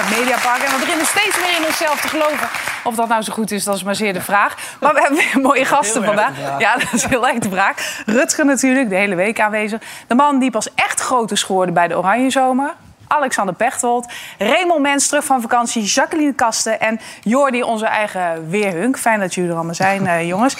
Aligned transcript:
het 0.00 0.18
Mediapark. 0.18 0.62
En 0.62 0.72
we 0.72 0.78
beginnen 0.78 1.06
steeds 1.06 1.36
meer 1.40 1.56
in 1.58 1.66
onszelf 1.66 2.00
te 2.00 2.08
geloven. 2.08 2.48
Of 2.84 2.94
dat 2.94 3.08
nou 3.08 3.22
zo 3.22 3.32
goed 3.32 3.50
is, 3.50 3.64
dat 3.64 3.74
is 3.74 3.82
maar 3.82 3.94
zeer 3.94 4.12
de 4.12 4.20
vraag. 4.20 4.56
Maar 4.80 4.94
we 4.94 5.00
hebben 5.00 5.18
weer 5.18 5.40
mooie 5.42 5.64
gasten 5.64 6.04
vandaag. 6.04 6.32
Ja, 6.58 6.76
dat 6.76 6.92
is 6.92 7.04
heel 7.04 7.28
erg 7.28 7.38
de 7.38 7.50
vraag. 7.50 8.02
Rutger 8.06 8.44
natuurlijk, 8.44 8.88
de 8.88 8.94
hele 8.94 9.14
week 9.14 9.40
aanwezig. 9.40 9.80
De 10.06 10.14
man 10.14 10.38
die 10.38 10.50
pas 10.50 10.74
echt 10.74 11.00
groot 11.00 11.30
is 11.30 11.42
geworden 11.42 11.74
bij 11.74 11.88
de 11.88 11.98
Oranje 11.98 12.30
Zomer. 12.30 12.74
Alexander 13.06 13.54
Pechtold, 13.54 14.12
Raymond 14.38 14.80
Mens 14.80 15.08
terug 15.08 15.24
van 15.24 15.40
vakantie, 15.40 15.82
Jacqueline 15.82 16.32
Kasten 16.32 16.80
en 16.80 17.00
Jordi, 17.22 17.62
onze 17.62 17.86
eigen 17.86 18.50
Weerhunk. 18.50 18.98
Fijn 18.98 19.20
dat 19.20 19.34
jullie 19.34 19.50
er 19.50 19.56
allemaal 19.56 19.74
zijn, 19.74 20.04
uh, 20.04 20.26
jongens. 20.26 20.56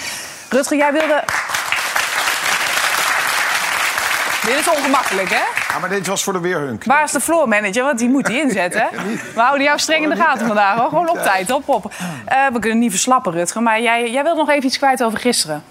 Rutger, 0.49 0.77
jij 0.77 0.91
wilde... 0.91 1.23
Dit 4.51 4.59
is 4.59 4.69
ongemakkelijk, 4.69 5.29
hè? 5.29 5.73
Ja, 5.73 5.79
maar 5.79 5.89
dit 5.89 6.07
was 6.07 6.23
voor 6.23 6.33
de 6.33 6.39
weerhunk. 6.39 6.83
Waar 6.83 7.03
is 7.03 7.11
de 7.11 7.19
floor 7.19 7.47
manager? 7.47 7.83
Want 7.83 7.99
die 7.99 8.09
moet 8.09 8.25
die 8.25 8.41
inzetten. 8.41 8.87
We 9.35 9.39
houden 9.39 9.63
jou 9.63 9.79
streng 9.79 10.03
in 10.03 10.09
de 10.09 10.15
gaten 10.15 10.47
vandaag, 10.47 10.77
hoor. 10.77 10.89
Gewoon 10.89 11.09
op 11.09 11.17
tijd, 11.17 11.51
op, 11.51 11.69
op. 11.69 11.85
Uh, 11.85 12.47
we 12.53 12.59
kunnen 12.59 12.79
niet 12.79 12.91
verslappen, 12.91 13.31
Rutger. 13.31 13.61
Maar 13.61 13.81
jij, 13.81 14.11
jij 14.11 14.23
wilde 14.23 14.39
nog 14.39 14.49
even 14.49 14.65
iets 14.65 14.77
kwijt 14.77 15.03
over 15.03 15.19
gisteren. 15.19 15.63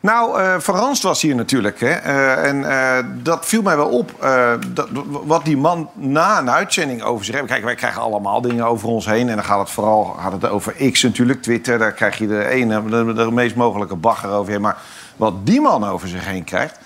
Nou, 0.00 0.40
uh, 0.40 0.54
Van 0.58 0.74
Ranst 0.74 1.02
was 1.02 1.22
hier 1.22 1.34
natuurlijk. 1.34 1.80
Hè? 1.80 1.86
Uh, 1.86 2.44
en 2.44 2.56
uh, 2.56 2.98
dat 3.22 3.46
viel 3.46 3.62
mij 3.62 3.76
wel 3.76 3.88
op. 3.88 4.26
Dat, 4.68 4.88
wat 5.24 5.44
die 5.44 5.56
man 5.56 5.90
na 5.94 6.38
een 6.38 6.50
uitzending 6.50 7.02
over 7.02 7.24
zich 7.24 7.34
heeft. 7.34 7.46
Kijk, 7.46 7.64
wij 7.64 7.74
krijgen 7.74 8.02
allemaal 8.02 8.40
dingen 8.40 8.66
over 8.66 8.88
ons 8.88 9.06
heen. 9.06 9.28
En 9.28 9.34
dan 9.34 9.44
gaat 9.44 9.58
het 9.58 9.70
vooral 9.70 10.04
gaat 10.04 10.32
het 10.32 10.48
over 10.48 10.90
X 10.92 11.02
natuurlijk, 11.02 11.42
Twitter. 11.42 11.78
Daar 11.78 11.92
krijg 11.92 12.18
je 12.18 12.26
de 12.26 12.46
ene, 12.46 12.84
de, 12.84 13.12
de 13.12 13.30
meest 13.30 13.54
mogelijke 13.54 13.96
bagger 13.96 14.30
overheen. 14.30 14.60
Maar 14.60 14.76
wat 15.16 15.46
die 15.46 15.60
man 15.60 15.84
over 15.84 16.08
zich 16.08 16.24
heen 16.24 16.44
krijgt. 16.44 16.78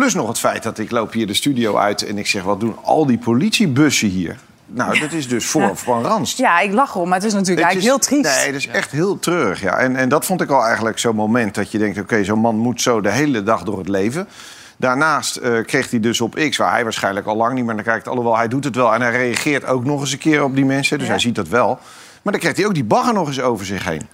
Plus 0.00 0.14
nog 0.14 0.28
het 0.28 0.38
feit 0.38 0.62
dat 0.62 0.78
ik 0.78 0.90
loop 0.90 1.12
hier 1.12 1.26
de 1.26 1.34
studio 1.34 1.76
uit 1.76 2.06
en 2.06 2.18
ik 2.18 2.26
zeg... 2.26 2.42
wat 2.42 2.60
doen 2.60 2.76
al 2.82 3.06
die 3.06 3.18
politiebussen 3.18 4.08
hier? 4.08 4.38
Nou, 4.66 4.98
dat 4.98 5.12
is 5.12 5.28
dus 5.28 5.46
voor 5.46 5.76
Van 5.76 6.02
Ranst. 6.02 6.38
Ja, 6.38 6.60
ik 6.60 6.72
lach 6.72 6.96
om, 6.96 7.08
maar 7.08 7.18
het 7.18 7.26
is 7.26 7.32
natuurlijk 7.32 7.66
het 7.66 7.66
eigenlijk 7.66 8.02
is, 8.02 8.08
heel 8.08 8.22
triest. 8.22 8.36
Nee, 8.36 8.46
het 8.46 8.54
is 8.54 8.66
echt 8.66 8.90
heel 8.90 9.18
treurig, 9.18 9.60
ja. 9.60 9.78
En, 9.78 9.96
en 9.96 10.08
dat 10.08 10.24
vond 10.24 10.40
ik 10.40 10.50
al 10.50 10.64
eigenlijk 10.64 10.98
zo'n 10.98 11.14
moment 11.14 11.54
dat 11.54 11.70
je 11.70 11.78
denkt... 11.78 11.98
oké, 11.98 12.24
zo'n 12.24 12.38
man 12.38 12.56
moet 12.56 12.82
zo 12.82 13.00
de 13.00 13.10
hele 13.10 13.42
dag 13.42 13.62
door 13.62 13.78
het 13.78 13.88
leven. 13.88 14.28
Daarnaast 14.76 15.38
uh, 15.42 15.64
kreeg 15.64 15.90
hij 15.90 16.00
dus 16.00 16.20
op 16.20 16.34
X, 16.50 16.56
waar 16.56 16.72
hij 16.72 16.82
waarschijnlijk 16.82 17.26
al 17.26 17.36
lang 17.36 17.54
niet 17.54 17.64
meer 17.64 17.74
naar 17.74 17.84
kijkt... 17.84 18.08
alhoewel 18.08 18.36
hij 18.36 18.48
doet 18.48 18.64
het 18.64 18.76
wel 18.76 18.94
en 18.94 19.00
hij 19.00 19.10
reageert 19.10 19.66
ook 19.66 19.84
nog 19.84 20.00
eens 20.00 20.12
een 20.12 20.18
keer 20.18 20.42
op 20.42 20.54
die 20.54 20.64
mensen. 20.64 20.98
Dus 20.98 21.06
ja. 21.06 21.12
hij 21.12 21.22
ziet 21.22 21.34
dat 21.34 21.48
wel. 21.48 21.78
Maar 22.22 22.32
dan 22.32 22.40
krijgt 22.40 22.58
hij 22.58 22.66
ook 22.66 22.74
die 22.74 22.84
bagger 22.84 23.14
nog 23.14 23.26
eens 23.26 23.40
over 23.40 23.66
zich 23.66 23.84
heen. 23.84 24.08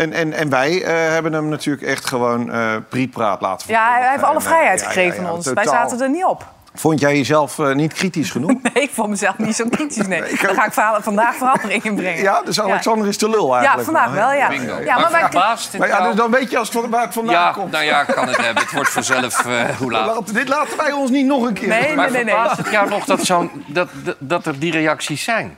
En, 0.00 0.12
en, 0.12 0.32
en 0.32 0.48
wij 0.48 0.72
uh, 0.72 0.86
hebben 0.86 1.32
hem 1.32 1.48
natuurlijk 1.48 1.86
echt 1.86 2.06
gewoon 2.06 2.54
uh, 2.54 2.76
prietpraat 2.88 3.40
laten 3.40 3.68
Ja, 3.68 3.98
hij 3.98 4.10
heeft 4.10 4.22
alle 4.22 4.40
vrijheid 4.40 4.82
gekregen 4.82 5.22
van 5.22 5.30
ons. 5.30 5.52
Wij 5.52 5.66
zaten 5.66 6.00
er 6.00 6.10
niet 6.10 6.24
op. 6.24 6.46
Vond 6.74 7.00
jij 7.00 7.16
jezelf 7.16 7.58
uh, 7.58 7.74
niet 7.74 7.92
kritisch 7.92 8.30
genoeg? 8.36 8.62
Nee, 8.62 8.82
ik 8.82 8.90
vond 8.90 9.08
mezelf 9.08 9.38
niet 9.38 9.56
zo 9.56 9.64
kritisch. 9.70 10.06
Nee. 10.06 10.20
nee 10.22 10.38
Dan 10.42 10.54
ga 10.54 10.66
ik 10.66 11.02
vandaag 11.02 11.34
verandering 11.34 11.82
in 11.82 11.94
brengen. 11.94 12.22
Ja, 12.22 12.42
dus 12.42 12.60
Alexander 12.60 13.04
ja. 13.04 13.10
is 13.10 13.16
te 13.16 13.28
lul 13.28 13.56
eigenlijk. 13.56 13.88
Ja, 13.88 13.92
vandaag 13.92 14.12
wel, 14.12 14.32
ja. 14.32 14.48
Bingo. 14.48 14.80
ja 14.84 14.98
maar, 14.98 15.10
maar, 15.10 15.20
verbaasd, 15.20 15.78
maar 15.78 15.88
ja, 15.88 16.06
dus 16.06 16.14
dan 16.14 16.30
weet 16.30 16.50
je 16.50 16.58
als 16.58 16.72
het, 16.72 16.88
waar 16.88 17.04
het 17.04 17.14
vandaan 17.14 17.34
ja, 17.34 17.50
komt. 17.50 17.70
Nou 17.70 17.84
ja, 17.84 18.04
kan 18.04 18.28
het 18.28 18.36
hebben. 18.36 18.62
Het 18.62 18.72
wordt 18.72 18.90
vanzelf 18.90 19.46
uh, 19.46 19.62
hoe 19.78 19.90
laat. 19.90 20.06
Laat, 20.06 20.34
dit 20.34 20.48
laten 20.48 20.76
wij 20.76 20.92
ons 20.92 21.10
niet 21.10 21.26
nog 21.26 21.42
een 21.42 21.54
keer. 21.54 21.68
Nee, 21.68 21.94
maar 21.94 22.10
nee, 22.10 22.24
nee. 22.24 22.34
verbaast 22.34 22.56
het 22.56 22.70
jou 22.70 22.88
nog 22.88 23.04
dat, 23.04 23.24
zo 23.24 23.50
dat, 23.66 23.88
dat 24.18 24.46
er 24.46 24.58
die 24.58 24.72
reacties 24.72 25.24
zijn? 25.24 25.56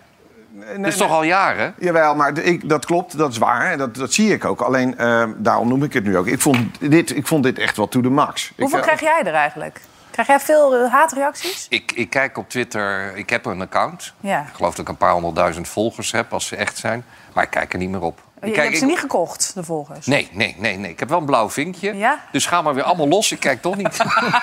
Nee, 0.53 0.79
dat 0.79 0.87
is 0.87 0.97
toch 0.97 1.11
al 1.11 1.23
jaren? 1.23 1.75
Jawel, 1.79 2.15
maar 2.15 2.39
ik, 2.39 2.69
dat 2.69 2.85
klopt, 2.85 3.19
dat 3.19 3.31
is 3.31 3.39
waar. 3.39 3.77
Dat, 3.77 3.95
dat 3.95 4.13
zie 4.13 4.33
ik 4.33 4.45
ook. 4.45 4.61
Alleen, 4.61 4.95
uh, 4.99 5.25
daarom 5.37 5.69
noem 5.69 5.83
ik 5.83 5.93
het 5.93 6.05
nu 6.05 6.17
ook. 6.17 6.27
Ik 6.27 6.41
vond 6.41 6.91
dit, 6.91 7.17
ik 7.17 7.27
vond 7.27 7.43
dit 7.43 7.59
echt 7.59 7.77
wat 7.77 7.91
to 7.91 8.01
the 8.01 8.11
max. 8.11 8.53
Hoeveel 8.57 8.79
ik, 8.79 8.85
krijg 8.85 9.01
jij 9.01 9.23
er 9.25 9.35
eigenlijk? 9.35 9.81
Krijg 10.11 10.29
jij 10.29 10.41
veel 10.41 10.83
uh, 10.83 10.93
haatreacties? 10.93 11.67
Ik, 11.69 11.93
ik 11.93 12.11
kijk 12.11 12.39
op 12.39 12.49
Twitter, 12.49 13.17
ik 13.17 13.31
heb 13.31 13.47
een 13.47 13.61
account. 13.61 14.15
Ja. 14.21 14.41
Ik 14.41 14.55
geloof 14.55 14.71
dat 14.71 14.85
ik 14.85 14.89
een 14.89 14.97
paar 14.97 15.13
honderdduizend 15.13 15.69
volgers 15.69 16.13
heb, 16.13 16.33
als 16.33 16.47
ze 16.47 16.57
echt 16.57 16.77
zijn. 16.77 17.05
Maar 17.33 17.45
ik 17.45 17.51
kijk 17.51 17.73
er 17.73 17.79
niet 17.79 17.91
meer 17.91 18.03
op. 18.03 18.21
Je, 18.49 18.51
kijk, 18.51 18.67
hebt 18.67 18.79
ze 18.79 18.85
ik... 18.85 18.91
niet 18.91 18.99
gekocht, 18.99 19.51
de 19.55 19.63
volgers? 19.63 20.07
Nee, 20.07 20.29
nee, 20.33 20.55
nee, 20.59 20.77
nee. 20.77 20.91
Ik 20.91 20.99
heb 20.99 21.09
wel 21.09 21.19
een 21.19 21.25
blauw 21.25 21.51
vinkje. 21.51 21.97
Ja? 21.97 22.19
Dus 22.33 22.47
ga 22.47 22.63
maar 22.63 22.75
weer 22.75 22.85
allemaal 22.85 23.09
los. 23.09 23.33
Ik 23.33 23.41
kijk 23.41 23.63
toch 23.63 23.77
niet. 23.77 23.97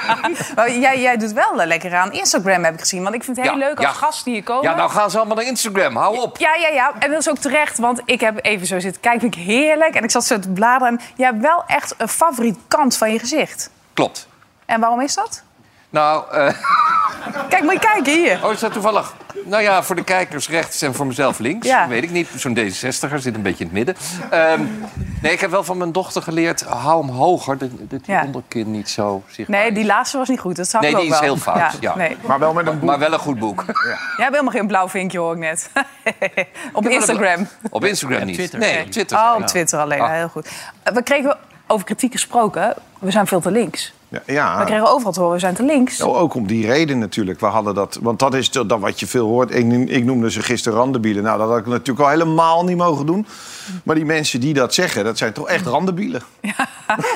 maar 0.56 0.72
jij, 0.72 1.02
jij 1.02 1.18
doet 1.18 1.32
wel 1.32 1.56
lekker 1.56 1.96
aan 1.96 2.12
Instagram, 2.12 2.64
heb 2.64 2.74
ik 2.74 2.80
gezien. 2.80 3.04
Want 3.04 3.16
ik 3.16 3.24
vind 3.24 3.38
het 3.38 3.46
heel 3.46 3.58
Ja, 3.58 3.68
leuk 3.68 3.78
als 3.78 3.86
ja. 3.86 3.92
gasten 3.92 4.32
hier 4.32 4.44
komen. 4.44 4.64
Ja, 4.64 4.76
nou 4.76 4.90
gaan 4.90 5.12
ze 5.12 5.18
allemaal 5.18 5.36
naar 5.36 5.46
Instagram. 5.46 5.96
Hou 5.96 6.18
op. 6.20 6.38
Ja, 6.38 6.56
ja, 6.56 6.68
ja. 6.68 6.94
En 7.00 7.12
dat 7.12 7.20
is 7.20 7.30
ook 7.30 7.38
terecht, 7.38 7.78
want 7.78 8.02
ik 8.06 8.20
heb 8.20 8.46
even 8.46 8.68
zo 8.68 8.80
zitten 8.80 9.02
kijken. 9.02 9.22
Vind 9.22 9.36
ik 9.36 9.42
heerlijk. 9.42 9.96
En 9.96 10.04
ik 10.04 10.12
zat 10.12 10.26
zo 10.26 10.40
te 10.40 10.50
bladeren. 10.50 10.88
En 10.88 11.06
je 11.16 11.24
hebt 11.24 11.42
wel 11.42 11.64
echt 11.68 11.94
een 11.98 12.10
favoriet 12.10 12.58
kant 12.68 12.98
van 12.98 13.12
je 13.12 13.20
gezicht. 13.20 13.70
Klopt. 13.94 14.28
En 14.66 14.80
waarom 14.80 15.02
is 15.02 15.16
dat? 15.16 15.44
Nou, 15.90 16.24
eh... 16.32 16.54
Kijk, 17.50 17.64
moet 17.64 17.72
je 17.74 17.80
kijken 17.80 18.14
hier. 18.14 18.40
Oh, 18.46 18.52
is 18.52 18.60
dat 18.60 18.74
toevallig? 18.74 19.14
Nou 19.46 19.62
ja, 19.64 19.84
voor 19.84 19.96
de 19.96 20.04
kijkers 20.04 20.50
rechts 20.50 20.82
en 20.82 20.94
voor 20.94 21.08
mezelf 21.08 21.40
links. 21.40 21.68
Ja. 21.68 21.88
Weet 21.88 22.04
ik 22.04 22.10
niet. 22.12 22.28
Zo'n 22.36 22.58
D66er 22.58 23.16
zit 23.16 23.36
een 23.36 23.42
beetje 23.42 23.64
in 23.66 23.70
het 23.70 23.72
midden. 23.72 23.96
Ehm, 24.30 24.62
nee, 25.22 25.32
ik 25.32 25.40
heb 25.40 25.50
wel 25.52 25.64
van 25.64 25.78
mijn 25.78 25.92
dochter 25.92 26.22
geleerd... 26.22 26.62
hou 26.62 27.06
hem 27.06 27.16
hoger, 27.16 27.58
dat, 27.58 27.70
dat 27.80 28.06
die 28.06 28.16
Ja. 28.16 28.24
onderkin 28.26 28.72
niet 28.72 28.90
zo 28.90 29.24
zichtbaar 29.28 29.60
Nee, 29.62 29.72
die 29.72 29.86
laatste 29.86 30.18
was 30.18 30.30
niet 30.30 30.40
goed. 30.40 30.56
Dat 30.56 30.68
zag 30.68 30.82
Nee, 30.82 30.90
ik 30.90 30.96
ook 30.96 31.02
die 31.04 31.12
is 31.12 31.20
wel. 31.20 31.28
heel 31.34 31.38
fout, 31.38 31.78
ja. 31.80 31.96
Nee. 31.96 32.18
Maar 32.28 32.40
wel 32.40 32.54
met 32.54 32.68
een 32.68 32.80
boek. 32.80 32.90
Maar 32.90 33.00
wel 33.00 33.14
een 33.14 33.20
goed 33.20 33.40
boek. 33.40 33.64
Jij 33.66 33.76
hebt 34.16 34.30
helemaal 34.32 34.52
geen 34.54 34.68
blauw 34.68 34.90
vinkje, 34.90 35.20
hoor 35.20 35.34
ik 35.34 35.40
net. 35.40 35.70
Op 36.74 36.88
Instagram. 36.88 37.48
Op 37.70 37.86
Instagram 37.86 38.26
niet. 38.26 38.36
Twitter. 38.36 38.60
Nee, 38.60 38.82
op 38.84 38.92
Twitter. 38.92 39.18
Oh, 39.18 39.36
op 39.38 39.46
Twitter 39.48 39.80
alleen. 39.80 40.02
Ah. 40.02 40.08
Ja, 40.08 40.14
heel 40.14 40.30
goed. 40.30 40.50
Eh, 40.84 40.94
We 40.94 41.04
kregen 41.04 41.38
over 41.68 41.86
kritiek 41.86 42.12
gesproken. 42.12 42.74
We 43.00 43.12
zijn 43.12 43.28
veel 43.28 43.40
te 43.40 43.52
links. 43.52 43.94
Ja, 44.10 44.22
ja. 44.26 44.60
We 44.60 44.66
kregen 44.66 44.92
overal 44.92 45.12
te 45.12 45.20
horen, 45.20 45.34
we 45.34 45.40
zijn 45.40 45.56
te 45.56 45.64
links. 45.64 45.98
Nou, 45.98 46.16
ook 46.16 46.34
om 46.34 46.48
die 46.48 46.66
reden 46.68 47.00
natuurlijk. 47.00 47.40
We 47.40 47.46
hadden 47.46 47.76
dat, 47.76 48.00
want 48.02 48.20
dat 48.20 48.34
is 48.34 48.52
dat 48.52 48.80
wat 48.80 49.00
je 49.00 49.08
veel 49.08 49.28
hoort. 49.28 49.56
Ik, 49.56 49.90
ik 49.90 50.04
noemde 50.06 50.32
ze 50.32 50.42
gisteren 50.42 50.78
randebielen. 50.78 51.24
Nou, 51.24 51.38
dat 51.40 51.50
had 51.50 51.58
ik 51.58 51.66
natuurlijk 51.66 52.00
al 52.00 52.10
helemaal 52.10 52.64
niet 52.64 52.78
mogen 52.78 53.06
doen. 53.06 53.26
Maar 53.84 53.96
die 53.96 54.06
mensen 54.06 54.40
die 54.40 54.54
dat 54.54 54.74
zeggen, 54.74 55.04
dat 55.04 55.18
zijn 55.18 55.34
toch 55.34 55.48
echt 55.48 55.66
randebielen. 55.66 56.22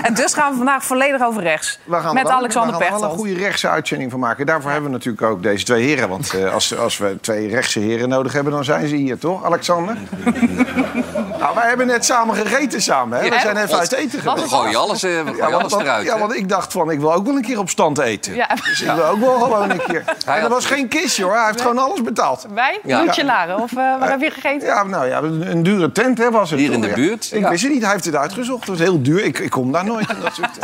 En 0.01 0.13
dus 0.13 0.33
gaan 0.33 0.51
we 0.51 0.57
vandaag 0.57 0.83
volledig 0.85 1.21
over 1.21 1.41
rechts. 1.41 1.79
We 1.83 1.95
gaan 1.95 2.13
Met 2.13 2.27
er 2.27 2.31
Alexander 2.31 2.77
we 2.77 2.83
gaan 2.83 2.93
er 2.93 2.99
wel 2.99 2.99
Pechtold. 2.99 3.11
een 3.11 3.33
goede 3.33 3.43
rechtse 3.45 3.69
uitzending 3.69 4.11
van 4.11 4.19
maken. 4.19 4.45
Daarvoor 4.45 4.71
hebben 4.71 4.89
we 4.89 4.95
natuurlijk 4.95 5.23
ook 5.23 5.43
deze 5.43 5.65
twee 5.65 5.83
heren. 5.83 6.09
Want 6.09 6.33
eh, 6.33 6.53
als, 6.53 6.77
als 6.77 6.97
we 6.97 7.17
twee 7.21 7.47
rechtse 7.47 7.79
heren 7.79 8.09
nodig 8.09 8.33
hebben, 8.33 8.53
dan 8.53 8.63
zijn 8.63 8.87
ze 8.87 8.95
hier, 8.95 9.17
toch, 9.17 9.45
Alexander? 9.45 9.97
nou, 11.43 11.55
wij 11.55 11.67
hebben 11.67 11.87
net 11.87 12.05
samen 12.05 12.35
gegeten 12.35 12.81
samen. 12.81 13.19
Hè? 13.19 13.29
We 13.29 13.39
zijn 13.39 13.57
even 13.57 13.69
God. 13.69 13.79
uit 13.79 13.91
eten 13.91 14.23
We 14.23 14.29
geweest. 14.29 14.53
gooien 14.53 14.79
alles, 14.79 15.03
eh, 15.03 15.09
we 15.11 15.33
gooien 15.33 15.53
alles 15.59 15.71
want, 15.71 15.83
eruit. 15.83 16.05
ja, 16.05 16.19
want 16.19 16.35
ik 16.35 16.49
dacht 16.49 16.71
van, 16.71 16.91
ik 16.91 16.99
wil 16.99 17.13
ook 17.13 17.25
wel 17.25 17.35
een 17.35 17.41
keer 17.41 17.59
op 17.59 17.69
stand 17.69 17.97
eten. 17.99 18.35
Ja. 18.35 18.47
Dus 18.63 18.81
ik 18.81 18.91
wil 18.91 19.05
ook 19.05 19.19
wel 19.19 19.39
gewoon 19.39 19.69
een 19.69 19.81
keer. 19.87 20.03
En 20.25 20.41
dat 20.41 20.49
was 20.49 20.65
geen 20.65 20.87
kistje 20.87 21.23
hoor, 21.23 21.35
hij 21.35 21.45
heeft 21.45 21.61
gewoon 21.61 21.77
alles 21.77 22.01
betaald. 22.01 22.45
Wij? 22.53 22.79
Ja. 22.83 23.01
Luchelaren. 23.01 23.57
Of 23.59 23.71
eh, 23.71 23.77
waar 23.77 24.09
heb 24.09 24.21
je 24.21 24.29
gegeten? 24.31 24.67
Ja, 24.67 24.83
nou 24.83 25.07
ja, 25.07 25.17
een 25.21 25.63
dure 25.63 25.91
tent 25.91 26.17
hè, 26.17 26.31
was 26.31 26.49
het. 26.49 26.59
Hier 26.59 26.71
in 26.71 26.81
de 26.81 26.87
Ja. 26.87 26.93
buurt, 26.93 27.29
Ik 27.31 27.39
ja. 27.41 27.49
wist 27.49 27.63
het 27.63 27.71
niet, 27.71 27.81
hij 27.83 27.91
heeft 27.91 28.05
het 28.05 28.15
uitgezocht. 28.15 28.59
Het 28.59 28.69
was 28.69 28.79
heel 28.79 29.01
duur. 29.01 29.23
Ik, 29.23 29.39
ik 29.39 29.49
kom 29.49 29.71
daar 29.71 29.85
nooit 29.85 30.09
in 30.09 30.15
dat 30.21 30.33
soort 30.33 30.57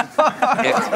Echt. 0.62 0.88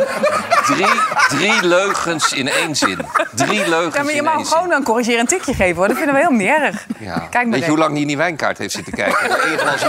Drie, 0.65 0.87
drie 1.29 1.65
leugens 1.67 2.33
in 2.33 2.47
één 2.47 2.75
zin. 2.75 2.99
Drie 3.33 3.69
leugens 3.69 3.95
Ja, 3.95 4.03
maar 4.03 4.13
je 4.13 4.21
mag 4.21 4.47
gewoon 4.47 4.71
een 4.71 4.83
corrigerend 4.83 5.29
tikje 5.29 5.53
geven. 5.53 5.75
Hoor. 5.75 5.87
Dat 5.87 5.97
vinden 5.97 6.15
we 6.15 6.21
helemaal 6.21 6.39
niet 6.45 6.63
erg. 6.63 6.85
Ja. 6.99 7.17
Kijk 7.17 7.31
maar 7.33 7.45
Weet 7.53 7.63
je 7.63 7.69
hoe 7.69 7.77
lang 7.77 7.91
die 7.91 8.01
in 8.01 8.07
die 8.07 8.17
wijnkaart 8.17 8.57
heeft 8.57 8.73
zitten 8.73 8.93
kijken? 8.93 9.29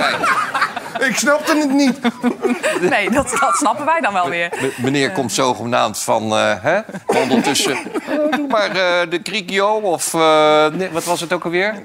Ik 1.08 1.16
snapte 1.16 1.56
het 1.56 1.70
niet. 1.72 1.98
Nee, 2.90 3.10
dat, 3.10 3.36
dat 3.40 3.56
snappen 3.56 3.84
wij 3.84 4.00
dan 4.00 4.12
wel 4.12 4.28
weer. 4.28 4.48
M- 4.60 4.82
meneer 4.82 5.10
komt 5.12 5.32
zogenaamd 5.32 5.98
van, 5.98 6.22
eh, 6.36 6.52
hè? 6.60 6.80
Ondertussen, 7.06 7.78
doe 8.30 8.46
maar 8.56 8.68
eh, 8.70 9.10
de 9.10 9.18
Krikio 9.22 9.66
of, 9.74 10.14
eh, 10.14 10.66
nee, 10.66 10.90
wat 10.90 11.04
was 11.04 11.20
het 11.20 11.32
ook 11.32 11.44
alweer? 11.44 11.82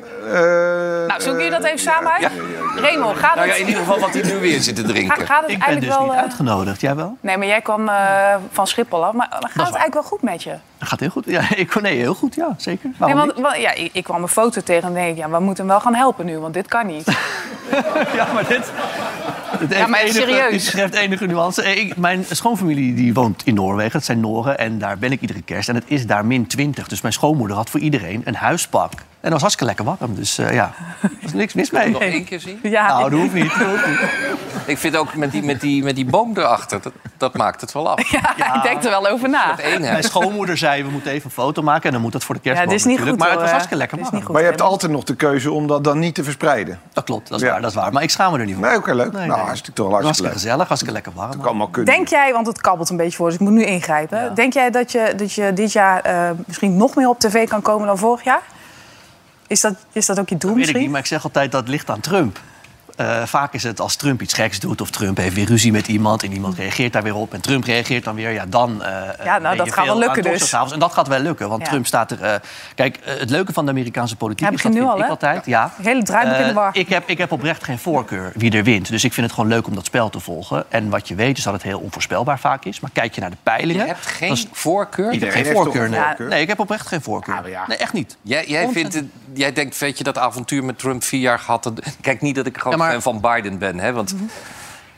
Nou, 1.08 1.22
zoeken 1.22 1.44
jullie 1.44 1.50
dat 1.60 1.64
even 1.64 1.80
samen 1.80 2.12
uit? 2.12 2.28
Raymond, 2.76 3.18
gaat 3.18 3.36
Nou 3.36 3.48
ja, 3.48 3.54
het, 3.54 3.62
in 3.62 3.68
ieder 3.68 3.84
geval 3.84 4.00
wat 4.00 4.14
hij 4.14 4.22
nu 4.24 4.40
weer 4.40 4.60
zit 4.62 4.76
te 4.76 4.82
drinken. 4.84 5.26
gaat 5.26 5.42
het 5.42 5.52
Ik 5.52 5.66
ben 5.66 5.80
dus 5.80 5.90
wel... 5.90 6.04
niet 6.04 6.14
uitgenodigd. 6.14 6.82
Jij 6.82 6.96
wel? 6.96 7.18
Nee, 7.22 7.38
maar 7.38 7.48
jij 7.48 7.62
kwam 7.62 7.90
eh, 7.90 8.36
van 8.52 8.68
Schiphol 8.68 9.06
af. 9.06 9.14
Maar 9.14 9.28
gaat 9.30 9.42
het 9.44 9.56
eigenlijk 9.58 9.94
wel 9.94 10.04
goed 10.04 10.22
met 10.22 10.44
je? 10.44 10.56
Dat 10.80 10.88
gaat 10.88 11.00
heel 11.00 11.10
goed. 11.10 11.26
Ja, 11.26 11.56
ik, 11.56 11.82
nee, 11.82 11.98
heel 11.98 12.14
goed, 12.16 12.36
ja, 12.36 12.56
zeker. 12.58 12.92
Nee, 13.00 13.14
want, 13.14 13.34
ja, 13.58 13.74
ik, 13.74 13.90
ik 13.94 14.04
kwam 14.04 14.22
een 14.22 14.28
foto 14.28 14.62
tegen 14.62 14.88
en 14.88 14.94
denk 14.94 15.18
ja, 15.18 15.30
we 15.30 15.40
moeten 15.40 15.64
hem 15.64 15.74
wel 15.74 15.82
gaan 15.82 15.96
helpen 15.96 16.26
nu, 16.26 16.40
want 16.40 16.54
dit 16.54 16.68
kan 16.68 16.88
niet. 16.88 17.08
Ja, 18.16 18.34
maar 18.34 18.48
dit... 18.48 18.72
Het 19.58 19.74
heeft 19.74 19.88
maar 19.88 20.00
enige, 20.00 20.20
serieus. 20.20 20.66
Het 20.66 20.82
geeft 20.82 20.94
enige 20.94 21.26
nuance. 21.26 21.62
Eh, 21.62 21.78
Ik, 21.78 21.98
mijn 21.98 22.26
schoonfamilie 22.30 22.94
die 22.94 23.14
woont 23.14 23.42
in 23.46 23.54
Noorwegen. 23.54 23.92
Dat 23.92 24.04
zijn 24.04 24.20
Noren. 24.20 24.58
En 24.58 24.80
daar 24.80 24.98
ben 24.98 25.12
ik 25.12 25.22
iedere 25.22 25.42
kerst. 25.42 25.70
En 25.70 25.76
het 25.76 25.84
is 25.88 26.06
daar 26.06 26.26
min 26.26 26.48
20. 26.48 26.88
Dus 26.88 27.02
mijn 27.02 27.14
schoonmoeder 27.14 27.56
had 27.56 27.70
voor 27.70 27.80
iedereen 27.80 28.22
een 28.26 28.36
huispak 28.36 28.92
En 29.22 29.30
dat 29.32 29.42
was 29.42 29.42
hartstikke 29.42 29.74
lekker 29.76 29.98
warm. 29.98 30.16
Dus 30.16 30.38
eh, 30.38 30.54
ja, 30.54 30.72
er 31.02 31.10
is 31.20 31.34
niks 31.34 31.54
mis 31.54 31.72
mee. 31.72 31.90
Nog 31.90 32.02
één 32.02 32.24
keer 32.26 32.40
zien? 32.40 32.60
Ja, 32.64 32.88
Nou, 32.88 33.10
dat 33.10 33.20
hoeft 33.20 33.34
niet. 33.34 33.50
Dat 33.60 33.68
hoeft 33.68 33.88
niet. 33.88 34.00
Ik 34.66 34.78
vind 34.78 34.96
ook 34.98 35.16
met 35.16 35.32
die, 35.32 35.44
met 35.44 35.62
die, 35.62 35.84
met 35.84 35.96
die 35.96 36.06
boom 36.06 36.32
erachter, 36.38 36.82
dat, 36.82 36.94
dat 37.18 37.38
maakt 37.38 37.62
het 37.62 37.72
wel 37.72 37.90
af. 37.90 38.12
ja, 38.12 38.56
ik 38.56 38.62
denk 38.64 38.84
er 38.84 38.90
wel 38.90 39.08
over 39.08 39.30
na. 39.30 39.56
Mijn 39.80 40.04
schoonmoeder 40.04 40.58
zei, 40.58 40.84
we 40.84 40.90
moeten 40.90 41.12
even 41.12 41.26
een 41.26 41.32
foto 41.32 41.62
maken. 41.62 41.84
En 41.86 41.92
dan 41.92 42.02
moet 42.02 42.12
dat 42.12 42.24
voor 42.24 42.36
de 42.36 42.42
kerstboom 42.42 42.68
Ja, 42.70 42.76
dit 42.76 42.86
is 42.86 42.86
niet 42.92 42.98
natuurlijk. 43.00 43.24
goed, 43.24 43.28
Maar 43.30 43.32
het 43.32 43.40
was 43.42 43.50
hartstikke 43.50 43.78
lekker 43.78 43.98
Dit 43.98 44.06
is 44.06 44.12
niet 44.12 44.22
warm. 44.24 44.34
goed. 44.34 44.44
Maar 44.46 44.54
je 44.54 44.58
hebt 44.58 44.72
altijd 44.72 44.92
nog 44.92 45.04
de 45.04 45.16
keuze 45.16 45.52
om 45.52 45.68
dat 45.68 45.84
dan 45.84 46.00
niet 46.00 46.16
te 46.16 46.24
verspreiden. 46.24 46.80
Dat 46.94 47.04
klopt, 47.04 47.30
dat 47.30 47.40
is, 47.40 47.46
Ja. 47.46 47.52
waar, 47.52 47.62
dat 47.62 47.70
is 47.70 47.76
waar. 47.76 47.92
Maar 47.94 48.04
ik 48.04 48.10
schaam 48.10 48.32
me 48.34 48.40
er 48.40 48.46
niet 48.46 48.56
voor. 48.56 48.66
Nee, 48.68 48.76
oké, 48.78 48.94
leuk. 48.94 49.12
Nee, 49.12 49.28
nou, 49.28 49.40
hartstikke 49.40 49.74
toch 49.74 49.92
Hartstikke 49.92 50.04
hartstikke 50.06 50.32
leuk. 50.32 50.42
gezellig, 50.42 50.68
hartstikke 50.68 50.94
lekker 50.94 51.12
warm. 51.16 51.28
Dat 51.32 51.40
kan 51.40 51.48
allemaal 51.48 51.68
kunnen. 51.68 51.94
Denk 51.96 52.08
jij, 52.08 52.34
want 52.34 52.48
het 52.48 52.62
kabbelt 52.62 52.90
een 52.90 52.98
beetje 52.98 53.18
voor, 53.18 53.26
dus 53.26 53.36
ik 53.36 53.42
moet 53.42 53.52
nu 53.52 53.64
ingrijpen. 53.64 54.24
Ja. 54.24 54.30
Denk 54.30 54.54
jij 54.54 54.72
dat 54.72 54.92
je, 54.92 55.14
dat 55.16 55.34
je 55.34 55.54
dit 55.54 55.72
jaar 55.72 56.02
eh, 56.02 56.30
misschien 56.46 56.78
nog 56.78 56.96
meer 56.96 57.10
op 57.10 57.20
tv 57.20 57.48
kan 57.48 57.62
komen 57.62 57.88
dan 57.88 57.98
vorig 57.98 58.24
jaar? 58.24 58.42
Is 59.50 59.62
dat, 59.62 59.74
is 59.92 60.06
dat 60.06 60.20
ook 60.20 60.30
je 60.30 60.38
doel 60.38 60.50
Weet 60.50 60.60
ik 60.60 60.64
misschien? 60.66 60.82
niet, 60.82 60.92
maar 60.92 61.00
ik 61.00 61.06
zeg 61.06 61.24
altijd 61.24 61.52
dat 61.52 61.68
ligt 61.68 61.90
aan 61.90 62.00
Trump. 62.00 62.40
Eh, 63.00 63.24
vaak 63.26 63.54
is 63.54 63.64
het 63.64 63.80
als 63.80 63.96
Trump 63.96 64.22
iets 64.22 64.34
geks 64.34 64.60
doet 64.60 64.82
of 64.82 64.90
Trump 64.90 65.18
heeft 65.18 65.36
weer 65.36 65.46
ruzie 65.46 65.72
met 65.72 65.88
iemand 65.88 66.24
en 66.24 66.32
iemand 66.32 66.58
reageert 66.58 66.94
daar 66.94 67.04
weer 67.04 67.16
op 67.16 67.34
en 67.34 67.42
Trump 67.42 67.64
reageert 67.64 68.04
dan 68.04 68.16
weer, 68.16 68.30
ja 68.32 68.46
dan. 68.46 68.84
eh, 68.84 68.92
nou, 69.26 69.42
ben 69.42 69.52
je 69.52 69.58
dat 69.58 69.74
gaat 69.74 69.86
wel 69.86 69.98
lukken 69.98 70.24
dus. 70.24 70.54
En 70.54 70.80
dat 70.80 70.94
gaat 70.94 71.08
wel 71.08 71.20
lukken, 71.20 71.50
want 71.50 71.62
Ja. 71.62 71.68
Trump 71.68 71.86
staat 71.86 72.12
er. 72.12 72.22
eh, 72.22 72.36
kijk, 72.76 73.00
het 73.04 73.30
leuke 73.30 73.54
van 73.54 73.66
de 73.66 73.72
Amerikaanse 73.72 74.16
politiek 74.16 74.46
Hij 74.46 74.56
is 74.56 74.62
dat 74.62 74.72
nu 74.72 74.78
vind 74.78 74.90
al, 74.92 75.00
ik 75.00 75.10
altijd. 75.10 75.46
Ja. 75.46 75.72
Hele 75.82 76.04
draaiboek 76.04 76.38
in 76.38 76.48
de 76.48 76.54
war. 76.54 76.70
ik, 76.78 76.90
heb, 76.90 77.10
ik 77.10 77.18
heb 77.18 77.32
oprecht 77.32 77.64
geen 77.64 77.80
voorkeur 77.80 78.32
wie 78.36 78.52
er 78.52 78.64
wint. 78.64 78.90
Dus 78.90 79.04
ik 79.04 79.14
vind 79.14 79.26
het 79.26 79.36
gewoon 79.36 79.50
leuk 79.50 79.68
om 79.68 79.76
dat 79.76 79.86
spel 79.86 80.10
te 80.10 80.20
volgen. 80.20 80.66
En 80.70 80.90
wat 80.90 81.08
je 81.08 81.16
weet 81.16 81.38
is 81.38 81.44
dat 81.44 81.54
het 81.54 81.64
heel 81.64 81.80
onvoorspelbaar 81.80 82.40
vaak 82.40 82.66
is. 82.66 82.80
Maar 82.80 82.90
kijk 82.94 83.16
je 83.16 83.22
naar 83.22 83.30
de 83.30 83.36
Je 83.44 83.52
peilingen. 83.52 83.86
hebt 83.88 84.06
geen 84.06 84.32
is- 84.32 84.48
voorkeur? 84.52 85.06
Ik 85.06 85.12
heb 85.12 85.14
Iedereen 85.14 85.34
geen 85.34 85.44
heeft 85.44 85.56
toch 85.56 85.64
voorkeur, 85.66 85.90
nee. 85.90 86.00
voorkeur? 86.02 86.28
Nee, 86.28 86.42
ik 86.42 86.48
heb 86.48 86.60
oprecht 86.60 86.88
geen 86.88 87.02
voorkeur. 87.02 87.36
Ah, 87.36 87.48
ja. 87.50 87.64
Nee, 87.68 87.78
echt 87.78 87.94
niet. 87.94 88.18
Jij, 88.22 88.46
jij, 88.48 88.70
vindt 88.70 89.02
jij 89.34 89.54
denkt, 89.54 89.78
weet 89.78 89.98
je, 89.98 90.04
dat 90.04 90.18
avontuur 90.18 90.64
met 90.64 90.80
Trump 90.80 91.04
vier 91.04 91.20
jaar 91.20 91.40
gehad... 91.40 91.72
Kijk, 92.02 92.22
niet 92.22 92.36
dat 92.36 92.46
ik 92.46 92.58
Ja, 92.64 92.89
maar- 92.92 93.02
fan 93.02 93.22
van 93.22 93.32
Biden 93.36 93.58
ben, 93.58 93.80
hè, 93.80 93.94
want... 93.94 94.16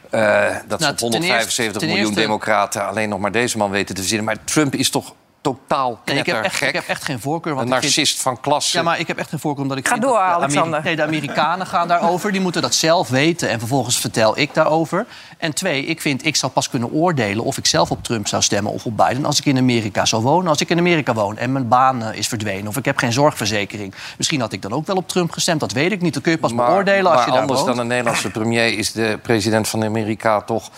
eh, 0.09 0.55
dat 0.67 0.79
Nou, 0.79 0.95
ten 0.95 1.07
175 1.07 1.57
eerste- 1.65 1.79
ten 1.79 1.87
miljoen 1.87 2.05
eerste- 2.05 2.21
democraten 2.21 2.87
alleen 2.87 3.09
nog 3.09 3.19
maar 3.19 3.31
deze 3.31 3.57
man 3.57 3.69
weten 3.71 3.95
te 3.95 4.01
verzinnen. 4.01 4.25
Maar 4.25 4.43
Trump 4.43 4.75
is 4.75 4.89
toch 4.89 5.15
totaal 5.41 5.99
Nee, 6.05 6.17
ik, 6.17 6.25
heb 6.25 6.43
echt, 6.43 6.61
ik 6.61 6.73
heb 6.73 6.87
echt 6.87 7.03
geen 7.03 7.19
voorkeur. 7.19 7.51
Een 7.51 7.57
Want 7.57 7.69
vind- 7.69 7.81
narcist 7.83 8.21
van 8.21 8.39
klasse. 8.39 8.77
Ja, 8.77 8.83
maar 8.83 8.99
ik 8.99 9.07
heb 9.07 9.17
echt 9.17 9.29
geen 9.29 9.39
voorkeur 9.39 9.63
omdat 9.63 9.77
ik 9.77 9.85
Ga 9.87 9.91
vind 9.91 10.03
door, 10.05 10.17
dat 10.17 10.27
de 10.27 10.33
Alexander. 10.33 10.81
nee, 10.83 10.95
de 10.95 11.03
Amerikanen 11.03 11.67
gaan 11.67 11.87
daarover. 11.87 12.31
Die 12.31 12.41
moeten 12.41 12.61
dat 12.61 12.73
zelf 12.75 13.09
weten 13.09 13.49
en 13.49 13.59
vervolgens 13.59 13.97
vertel 13.99 14.37
ik 14.39 14.53
daarover. 14.53 15.05
En 15.37 15.53
twee, 15.53 15.85
ik 15.85 16.01
vind 16.01 16.25
ik 16.25 16.35
zou 16.35 16.51
pas 16.51 16.69
kunnen 16.69 16.91
oordelen 16.91 17.43
of 17.43 17.57
ik 17.57 17.65
zelf 17.65 17.91
op 17.91 18.03
Trump 18.03 18.27
zou 18.27 18.41
stemmen 18.41 18.71
of 18.71 18.85
op 18.85 18.97
Biden 18.97 19.25
als 19.25 19.39
ik 19.39 19.45
in 19.45 19.57
Amerika 19.57 20.05
zou 20.05 20.21
wonen. 20.21 20.47
Als 20.49 20.61
ik 20.61 20.69
in 20.69 20.77
Amerika 20.77 21.13
woon 21.13 21.37
en 21.37 21.51
mijn 21.51 21.67
baan 21.67 22.03
eh, 22.03 22.17
is 22.17 22.27
verdwenen 22.27 22.67
of 22.67 22.77
ik 22.77 22.85
heb 22.85 22.97
geen 22.97 23.13
zorgverzekering. 23.13 23.93
Misschien 24.17 24.39
had 24.41 24.53
ik 24.53 24.61
dan 24.61 24.71
ook 24.73 24.85
wel 24.87 24.95
op 24.95 25.07
Trump 25.07 25.31
gestemd. 25.31 25.59
Dat 25.59 25.71
weet 25.71 25.91
ik 25.91 26.01
niet. 26.01 26.13
Dat 26.13 26.23
kun 26.23 26.31
je 26.31 26.37
pas 26.37 26.55
beoordelen 26.55 27.05
als 27.05 27.15
maar 27.15 27.25
je 27.25 27.31
daar 27.31 27.41
anders 27.41 27.59
woont. 27.59 27.71
dan 27.71 27.79
een 27.79 27.87
Nederlandse 27.87 28.29
premier 28.29 28.77
is 28.77 28.91
de 28.91 29.19
president 29.21 29.67
van 29.67 29.83
Amerika 29.83 30.41
toch 30.41 30.69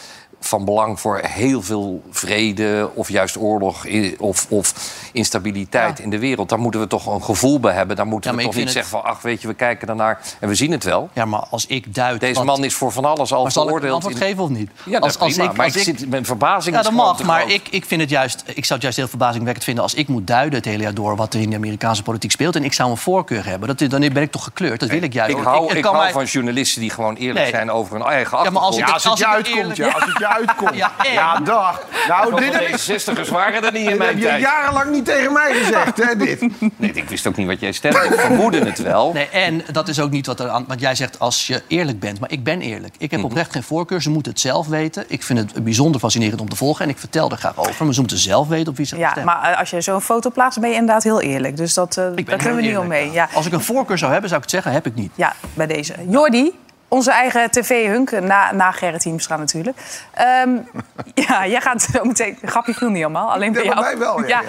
van 0.46 0.66
belang 0.66 1.00
voor 1.00 1.20
heel 1.24 1.62
veel 1.62 2.02
vrede 2.12 2.90
of 2.94 3.10
juist 3.10 3.38
oorlog 3.38 3.86
of, 4.18 4.46
of 4.50 4.74
instabiliteit 5.12 6.00
in 6.00 6.10
de 6.10 6.20
wereld. 6.20 6.50
Daar 6.50 6.60
moeten 6.60 6.80
we 6.80 6.88
toch 6.88 7.06
een 7.06 7.24
gevoel 7.24 7.60
bij 7.60 7.74
hebben. 7.74 7.96
Daar 7.96 8.08
moeten 8.08 8.32
Ja, 8.32 8.38
we 8.38 8.44
toch 8.44 8.52
ik 8.54 8.60
niet 8.60 8.72
zeggen 8.72 8.92
van... 8.92 9.04
ach, 9.04 9.22
weet 9.22 9.42
je, 9.42 9.48
we 9.48 9.54
kijken 9.54 9.88
daarnaar 9.88 10.20
en 10.40 10.48
we 10.48 10.56
zien 10.56 10.72
het 10.72 10.84
wel. 10.84 11.10
Ja, 11.14 11.26
maar 11.26 11.44
als 11.50 11.66
ik 11.68 11.96
duid... 11.96 12.20
Deze 12.20 12.34
wat- 12.34 12.46
man 12.46 12.64
is 12.64 12.74
voor 12.74 12.92
van 12.92 13.06
alles 13.06 13.34
al 13.34 13.42
Maar 13.44 13.52
zal 13.52 13.64
ik 13.64 13.70
een 13.70 13.76
veroordeeld. 13.76 14.04
antwoord 14.04 14.16
in- 14.24 14.28
geven 14.30 14.44
of 14.44 14.50
niet? 14.50 14.70
Ja, 14.86 14.92
dat 14.92 15.02
als, 15.04 15.30
is 15.30 15.36
prima, 15.36 15.52
maar 15.54 15.68
ik, 15.68 15.74
als 15.74 15.84
zit, 15.84 16.10
mijn 16.10 16.26
verbazing 16.26 16.74
Ja, 16.76 16.82
is 16.82 16.86
dat 16.88 16.96
mag, 16.96 17.24
maar 17.24 17.50
ik, 17.52 17.68
ik, 17.70 17.86
vind 17.86 18.02
het 18.02 18.10
juist, 18.10 18.44
ik 18.48 18.54
zou 18.66 18.74
het 18.74 18.82
juist 18.82 18.98
heel 18.98 19.08
verbazingwekkend 19.08 19.64
vinden... 19.66 19.84
als 19.84 19.94
ik 19.94 20.08
moet 20.08 20.28
duiden 20.28 20.56
het 20.60 20.66
hele 20.66 20.84
jaar 20.84 20.94
door 20.94 21.16
wat 21.16 21.34
er 21.34 21.40
in 21.42 21.50
de 21.50 21.56
Amerikaanse 21.56 22.04
politiek 22.04 22.32
speelt... 22.32 22.56
en 22.56 22.64
ik 22.64 22.74
zou 22.74 22.90
een 22.92 22.98
voorkeur 22.98 23.46
hebben. 23.46 23.68
Dat, 23.78 23.90
dan 23.90 24.00
ben 24.00 24.22
ik 24.24 24.32
toch 24.32 24.44
gekleurd, 24.44 24.80
dat 24.80 24.90
wil 24.90 25.02
ik 25.04 25.14
juist. 25.14 25.38
Ik 25.38 25.44
hou, 25.44 25.68
het 25.68 25.76
ik 25.78 25.82
kan 25.84 25.92
hou 25.92 26.04
mij- 26.04 26.14
van 26.14 26.26
journalisten 26.26 26.82
die 26.82 26.90
gewoon 26.90 27.16
eerlijk 27.16 27.40
Nee. 27.40 27.50
zijn 27.50 27.72
over 27.72 27.94
hun 27.98 28.06
eigen 28.08 28.44
Ja, 28.44 28.50
maar 28.50 28.62
als 28.62 28.80
achtergrond. 28.80 28.80
ik 28.80 28.88
Ja, 28.88 28.94
als 28.94 29.04
het 29.04 29.12
Als 29.12 29.46
je 29.46 29.50
ik 29.52 29.56
uitkomt, 29.58 29.78
ja. 29.78 29.88
Als 29.92 30.04
het 30.06 30.18
je 30.18 30.28
uitkomt. 30.34 30.76
Ja, 30.84 30.92
Ja, 31.14 31.40
dag. 31.40 31.82
Nou, 32.08 32.36
dit 32.36 32.54
heb 32.54 32.62
ik... 32.62 32.80
D66'ers 32.80 33.30
waren 33.30 33.64
er 33.64 33.72
niet 33.72 33.82
in 33.82 33.90
Dat 33.90 33.98
mijn 33.98 34.10
heb 34.10 34.18
je 34.18 34.24
tijd. 34.24 34.42
jarenlang 34.42 34.92
niet 34.92 35.06
tegen 35.06 35.34
mij 35.34 35.54
gezegd, 35.54 35.98
hè, 36.04 36.16
dit. 36.16 36.42
Nee, 36.76 36.92
ik 36.94 37.10
wist 37.10 37.28
ook 37.28 37.36
niet 37.36 37.48
wat 37.48 37.60
jij 37.60 37.72
stemde. 37.72 38.00
Ik 38.04 38.20
vermoedde 38.20 38.66
het 38.66 38.78
wel. 38.82 39.12
Nee, 39.14 39.30
en 39.30 39.64
dat 39.72 39.88
is 39.88 40.00
ook 40.00 40.10
niet 40.12 40.26
wat 40.26 40.40
er 40.40 40.50
aan... 40.50 40.66
Want 40.68 40.80
jij 40.80 40.96
zegt 40.96 41.20
als 41.20 41.48
je 41.48 41.62
eerlijk 41.68 42.00
bent, 42.00 42.20
maar 42.20 42.32
ik 42.32 42.44
ben 42.44 42.62
eerlijk. 42.62 42.96
Ik 42.98 43.12
heb 43.12 43.20
Mhm. 43.20 43.30
oprecht 43.30 43.52
geen 43.52 43.64
voorkeur, 43.64 44.02
ze 44.02 44.10
moeten 44.10 44.32
het 44.32 44.42
zelf 44.42 44.68
weten. 44.68 45.06
Ik 45.08 45.24
vind 45.24 45.40
het 45.40 45.64
bijzonder 45.64 46.00
fascinerend 46.02 46.42
om 46.42 46.50
te 46.50 46.56
volgen 46.56 46.84
en 46.86 46.92
ik 46.92 46.98
vertel 46.98 47.32
er 47.32 47.38
graag 47.38 47.58
over. 47.58 47.86
Maar 47.86 47.94
ze 47.94 48.00
moeten 48.00 48.18
zelf 48.18 48.48
weten 48.48 48.68
op 48.68 48.78
wie 48.78 48.86
ze 48.86 48.92
gaan 48.96 49.04
Ja, 49.04 49.10
stemmen. 49.12 49.36
maar 49.42 49.52
eh, 49.52 49.60
als 49.60 49.70
je 49.70 49.82
zo'n 49.82 50.02
foto 50.02 50.30
plaatst, 50.30 50.54
dan 50.54 50.62
ben 50.64 50.72
je 50.72 50.80
inderdaad 50.80 51.04
heel 51.04 51.22
eerlijk. 51.22 51.58
Dus 51.58 51.74
dat, 51.74 51.96
ben 51.96 52.16
daar 52.26 52.38
kunnen 52.38 52.56
we 52.56 52.62
niet 52.62 52.78
omheen. 52.78 53.12
ja. 53.12 53.28
Ja. 53.32 53.36
Als 53.36 53.46
ik 53.46 53.52
een 53.54 53.62
voorkeur 53.64 53.98
zou 53.98 54.12
hebben, 54.12 54.30
zou 54.30 54.42
ik 54.42 54.50
het 54.52 54.56
zeggen, 54.64 54.72
heb 54.82 54.86
ik 54.86 54.96
niet. 54.96 55.12
ja, 55.16 55.34
bij 55.54 55.68
deze. 55.68 55.96
Jordi, 56.08 56.52
onze 56.94 57.12
eigen 57.12 57.52
tv-hunk, 57.52 58.12
na, 58.22 58.52
na 58.52 58.72
Gerrit 58.72 59.04
Hiemstra 59.04 59.38
natuurlijk. 59.38 59.78
Ehm, 60.14 60.50
ja, 61.28 61.48
jij 61.48 61.62
gaat 61.62 61.82
zo 61.82 62.04
meteen... 62.04 62.38
Grapje 62.46 62.74
viel 62.74 62.90
niet 62.90 63.04
allemaal, 63.04 63.32
alleen 63.32 63.52
bij 63.52 63.64
Ja, 63.64 63.70
jou. 63.70 63.82
bij 63.82 63.90
mij 63.96 64.06
wel, 64.06 64.28
ja, 64.28 64.42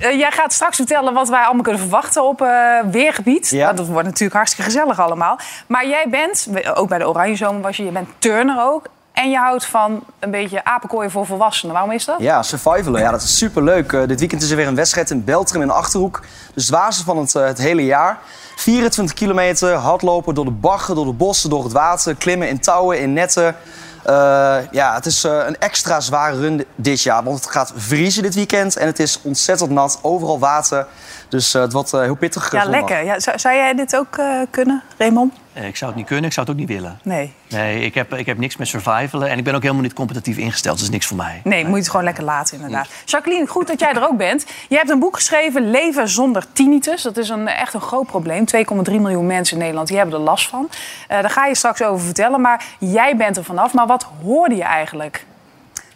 Eh, 0.00 0.18
jij 0.18 0.30
gaat 0.30 0.52
straks 0.52 0.76
vertellen 0.76 1.12
wat 1.14 1.28
wij 1.28 1.42
allemaal 1.44 1.62
kunnen 1.62 1.80
verwachten 1.80 2.24
op 2.24 2.42
eh, 2.42 2.78
weergebied. 2.90 3.50
Ja. 3.50 3.64
Nou, 3.64 3.76
dat 3.76 3.86
wordt 3.86 4.04
natuurlijk 4.08 4.34
hartstikke 4.34 4.70
gezellig 4.70 5.00
allemaal. 5.00 5.38
Maar 5.66 5.86
jij 5.86 6.06
bent, 6.08 6.48
ook 6.74 6.88
bij 6.88 6.98
de 6.98 7.08
Oranje 7.08 7.36
Zomer 7.36 7.60
was 7.62 7.76
je, 7.76 7.84
je 7.84 7.90
bent 7.90 8.08
turner 8.18 8.62
ook. 8.62 8.86
En 9.14 9.30
je 9.30 9.36
houdt 9.36 9.66
van 9.66 10.04
een 10.18 10.30
beetje 10.30 10.64
apenkooien 10.64 11.10
voor 11.10 11.26
volwassenen. 11.26 11.72
Waarom 11.74 11.90
is 11.92 12.04
dat? 12.04 12.16
Ja, 12.20 12.42
survivalen. 12.42 13.00
Ja, 13.00 13.10
dat 13.10 13.22
is 13.22 13.38
superleuk. 13.38 13.92
Eh, 13.92 14.06
dit 14.06 14.18
weekend 14.18 14.42
is 14.42 14.50
er 14.50 14.56
weer 14.56 14.66
een 14.66 14.74
wedstrijd 14.74 15.10
in 15.10 15.24
Beltrum 15.24 15.60
in 15.62 15.66
de 15.66 15.72
Achterhoek. 15.72 16.20
De 16.54 16.60
zwaarste 16.60 17.04
van 17.04 17.16
het, 17.18 17.34
eh, 17.34 17.48
hele 17.54 17.84
jaar. 17.84 18.18
24 18.56 19.14
kilometer, 19.14 19.72
hardlopen 19.74 20.34
door 20.34 20.44
de 20.44 20.50
baggen, 20.50 20.94
door 20.94 21.04
de 21.04 21.12
bossen, 21.12 21.50
door 21.50 21.62
het 21.64 21.72
water. 21.72 22.14
Klimmen 22.14 22.48
in 22.48 22.58
touwen, 22.60 23.00
in 23.00 23.12
netten. 23.12 23.56
Eh, 24.04 24.56
ja, 24.70 24.94
het 24.94 25.06
is 25.06 25.22
een 25.22 25.58
extra 25.58 26.00
zware 26.00 26.38
run 26.40 26.56
di- 26.56 26.64
dit 26.74 27.02
jaar. 27.02 27.22
Want 27.24 27.36
het 27.44 27.50
gaat 27.50 27.72
vriezen 27.76 28.22
dit 28.22 28.34
weekend. 28.34 28.76
En 28.76 28.86
het 28.86 28.98
is 28.98 29.20
ontzettend 29.22 29.70
nat. 29.70 29.98
Overal 30.02 30.38
water. 30.38 30.86
Dus 31.28 31.54
eh, 31.54 31.62
het 31.62 31.72
wordt 31.72 31.92
eh, 31.92 32.00
heel 32.00 32.14
pittig. 32.14 32.44
eh, 32.46 32.52
Ja, 32.52 32.62
zondag. 32.64 32.80
lekker. 32.80 33.04
Ja, 33.06 33.20
zou, 33.20 33.38
zou 33.38 33.54
jij 33.54 33.74
dit 33.74 33.96
ook 33.96 34.16
eh, 34.16 34.40
kunnen, 34.50 34.82
Raymond? 34.98 35.34
Eh, 35.52 35.66
Ik 35.66 35.76
zou 35.76 35.90
het 35.90 35.98
niet 35.98 36.08
kunnen, 36.08 36.24
ik 36.24 36.32
zou 36.32 36.46
het 36.46 36.54
ook 36.54 36.60
niet 36.60 36.70
willen. 36.76 36.98
Nee. 37.02 37.32
Nee, 37.48 37.80
ik 37.80 37.94
heb, 37.94 38.14
ik 38.14 38.26
heb 38.26 38.38
niks 38.38 38.56
met 38.56 38.68
survivalen 38.68 39.28
en 39.30 39.38
ik 39.38 39.44
ben 39.44 39.54
ook 39.54 39.62
helemaal 39.62 39.82
niet 39.82 39.92
competitief 39.92 40.36
ingesteld. 40.36 40.74
Dat 40.76 40.84
is 40.84 40.90
niks 40.92 41.06
voor 41.06 41.16
mij. 41.16 41.40
Nee, 41.44 41.62
moet 41.64 41.72
je 41.72 41.78
het 41.78 41.88
gewoon 41.90 42.04
lekker 42.04 42.24
laten, 42.24 42.56
inderdaad. 42.56 42.88
Jacqueline, 43.04 43.46
goed 43.46 43.66
dat 43.66 43.80
jij 43.80 43.92
er 43.92 44.08
ook 44.08 44.16
bent. 44.16 44.46
Je 44.68 44.76
hebt 44.76 44.90
een 44.90 44.98
boek 44.98 45.14
geschreven, 45.16 45.70
Leven 45.70 46.08
zonder 46.08 46.44
tinnitus. 46.52 47.02
Dat 47.02 47.16
is 47.16 47.28
een, 47.28 47.48
echt 47.48 47.74
een 47.74 47.80
groot 47.80 48.06
probleem. 48.06 48.44
2,3 48.56 48.92
miljoen 49.00 49.26
mensen 49.26 49.52
in 49.56 49.60
Nederland 49.62 49.88
die 49.88 49.96
hebben 49.96 50.14
er 50.14 50.20
last 50.20 50.48
van. 50.48 50.68
Eh, 51.08 51.20
daar 51.20 51.30
ga 51.30 51.46
je 51.46 51.54
straks 51.54 51.82
over 51.82 52.04
vertellen. 52.04 52.40
Maar 52.40 52.64
jij 52.78 53.16
bent 53.16 53.36
er 53.36 53.44
vanaf. 53.44 53.72
Maar 53.72 53.86
wat 53.86 54.06
hoorde 54.22 54.54
je 54.54 54.62
eigenlijk? 54.64 55.26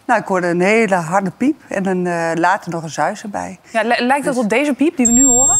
Nou, 0.08 0.20
ik 0.20 0.26
hoorde 0.26 0.46
een 0.46 0.60
hele 0.60 0.94
harde 0.94 1.30
piep 1.36 1.60
en 1.68 1.86
een, 1.86 2.06
eh, 2.06 2.30
later 2.34 2.70
nog 2.70 2.82
een 2.82 2.90
zuis 2.90 3.22
erbij. 3.22 3.58
Ja, 3.72 3.82
li- 3.82 4.06
lijkt 4.06 4.24
dat 4.24 4.36
op 4.36 4.48
deze 4.48 4.74
piep 4.74 4.96
die 4.96 5.06
we 5.06 5.12
nu 5.12 5.24
horen? 5.24 5.58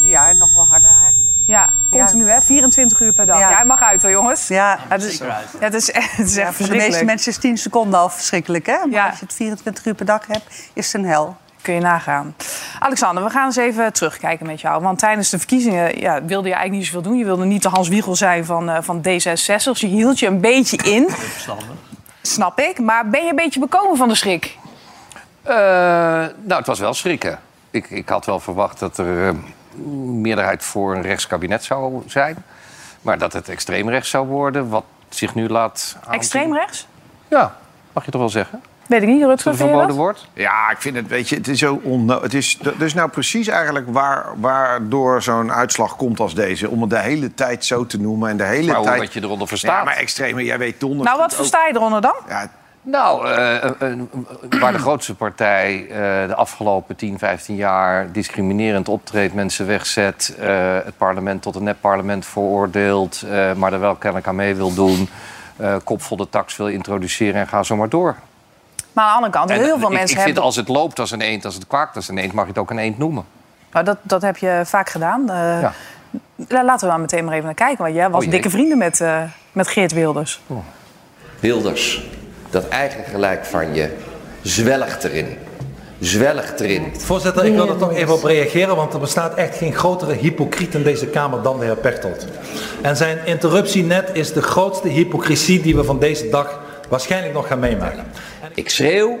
Ja, 0.00 0.32
nog 0.32 0.52
wel 0.52 0.66
harder 0.66 0.88
eigenlijk. 0.88 1.16
Ja, 1.44 1.72
continu 1.90 2.28
hè? 2.30 2.42
24 2.42 3.00
uur 3.00 3.12
per 3.12 3.26
dag. 3.26 3.38
Ja, 3.40 3.50
Ja. 3.50 3.56
hij 3.56 3.64
mag 3.64 3.82
uit 3.82 4.02
hoor, 4.02 4.10
jongens. 4.10 4.48
Ja, 4.48 4.78
het 4.88 5.02
is, 5.02 5.18
ja, 5.18 5.40
het 5.58 5.74
is, 5.74 5.86
het 5.86 5.94
is 5.94 5.96
echt 5.96 6.06
ja, 6.16 6.16
voor 6.16 6.26
de 6.26 6.34
verschrikkelijk. 6.52 6.88
meeste 6.88 7.04
mensen 7.04 7.30
is 7.32 7.38
10 7.38 7.58
seconden 7.58 8.00
al 8.00 8.08
verschrikkelijk, 8.08 8.66
hè? 8.66 8.76
Maar 8.78 8.90
Ja. 8.90 9.06
als 9.08 9.18
je 9.18 9.24
het 9.24 9.34
24 9.34 9.84
uur 9.84 9.94
per 9.94 10.06
dag 10.06 10.26
hebt, 10.26 10.44
is 10.72 10.92
het 10.92 11.02
een 11.02 11.08
hel. 11.08 11.36
Kun 11.62 11.74
je 11.74 11.80
nagaan. 11.80 12.34
Alexander, 12.78 13.24
we 13.24 13.30
gaan 13.30 13.46
eens 13.46 13.56
even 13.56 13.92
terugkijken 13.92 14.46
met 14.46 14.60
jou. 14.60 14.82
Want 14.82 14.98
tijdens 14.98 15.30
de 15.30 15.38
verkiezingen 15.38 15.98
ja, 16.00 16.12
wilde 16.24 16.48
je 16.48 16.54
eigenlijk 16.54 16.72
niet 16.72 16.84
zoveel 16.86 17.02
doen. 17.10 17.18
Je 17.18 17.24
wilde 17.24 17.44
niet 17.44 17.62
de 17.62 17.68
Hans 17.68 17.88
Wiegel 17.88 18.16
zijn 18.16 18.44
van, 18.44 18.68
eh, 18.70 18.82
van 18.82 18.98
D66. 19.02 19.72
Dus 19.72 19.80
je 19.80 19.86
hield 19.86 20.18
je 20.18 20.26
een 20.26 20.40
beetje 20.40 20.76
in. 20.76 21.08
Snap 22.22 22.58
ik. 22.60 22.78
Maar 22.78 23.08
ben 23.08 23.22
je 23.24 23.30
een 23.30 23.36
beetje 23.36 23.60
bekomen 23.60 23.96
van 23.96 24.08
de 24.08 24.14
schrik? 24.14 24.58
Eh, 25.42 25.54
nou, 25.54 26.54
het 26.58 26.66
was 26.66 26.78
wel 26.78 26.94
schrikken. 26.94 27.40
Ik, 27.70 27.90
ik 27.90 28.08
had 28.08 28.26
wel 28.26 28.40
verwacht 28.40 28.78
dat 28.78 28.98
er 28.98 29.28
eh, 29.28 29.34
meerderheid 30.04 30.64
voor 30.64 30.94
een 30.94 31.02
rechtskabinet 31.02 31.64
zou 31.64 32.02
zijn. 32.06 32.44
Maar 33.02 33.18
dat 33.18 33.32
het 33.32 33.48
extreemrechts 33.48 34.10
zou 34.10 34.26
worden, 34.26 34.68
wat 34.68 34.84
zich 35.08 35.34
nu 35.34 35.48
laat 35.48 35.96
aanzien. 35.96 36.12
Extreem 36.12 36.54
rechts? 36.54 36.86
Ja, 37.28 37.56
mag 37.92 38.04
je 38.04 38.10
toch 38.10 38.20
wel 38.20 38.30
zeggen? 38.30 38.62
Weet 38.90 39.02
ik 39.02 39.08
niet, 39.08 39.24
Rutger, 39.24 39.56
verboden 39.56 39.86
dat? 39.86 39.96
woord? 39.96 40.28
Ja, 40.32 40.70
ik 40.70 40.80
vind 40.80 40.96
het, 40.96 41.08
weet 41.08 41.28
je, 41.28 41.36
het 41.36 41.48
is 41.48 41.58
zo 41.58 41.80
onno 41.82 42.22
het 42.22 42.34
is, 42.34 42.58
dat 42.58 42.80
is 42.80 42.94
nou 42.94 43.08
precies 43.10 43.48
eigenlijk 43.48 43.86
waar, 43.92 44.26
waardoor 44.36 45.22
zo'n 45.22 45.52
uitslag 45.52 45.96
komt 45.96 46.20
als 46.20 46.34
deze. 46.34 46.70
Om 46.70 46.80
het 46.80 46.90
de 46.90 46.98
hele 46.98 47.34
tijd 47.34 47.64
zo 47.64 47.86
te 47.86 48.00
noemen 48.00 48.30
en 48.30 48.36
de 48.36 48.44
hele 48.44 48.72
Maar 48.72 48.82
tijd... 48.82 48.98
wat 49.00 49.12
je 49.12 49.22
eronder 49.22 49.48
verstaat. 49.48 49.76
Ja, 49.78 49.84
maar 49.84 49.96
extreme, 49.96 50.44
jij 50.44 50.58
weet 50.58 50.80
donders 50.80 51.04
Nou, 51.08 51.18
wat 51.18 51.34
versta 51.34 51.66
je 51.66 51.74
eronder 51.74 52.00
dan? 52.00 52.14
Ja, 52.28 52.50
Nou, 52.82 53.26
eh, 53.28 53.56
eh, 53.64 53.70
eh, 53.80 53.98
waar 54.60 54.72
de 54.72 54.78
grootste 54.78 55.14
partij 55.14 55.86
eh, 55.90 55.96
de 56.28 56.34
afgelopen 56.34 56.96
10, 56.96 57.18
15 57.18 57.56
jaar 57.56 58.12
discriminerend 58.12 58.88
optreedt, 58.88 59.34
mensen 59.34 59.66
wegzet, 59.66 60.36
eh, 60.40 60.48
het 60.84 60.96
parlement 60.96 61.42
tot 61.42 61.54
een 61.54 61.62
nepparlement 61.64 62.26
veroordeelt, 62.26 63.22
eh, 63.30 63.52
maar 63.52 63.72
er 63.72 63.80
wel 63.80 63.94
kennelijk 63.94 64.28
aan 64.28 64.36
mee 64.36 64.54
wil 64.54 64.74
doen, 64.74 65.08
eh 65.56 65.74
kop 65.84 66.02
vol 66.02 66.16
de 66.16 66.28
tax 66.28 66.56
wil 66.56 66.68
introduceren 66.68 67.40
en 67.40 67.48
ga 67.48 67.62
zo 67.62 67.76
maar 67.76 67.88
door. 67.88 68.16
Maar 68.92 69.04
aan 69.04 69.10
de 69.10 69.16
andere 69.16 69.32
kant, 69.32 69.50
En, 69.50 69.56
heel 69.56 69.78
veel 69.78 69.90
ik, 69.90 69.98
mensen 69.98 70.00
ik 70.00 70.08
vind 70.08 70.24
hebben... 70.24 70.42
als 70.42 70.56
het 70.56 70.68
loopt 70.68 70.98
als 70.98 71.10
een 71.10 71.20
eend, 71.20 71.44
als 71.44 71.54
het 71.54 71.66
kwaakt 71.66 71.96
als 71.96 72.08
een 72.08 72.18
eend, 72.18 72.32
mag 72.32 72.44
je 72.44 72.50
het 72.50 72.58
ook 72.60 72.70
een 72.70 72.78
eend 72.78 72.98
noemen. 72.98 73.24
Nou, 73.72 73.84
dat, 73.84 73.96
dat 74.02 74.22
heb 74.22 74.36
je 74.36 74.60
vaak 74.64 74.88
gedaan. 74.88 75.30
Eh, 75.30 75.36
Ja. 75.60 75.72
la- 76.48 76.64
Laten 76.64 76.80
we 76.86 76.92
maar 76.92 77.00
meteen 77.00 77.24
maar 77.24 77.32
even 77.34 77.44
naar 77.44 77.54
kijken. 77.54 77.82
Want 77.84 77.94
jij 77.94 78.10
was 78.10 78.24
Oh, 78.24 78.30
dikke 78.30 78.50
vrienden 78.50 78.78
met, 78.78 79.00
eh, 79.00 79.22
met 79.52 79.68
Geert 79.68 79.92
Wilders. 79.92 80.40
Wilders, 81.40 82.02
dat 82.50 82.68
eigen 82.68 83.04
gelijk 83.04 83.44
van 83.46 83.74
je, 83.74 83.96
zwelgt 84.42 85.04
erin. 85.04 85.38
Zwelgt 85.98 86.60
erin. 86.60 86.92
Voorzitter, 86.98 87.44
ik 87.44 87.54
wil 87.54 87.68
er 87.68 87.76
toch 87.76 87.92
even 87.92 88.14
op 88.14 88.24
reageren, 88.24 88.76
want 88.76 88.92
er 88.92 89.00
bestaat 89.00 89.34
echt 89.34 89.56
geen 89.56 89.74
grotere 89.74 90.12
hypocriet 90.14 90.74
in 90.74 90.82
deze 90.82 91.06
Kamer 91.06 91.42
dan 91.42 91.58
de 91.58 91.64
heer 91.64 91.76
Pechtold. 91.76 92.26
En 92.82 92.96
zijn 92.96 93.18
interruptie 93.26 93.84
net 93.84 94.10
is 94.12 94.32
de 94.32 94.42
grootste 94.42 94.88
hypocrisie 94.88 95.60
die 95.62 95.76
we 95.76 95.84
van 95.84 95.98
deze 95.98 96.28
dag 96.28 96.60
waarschijnlijk 96.88 97.34
nog 97.34 97.46
gaan 97.46 97.58
meemaken. 97.58 98.04
Ik 98.54 98.70
schreeuw, 98.70 99.18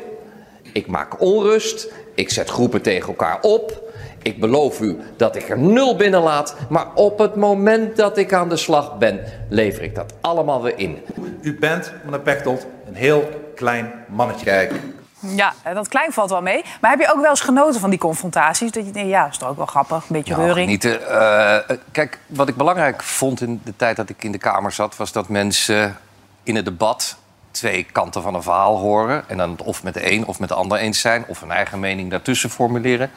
ik 0.72 0.86
maak 0.86 1.20
onrust, 1.20 1.88
ik 2.14 2.30
zet 2.30 2.50
groepen 2.50 2.82
tegen 2.82 3.08
elkaar 3.08 3.40
op. 3.40 3.88
Ik 4.22 4.40
beloof 4.40 4.80
u 4.80 4.98
dat 5.16 5.36
ik 5.36 5.48
er 5.48 5.58
nul 5.58 5.96
binnenlaat, 5.96 6.56
maar 6.68 6.86
op 6.94 7.18
het 7.18 7.34
moment 7.34 7.96
dat 7.96 8.18
ik 8.18 8.32
aan 8.32 8.48
de 8.48 8.56
slag 8.56 8.98
ben, 8.98 9.20
lever 9.48 9.82
ik 9.82 9.94
dat 9.94 10.12
allemaal 10.20 10.62
weer 10.62 10.78
in. 10.78 10.98
U 11.42 11.58
bent, 11.58 11.92
meneer 12.04 12.20
Pechtold, 12.20 12.66
een 12.86 12.94
heel 12.94 13.28
klein 13.54 13.92
mannetje. 14.08 14.44
Kijk, 14.44 14.72
Ja, 15.20 15.52
eh, 15.62 15.74
dat 15.74 15.88
klein 15.88 16.12
valt 16.12 16.30
wel 16.30 16.42
mee. 16.42 16.64
Maar 16.80 16.90
heb 16.90 17.00
je 17.00 17.12
ook 17.12 17.20
wel 17.20 17.30
eens 17.30 17.40
genoten 17.40 17.80
van 17.80 17.90
die 17.90 17.98
confrontaties? 17.98 18.70
Dat 18.70 18.86
je 18.86 18.92
denkt, 18.92 19.10
ja, 19.10 19.28
is 19.28 19.38
toch 19.38 19.48
ook 19.48 19.56
wel 19.56 19.66
grappig. 19.66 19.96
Een 19.96 20.16
beetje 20.16 20.34
Nou, 20.36 20.44
reuring. 20.44 20.82
Eh, 20.84 21.56
eh, 21.56 21.78
kijk, 21.92 22.18
wat 22.26 22.48
ik 22.48 22.56
belangrijk 22.56 23.02
vond 23.02 23.40
in 23.40 23.60
de 23.64 23.76
tijd 23.76 23.96
dat 23.96 24.08
ik 24.08 24.24
in 24.24 24.32
de 24.32 24.38
Kamer 24.38 24.72
zat... 24.72 24.96
was 24.96 25.12
dat 25.12 25.28
mensen 25.28 25.96
in 26.42 26.56
het 26.56 26.64
debat 26.64 27.16
twee 27.50 27.86
kanten 27.92 28.22
van 28.22 28.34
een 28.34 28.42
verhaal 28.42 28.78
horen... 28.78 29.28
en 29.28 29.36
dan 29.36 29.50
het 29.50 29.62
of 29.62 29.82
met 29.82 29.94
de 29.94 30.12
een 30.12 30.26
of 30.26 30.38
met 30.38 30.48
de 30.48 30.54
ander 30.54 30.78
eens 30.78 31.00
zijn... 31.00 31.24
of 31.26 31.42
een 31.42 31.50
eigen 31.50 31.80
mening 31.80 32.10
daartussen 32.10 32.50
formuleren. 32.50 33.10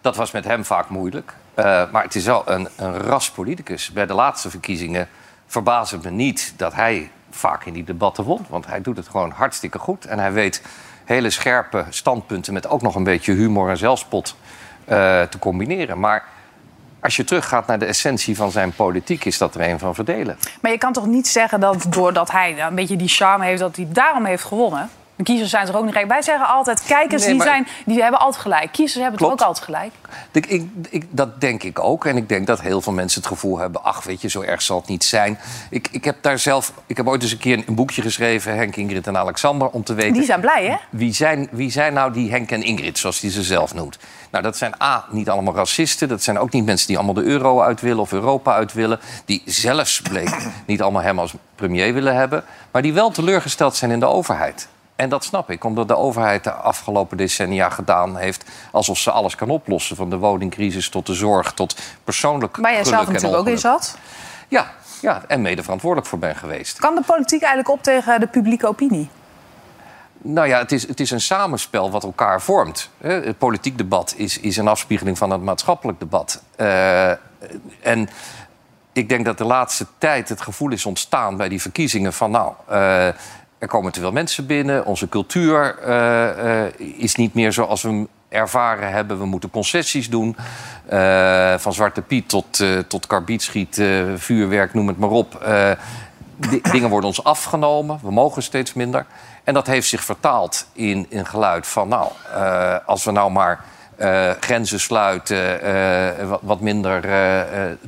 Dat 0.00 0.16
was 0.16 0.30
met 0.30 0.44
hem 0.44 0.64
vaak 0.64 0.88
moeilijk. 0.88 1.34
Eh, 1.54 1.64
maar 1.92 2.02
het 2.02 2.14
is 2.14 2.24
wel 2.24 2.42
een, 2.46 2.68
een 2.76 2.98
ras 2.98 3.30
politicus. 3.30 3.90
Bij 3.90 4.06
de 4.06 4.14
laatste 4.14 4.50
verkiezingen 4.50 5.08
verbaast 5.46 5.90
het 5.92 6.02
me 6.02 6.10
niet 6.10 6.54
dat 6.56 6.74
hij 6.74 7.10
vaak 7.30 7.64
in 7.64 7.72
die 7.72 7.84
debatten 7.84 8.24
won. 8.24 8.46
Want 8.48 8.66
hij 8.66 8.80
doet 8.80 8.96
het 8.96 9.08
gewoon 9.08 9.30
hartstikke 9.30 9.78
goed. 9.78 10.04
En 10.04 10.18
hij 10.18 10.32
weet 10.32 10.62
hele 11.04 11.30
scherpe 11.30 11.84
standpunten 11.88 12.52
met 12.52 12.68
ook 12.68 12.82
nog 12.82 12.94
een 12.94 13.04
beetje 13.04 13.32
humor 13.32 13.70
en 13.70 13.76
zelfspot 13.76 14.36
eh, 14.84 15.22
te 15.22 15.38
combineren. 15.38 16.00
Maar 16.00 16.24
als 17.06 17.16
je 17.16 17.24
teruggaat 17.24 17.66
naar 17.66 17.78
de 17.78 17.84
essentie 17.84 18.36
van 18.36 18.50
zijn 18.50 18.72
politiek, 18.72 19.24
is 19.24 19.38
dat 19.38 19.54
er 19.54 19.68
een 19.68 19.78
van 19.78 19.94
verdelen. 19.94 20.38
Maar 20.60 20.70
je 20.70 20.78
kan 20.78 20.92
toch 20.92 21.06
niet 21.06 21.28
zeggen 21.28 21.60
dat 21.60 21.86
doordat 21.88 22.30
hij 22.30 22.60
een 22.60 22.74
beetje 22.74 22.96
die 22.96 23.08
charme 23.08 23.44
heeft... 23.44 23.60
dat 23.60 23.76
hij 23.76 23.88
daarom 23.88 24.24
heeft 24.24 24.44
gewonnen? 24.44 24.90
De 25.16 25.22
kiezers 25.22 25.50
zijn 25.50 25.66
toch 25.66 25.76
ook 25.76 25.84
niet 25.84 25.94
gek? 25.94 26.06
Wij 26.06 26.22
zeggen 26.22 26.46
altijd, 26.46 26.82
kijkers 26.86 27.20
Nee, 27.22 27.30
die, 27.30 27.38
maar- 27.38 27.46
zijn, 27.46 27.66
die 27.86 28.02
hebben 28.02 28.20
altijd 28.20 28.42
gelijk. 28.42 28.72
Kiezers 28.72 29.02
hebben 29.02 29.18
Klopt. 29.18 29.38
toch 29.38 29.48
ook 29.48 29.54
altijd 29.54 29.64
gelijk? 29.64 29.92
Ik, 30.32 30.46
ik, 30.46 30.68
ik, 30.90 31.06
dat 31.10 31.40
denk 31.40 31.62
ik 31.62 31.78
ook. 31.78 32.04
En 32.04 32.16
ik 32.16 32.28
denk 32.28 32.46
dat 32.46 32.60
heel 32.60 32.80
veel 32.80 32.92
mensen 32.92 33.20
het 33.20 33.28
gevoel 33.30 33.58
hebben... 33.58 33.84
ach, 33.84 34.04
weet 34.04 34.20
je, 34.20 34.28
zo 34.28 34.40
erg 34.40 34.62
zal 34.62 34.78
het 34.78 34.88
niet 34.88 35.04
zijn. 35.04 35.38
Ik, 35.70 35.88
ik 35.90 36.04
heb 36.04 36.16
daar 36.20 36.38
zelf... 36.38 36.72
Ik 36.86 36.96
heb 36.96 37.08
ooit 37.08 37.22
eens 37.22 37.32
een 37.32 37.38
keer 37.38 37.62
een 37.66 37.74
boekje 37.74 38.02
geschreven... 38.02 38.56
Henk, 38.56 38.76
Ingrid 38.76 39.06
en 39.06 39.16
Alexander, 39.16 39.68
om 39.68 39.84
te 39.84 39.94
weten... 39.94 40.12
Die 40.12 40.24
zijn 40.24 40.40
blij, 40.40 40.66
hè? 40.66 40.76
Wie 40.90 41.12
zijn, 41.14 41.48
wie 41.50 41.70
zijn 41.70 41.92
nou 41.92 42.12
die 42.12 42.30
Henk 42.30 42.50
en 42.50 42.62
Ingrid, 42.62 42.98
zoals 42.98 43.20
hij 43.20 43.30
ze 43.30 43.42
zelf 43.42 43.74
noemt? 43.74 43.98
Nou, 44.30 44.44
dat 44.44 44.56
zijn 44.56 44.82
A, 44.82 45.04
niet 45.10 45.28
allemaal 45.28 45.54
racisten. 45.54 46.08
Dat 46.08 46.22
zijn 46.22 46.38
ook 46.38 46.52
niet 46.52 46.64
mensen 46.64 46.86
die 46.86 46.96
allemaal 46.96 47.14
de 47.14 47.24
euro 47.24 47.60
uit 47.60 47.80
willen 47.80 48.00
of 48.02 48.12
Europa 48.12 48.54
uit 48.54 48.72
willen. 48.72 49.00
Die 49.24 49.42
zelfs, 49.44 50.00
bleek, 50.00 50.36
niet 50.66 50.82
allemaal 50.82 51.02
hem 51.02 51.18
als 51.18 51.34
premier 51.54 51.94
willen 51.94 52.14
hebben. 52.14 52.44
Maar 52.70 52.82
die 52.82 52.92
wel 52.92 53.10
teleurgesteld 53.10 53.76
zijn 53.76 53.90
in 53.90 54.00
de 54.00 54.06
overheid. 54.06 54.68
En 54.96 55.08
dat 55.08 55.24
snap 55.24 55.50
ik, 55.50 55.64
omdat 55.64 55.88
de 55.88 55.96
overheid 55.96 56.44
de 56.44 56.52
afgelopen 56.52 57.16
decennia 57.16 57.70
gedaan 57.70 58.16
heeft... 58.16 58.44
alsof 58.72 58.98
ze 58.98 59.10
alles 59.10 59.34
kan 59.34 59.50
oplossen. 59.50 59.96
Van 59.96 60.10
de 60.10 60.16
woningcrisis 60.16 60.88
tot 60.88 61.06
de 61.06 61.14
zorg, 61.14 61.52
tot 61.52 61.76
persoonlijk 62.04 62.56
Waar 62.56 62.72
jij 62.72 62.84
zelf 62.84 63.06
natuurlijk 63.06 63.40
ook 63.40 63.48
in 63.48 63.58
zat. 63.58 63.98
Ja, 64.48 64.72
ja, 65.00 65.22
en 65.28 65.42
mede 65.42 65.62
verantwoordelijk 65.62 66.08
voor 66.08 66.18
ben 66.18 66.36
geweest. 66.36 66.78
Kan 66.78 66.94
de 66.94 67.02
politiek 67.06 67.42
eigenlijk 67.42 67.70
op 67.78 67.82
tegen 67.82 68.20
de 68.20 68.26
publieke 68.26 68.66
opinie? 68.66 69.08
Nou 70.18 70.48
ja, 70.48 70.58
het 70.58 70.72
is, 70.72 70.88
het 70.88 71.00
is 71.00 71.10
een 71.10 71.20
samenspel 71.20 71.90
wat 71.90 72.04
elkaar 72.04 72.42
vormt. 72.42 72.90
Het 72.98 73.38
politiek 73.38 73.78
debat 73.78 74.14
is, 74.16 74.38
is 74.38 74.56
een 74.56 74.68
afspiegeling 74.68 75.18
van 75.18 75.30
het 75.30 75.42
maatschappelijk 75.42 76.00
debat. 76.00 76.42
Eh, 76.56 77.10
en 77.80 78.08
ik 78.92 79.08
denk 79.08 79.24
dat 79.24 79.38
de 79.38 79.44
laatste 79.44 79.86
tijd 79.98 80.28
het 80.28 80.40
gevoel 80.40 80.70
is 80.70 80.86
ontstaan 80.86 81.36
bij 81.36 81.48
die 81.48 81.60
verkiezingen 81.60 82.12
van... 82.12 82.30
nou, 82.30 82.52
eh, 82.66 83.08
er 83.58 83.68
komen 83.68 83.92
te 83.92 84.00
veel 84.00 84.12
mensen 84.12 84.46
binnen, 84.46 84.84
onze 84.84 85.08
cultuur 85.08 85.78
eh, 85.78 86.64
eh, 86.64 86.72
is 86.78 87.14
niet 87.14 87.34
meer 87.34 87.52
zoals 87.52 87.82
we 87.82 87.88
hem 87.88 88.08
ervaren 88.28 88.90
hebben. 88.92 89.18
We 89.18 89.26
moeten 89.26 89.50
concessies 89.50 90.10
doen, 90.10 90.36
Eh, 90.86 91.54
van 91.58 91.72
Zwarte 91.72 92.02
Piet 92.02 92.28
tot, 92.28 92.64
tot 92.88 93.06
karbietschiet, 93.06 93.82
vuurwerk, 94.16 94.74
noem 94.74 94.88
het 94.88 94.98
maar 94.98 95.10
op. 95.10 95.46
Di- 96.36 96.60
dingen 96.60 96.90
worden 96.90 97.08
ons 97.08 97.24
afgenomen, 97.24 97.98
we 98.02 98.10
mogen 98.10 98.42
steeds 98.42 98.72
minder. 98.74 99.06
En 99.44 99.54
dat 99.54 99.66
heeft 99.66 99.88
zich 99.88 100.04
vertaald 100.04 100.66
in, 100.72 101.06
in 101.08 101.26
geluid 101.26 101.66
van... 101.66 101.88
nou, 101.88 102.12
als 102.86 103.04
we 103.04 103.10
nou 103.10 103.30
maar 103.30 103.64
grenzen 104.40 104.80
sluiten, 104.80 105.60
wat, 106.42 106.60
minder 106.60 107.04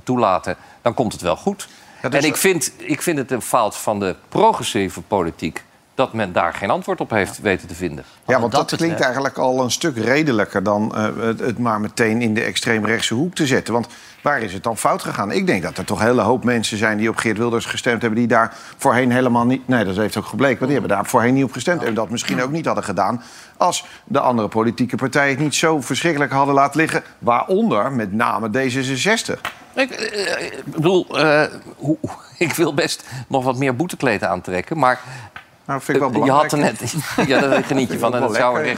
toelaten... 0.04 0.56
dan 0.82 0.94
komt 0.94 1.12
het 1.12 1.22
wel 1.22 1.36
goed. 1.36 1.68
Ja, 2.02 2.08
dus- 2.08 2.22
en 2.22 2.28
ik 2.28 2.36
vind, 2.36 2.72
ik 2.76 3.02
vind 3.02 3.18
het 3.18 3.30
een 3.30 3.42
fout 3.42 3.76
van 3.76 4.00
de 4.00 4.16
progressieve 4.28 5.00
politiek... 5.00 5.64
dat 5.98 6.12
men 6.12 6.32
daar 6.32 6.54
geen 6.54 6.70
antwoord 6.70 7.00
op 7.00 7.10
heeft 7.10 7.40
weten 7.40 7.68
te 7.68 7.74
vinden. 7.74 8.04
Ja, 8.26 8.40
want 8.40 8.52
dat 8.52 8.70
dat 8.70 8.78
klinkt 8.78 9.00
eigenlijk 9.00 9.38
al 9.38 9.62
een 9.62 9.70
stuk 9.70 9.96
redelijker 9.96 10.62
dan 10.62 10.94
eh, 10.94 11.04
het, 11.38 11.58
maar 11.58 11.80
meteen 11.80 12.22
in 12.22 12.34
de 12.34 12.42
extreemrechtse 12.42 13.14
hoek 13.14 13.34
te 13.34 13.46
zetten. 13.46 13.74
Want 13.74 13.86
waar 14.22 14.42
is 14.42 14.52
het 14.52 14.62
dan 14.62 14.76
fout 14.76 15.02
gegaan? 15.02 15.32
Ik 15.32 15.46
denk 15.46 15.62
dat 15.62 15.78
er 15.78 15.84
toch 15.84 16.00
een 16.00 16.06
hele 16.06 16.20
hoop 16.20 16.44
mensen 16.44 16.78
zijn 16.78 16.98
die 16.98 17.08
op 17.08 17.16
Geert 17.16 17.38
Wilders 17.38 17.64
gestemd 17.64 18.00
hebben, 18.00 18.18
die 18.18 18.28
daar 18.28 18.56
voorheen 18.76 19.12
helemaal 19.12 19.46
niet. 19.46 19.68
Nee, 19.68 19.84
dat 19.84 19.96
heeft 19.96 20.16
ook 20.16 20.26
gebleken, 20.26 20.58
want 20.58 20.70
die 20.70 20.80
hebben 20.80 20.96
daar 20.96 21.06
voorheen 21.06 21.34
niet 21.34 21.44
op 21.44 21.52
gestemd. 21.52 21.82
En 21.82 21.94
dat 21.94 22.10
misschien 22.10 22.42
ook 22.42 22.50
niet 22.50 22.66
hadden 22.66 22.84
gedaan 22.84 23.22
als 23.56 23.84
de 24.04 24.20
andere 24.20 24.48
politieke 24.48 24.96
partijen 24.96 25.30
het 25.30 25.38
niet 25.38 25.54
zo 25.54 25.80
verschrikkelijk 25.80 26.32
hadden 26.32 26.54
laten 26.54 26.80
liggen. 26.80 27.02
Waaronder 27.18 27.92
met 27.92 28.12
name 28.12 28.48
D66. 28.48 29.40
Ik, 29.74 29.90
eh, 29.90 30.44
ik 30.44 30.62
bedoel, 30.64 31.18
eh, 31.18 31.42
ik 32.38 32.52
wil 32.52 32.74
best 32.74 33.04
nog 33.28 33.44
wat 33.44 33.56
meer 33.56 33.76
boetekleed 33.76 34.24
aantrekken... 34.24 34.78
maar 34.78 35.00
Nou, 35.68 35.80
vind 35.80 35.96
ik 35.96 36.02
wel 36.02 36.12
Eh, 36.20 36.24
je 36.26 36.30
had 36.32 36.50
belangrijk. 36.50 36.80
er 36.80 36.88
net. 37.18 37.28
Ja, 37.28 37.40
daar 37.40 37.64
geniet 37.64 37.92
je 37.92 37.98
van. 37.98 38.14
En 38.14 38.20
dat 38.20 38.34
zou 38.34 38.58
een 38.68 38.76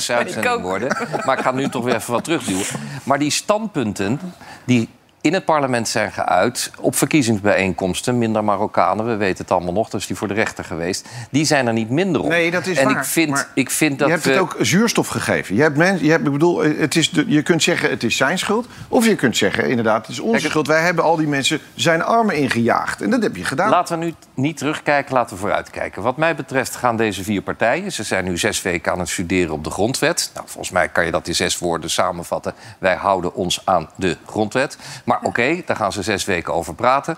ook. 0.49 0.63
worden. 0.63 0.97
Maar 1.25 1.39
ik 1.39 1.45
ga 1.45 1.51
nu 1.51 1.69
toch 1.69 1.85
weer 1.85 1.95
even 1.95 2.13
wat 2.13 2.25
terugduwen. 2.25 2.65
Maar 3.05 3.19
die 3.19 3.31
standpunten 3.31 4.21
die 4.65 4.89
in 5.21 5.33
het 5.33 5.45
parlement 5.45 5.89
zijn 5.89 6.13
geuit... 6.13 6.71
op 6.79 6.97
verkiezingsbijeenkomsten, 6.97 8.19
minder 8.19 8.45
Marokkanen... 8.45 9.07
we 9.07 9.17
weten 9.17 9.43
het 9.43 9.53
allemaal 9.53 9.73
nog, 9.73 9.89
dus 9.91 10.07
die 10.07 10.17
voor 10.17 10.29
de 10.29 10.35
rechter 10.35 10.65
geweest... 10.65 11.09
die 11.31 11.45
zijn 11.45 11.67
er 11.67 11.73
niet 11.73 11.91
minder 11.91 12.23
op. 12.23 12.29
Nee, 12.29 12.51
dat 12.51 12.67
is 12.67 12.79
en 12.79 12.85
waar. 12.85 12.97
ik 12.97 13.05
vind, 13.05 13.31
Maar 13.31 13.49
ik 13.55 13.71
vind 13.71 13.99
dat 13.99 14.09
je 14.09 14.15
hebt 14.15 14.25
het 14.25 14.39
ook 14.39 14.57
zuurstof 14.61 15.09
gegeven. 15.09 15.55
Je 15.55 15.63
hebt 15.63 15.77
mensen, 15.77 16.05
je 16.05 16.11
hebt, 16.11 16.27
ik 16.27 16.33
bedoel, 16.33 16.63
het 16.63 16.97
is 16.97 17.11
de, 17.11 17.25
je 17.27 17.43
kunt 17.43 17.63
zeggen 17.63 17.91
het 17.91 18.03
is 18.03 18.17
zijn 18.17 18.39
schuld. 18.39 18.67
Of 18.89 19.07
je 19.07 19.15
kunt 19.15 19.37
zeggen 19.37 19.69
inderdaad, 19.69 20.07
het 20.07 20.11
is 20.11 20.21
onze 20.21 20.39
Kijk, 20.39 20.51
schuld. 20.51 20.67
Wij 20.67 20.83
hebben 20.83 21.05
al 21.05 21.17
die 21.17 21.29
mensen 21.29 21.61
zijn 21.75 22.03
armen 22.03 22.37
ingejaagd. 22.37 23.03
En 23.03 23.11
dat 23.11 23.23
heb 23.23 23.37
je 23.37 23.45
gedaan. 23.45 23.71
Laten 23.71 23.99
we 23.99 24.05
nu 24.05 24.15
niet 24.35 24.57
terugkijken, 24.57 25.15
laten 25.15 25.35
we 25.35 25.41
vooruitkijken. 25.41 26.03
Wat 26.03 26.17
mij 26.17 26.35
betreft 26.35 26.77
gaan 26.77 26.97
deze 26.97 27.25
vier 27.25 27.43
partijen... 27.43 27.93
ze 27.93 28.03
zijn 28.03 28.25
nu 28.25 28.39
zes 28.39 28.63
weken 28.63 28.93
aan 28.93 28.99
het 28.99 29.09
studeren 29.09 29.53
op 29.53 29.65
de 29.65 29.71
grondwet. 29.71 30.31
Nou, 30.35 30.47
volgens 30.49 30.71
mij 30.71 30.89
kan 30.89 31.05
je 31.05 31.11
dat 31.11 31.29
in 31.29 31.35
zes 31.35 31.59
woorden 31.59 31.91
samenvatten. 31.91 32.55
Wij 32.79 32.95
houden 32.95 33.35
ons 33.35 33.63
aan 33.65 33.91
de 33.97 34.17
grondwet. 34.27 34.79
Maar 35.11 35.23
oké, 35.23 35.63
daar 35.67 35.77
gaan 35.77 35.93
ze 35.93 36.03
zes 36.03 36.25
weken 36.25 36.55
over 36.55 36.75
praten. 36.75 37.17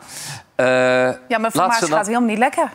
Eh, 0.55 0.67
Ja, 0.67 1.15
maar 1.39 1.51
voor 1.53 1.67
mij 1.67 1.71
gaat 1.71 1.89
dan- 1.89 1.99
helemaal 2.07 2.29
niet 2.29 2.39
lekker. 2.39 2.71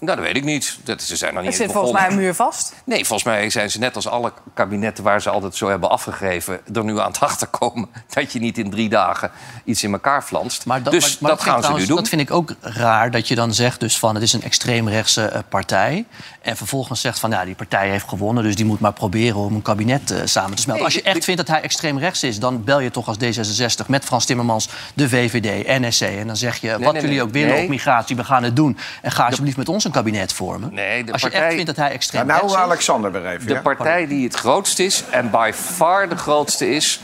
Nou, 0.00 0.16
dat 0.16 0.26
weet 0.26 0.36
ik 0.36 0.44
niet. 0.44 0.78
Dat, 0.84 1.02
ze 1.02 1.16
zijn 1.16 1.34
nog 1.34 1.42
niet 1.42 1.52
Het 1.52 1.62
zit 1.62 1.72
volgens 1.72 1.92
mij 1.92 2.08
een 2.08 2.16
muur 2.16 2.34
vast. 2.34 2.74
Nee, 2.84 3.04
volgens 3.04 3.24
mij 3.24 3.50
zijn 3.50 3.70
ze 3.70 3.78
net 3.78 3.96
als 3.96 4.08
alle 4.08 4.32
kabinetten 4.54 5.04
waar 5.04 5.22
ze 5.22 5.30
altijd 5.30 5.56
zo 5.56 5.68
hebben 5.68 5.90
afgegeven... 5.90 6.60
er 6.72 6.84
nu 6.84 6.98
aan 7.00 7.10
het 7.10 7.20
achterkomen 7.20 7.88
dat 8.14 8.32
je 8.32 8.38
niet 8.38 8.58
in 8.58 8.70
drie 8.70 8.88
dagen 8.88 9.30
iets 9.64 9.82
in 9.82 9.92
elkaar 9.92 10.22
flanst. 10.22 10.66
Maar 10.66 10.82
dat, 10.82 10.92
dus 10.92 11.02
maar- 11.02 11.16
maar 11.20 11.30
dat 11.30 11.42
vind 11.42 11.56
ik 11.56 11.62
gaan 11.62 11.72
ze 11.72 11.80
nu 11.80 11.86
doen. 11.86 11.96
Dat 11.96 12.08
vind 12.08 12.20
ik 12.20 12.30
ook 12.30 12.54
raar 12.60 13.10
dat 13.10 13.28
je 13.28 13.34
dan 13.34 13.54
zegt 13.54 13.80
dus 13.80 13.98
van 13.98 14.14
het 14.14 14.22
is 14.22 14.32
een 14.32 14.42
extreemrechtse 14.42 15.24
eh, 15.24 15.40
partij. 15.48 16.04
En 16.42 16.56
vervolgens 16.56 17.00
zegt 17.00 17.18
van 17.18 17.30
ja, 17.30 17.44
die 17.44 17.54
partij 17.54 17.88
heeft 17.88 18.08
gewonnen, 18.08 18.42
dus 18.42 18.56
die 18.56 18.64
moet 18.64 18.80
maar 18.80 18.92
proberen 18.92 19.36
om 19.36 19.54
een 19.54 19.62
kabinet 19.62 20.10
eh, 20.10 20.20
samen 20.24 20.56
te 20.56 20.62
smelten. 20.62 20.84
Nee, 20.84 20.94
als 20.94 20.94
je 20.94 21.02
echt 21.02 21.24
vindt 21.24 21.40
dat 21.40 21.48
hij 21.48 21.62
extreemrechts 21.62 22.22
is, 22.22 22.38
dan 22.38 22.64
bel 22.64 22.80
je 22.80 22.90
toch 22.90 23.06
als 23.08 23.16
D66 23.16 23.86
met 23.86 24.04
Frans 24.04 24.24
Timmermans, 24.24 24.68
de 24.94 25.08
VVD, 25.08 25.80
NSC. 25.80 26.00
En 26.00 26.26
dan 26.26 26.36
zeg 26.36 26.56
je 26.60 26.70
wat 26.70 26.92
nee, 26.92 26.92
jullie 27.02 27.08
nee. 27.08 27.22
ook 27.22 27.32
willen 27.32 27.48
Nee. 27.54 27.62
op 27.62 27.68
migratie, 27.68 28.16
we 28.16 28.24
gaan 28.24 28.42
het 28.42 28.56
doen. 28.56 28.78
En 29.02 29.10
ga 29.10 29.26
alsjeblieft 29.26 29.56
met 29.56 29.68
ons 29.68 29.84
een 29.90 30.02
kabinet 30.02 30.32
vormen. 30.32 30.74
Nee, 30.74 31.04
de 31.04 31.12
als 31.12 31.22
je 31.22 31.28
partij- 31.28 31.46
echt 31.46 31.54
vindt 31.54 31.66
dat 31.66 31.76
hij 31.76 31.90
extreemrechts 31.90 32.42
nou, 32.42 32.54
is. 32.54 32.58
Alexander 32.58 33.12
weer 33.12 33.26
even. 33.26 33.46
De 33.46 33.52
ja? 33.52 33.60
partij 33.60 34.06
die 34.06 34.24
het 34.24 34.34
grootst 34.34 34.78
is 34.78 35.04
en 35.10 35.30
by 35.30 35.50
far 35.54 36.08
de 36.08 36.16
grootste 36.16 36.70
is... 36.70 37.00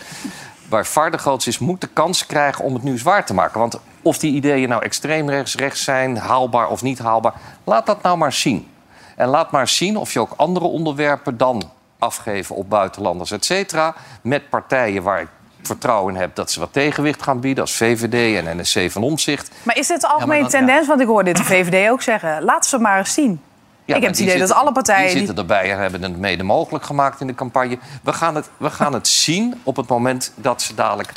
by 0.69 0.83
far 0.85 1.11
de 1.11 1.19
grootste 1.19 1.51
is, 1.51 1.59
moet 1.59 1.81
de 1.81 1.87
kans 1.87 2.27
krijgen 2.27 2.65
om 2.65 2.75
het 2.75 2.83
nu 2.83 2.99
zwaar 2.99 3.27
te 3.27 3.35
maken. 3.35 3.61
Want 3.61 3.81
of 4.03 4.19
die 4.19 4.35
ideeën 4.35 4.69
nou 4.69 4.83
extreem 4.83 5.31
rechts, 5.31 5.55
rechts 5.55 5.85
zijn, 5.85 6.17
haalbaar 6.17 6.69
of 6.69 6.83
niet 6.83 6.99
haalbaar... 6.99 7.35
laat 7.65 7.87
dat 7.87 8.03
nou 8.03 8.17
maar 8.17 8.33
zien. 8.33 8.71
En 9.17 9.29
laat 9.29 9.51
maar 9.51 9.69
zien 9.69 9.97
of 9.97 10.13
je 10.13 10.21
ook 10.21 10.33
andere 10.37 10.67
onderwerpen 10.67 11.37
dan 11.37 11.71
afgeven 11.99 12.57
op 12.57 12.71
buitenlanders, 12.71 13.31
et 13.31 13.45
cetera... 13.45 13.95
met 14.23 14.49
partijen 14.49 15.03
waar 15.03 15.21
ik 15.21 15.29
vertrouwen 15.67 16.15
in 16.15 16.21
heb 16.21 16.35
dat 16.35 16.51
ze 16.51 16.61
wat 16.61 16.73
tegenwicht 16.73 17.23
gaan 17.23 17.41
bieden... 17.41 17.63
als 17.65 17.73
VVD 17.73 18.45
en 18.47 18.57
NSC 18.61 18.91
van 18.91 19.03
Omzicht. 19.03 19.51
Maar 19.63 19.77
is 19.77 19.87
dit 19.87 20.01
de 20.01 20.07
algemene 20.09 20.41
dan- 20.41 20.51
tendens? 20.51 20.87
Want 20.89 21.01
ik 21.01 21.07
hoorde 21.07 21.33
dit 21.33 21.37
de 21.37 21.45
VVD 21.45 21.91
ook 21.91 22.03
zeggen. 22.03 22.43
Laten 22.43 22.71
ze 22.71 22.79
maar 22.79 22.99
eens 22.99 23.15
zien. 23.15 23.41
Ja, 23.85 23.95
ik 23.95 24.03
heb 24.03 24.11
het 24.11 24.21
idee 24.21 24.39
dat 24.39 24.53
alle 24.53 24.73
partijen... 24.73 25.09
Die 25.09 25.17
zitten 25.17 25.37
erbij 25.37 25.73
en 25.73 25.79
hebben 25.79 26.03
het 26.03 26.19
mede 26.19 26.43
mogelijk 26.43 26.85
gemaakt 26.85 27.21
in 27.21 27.27
de 27.27 27.35
campagne. 27.35 27.79
We 28.03 28.13
gaan 28.13 28.35
het, 28.35 28.51
we 28.57 28.71
gaan 28.71 28.93
het 28.93 29.09
zien 29.09 29.61
op 29.63 29.77
het 29.77 29.89
moment 29.89 30.33
dat 30.35 30.63
ze 30.63 30.75
dadelijk... 30.75 31.13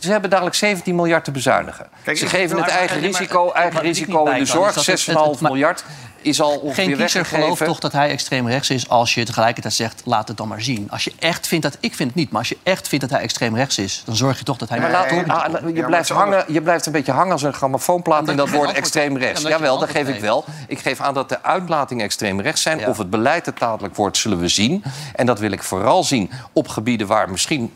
Ze 0.00 0.10
hebben 0.10 0.30
dadelijk 0.30 0.56
17 0.56 0.94
miljard 0.94 1.24
te 1.24 1.30
bezuinigen. 1.30 1.86
Kijk, 2.04 2.16
ze 2.18 2.26
geven 2.26 2.56
het 2.56 2.68
eigen 2.68 3.00
risico. 3.00 3.50
Eigen 3.52 3.80
risico 3.80 4.24
in 4.26 4.38
de 4.38 4.44
zorg, 4.44 4.76
is 4.76 4.84
dat 4.84 4.86
het- 4.86 5.00
6,5 5.16 5.30
het- 5.30 5.40
maar- 5.40 5.50
miljard, 5.50 5.84
is 6.26 6.40
al 6.40 6.50
Geen 6.50 6.60
ongeveer 6.60 6.96
kiezer 6.96 7.24
gelooft 7.24 7.64
toch 7.64 7.78
dat 7.78 7.92
hij 7.92 8.10
extreem 8.10 8.48
rechts 8.48 8.70
is 8.70 8.88
als 8.88 9.14
je 9.14 9.24
tegelijkertijd 9.24 9.74
zegt, 9.74 10.02
laat 10.04 10.28
het 10.28 10.36
dan 10.36 10.48
maar 10.48 10.62
zien. 10.62 10.90
Als 10.90 11.04
je 11.04 11.12
echt 11.18 11.46
vindt 11.46 11.64
dat, 11.64 11.76
ik 11.80 11.94
vind 11.94 12.08
het 12.08 12.18
niet, 12.18 12.30
maar 12.30 12.40
als 12.40 12.48
je 12.48 12.58
echt 12.62 12.88
vindt 12.88 13.04
dat 13.04 13.14
hij 13.14 13.22
extreem 13.24 13.56
rechts 13.56 13.78
is, 13.78 14.02
dan 14.04 14.16
zorg 14.16 14.38
je 14.38 14.44
toch 14.44 14.56
dat 14.56 14.68
hij 14.68 14.80
Maar 14.80 14.90
naar 14.90 15.00
laat, 15.00 15.28
ah, 15.28 15.60
je, 15.60 15.74
maar 15.74 15.86
blijft 15.86 16.08
hangen, 16.08 16.44
je 16.48 16.62
blijft 16.62 16.86
een 16.86 16.92
beetje 16.92 17.12
hangen 17.12 17.32
als 17.32 17.42
een 17.42 17.52
grammofoonplaat 17.52 18.28
in 18.28 18.36
dat 18.36 18.50
woord 18.50 18.68
geen 18.68 18.76
extreem 18.76 19.16
rechts. 19.16 19.42
Ja, 19.42 19.48
Jawel, 19.48 19.78
dat 19.78 19.90
geen 19.90 20.06
geef 20.06 20.14
ik 20.14 20.20
wel. 20.20 20.44
Ik 20.68 20.78
geef 20.78 21.00
aan 21.00 21.14
dat 21.14 21.28
de 21.28 21.42
uitlatingen 21.42 22.04
extreem 22.04 22.40
rechts 22.40 22.62
zijn. 22.62 22.78
Ja. 22.78 22.88
Of 22.88 22.98
het 22.98 23.10
beleid 23.10 23.46
het 23.46 23.58
dadelijk 23.58 23.96
wordt, 23.96 24.16
zullen 24.16 24.38
we 24.38 24.48
zien. 24.48 24.82
En 25.14 25.26
dat 25.26 25.38
wil 25.38 25.50
ik 25.50 25.62
vooral 25.62 26.04
zien 26.04 26.30
op 26.52 26.68
gebieden 26.68 27.06
waar 27.06 27.30
misschien 27.30 27.72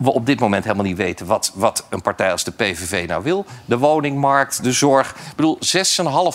we 0.00 0.12
op 0.12 0.26
dit 0.26 0.40
moment 0.40 0.64
helemaal 0.64 0.84
niet 0.84 0.96
weten 0.96 1.26
wat, 1.26 1.52
wat 1.54 1.86
een 1.88 2.02
partij 2.02 2.32
als 2.32 2.44
de 2.44 2.50
PVV 2.50 3.08
nou 3.08 3.22
wil. 3.22 3.44
De 3.64 3.78
woningmarkt, 3.78 4.62
de 4.62 4.72
zorg. 4.72 5.10
Ik 5.10 5.36
bedoel, 5.36 5.58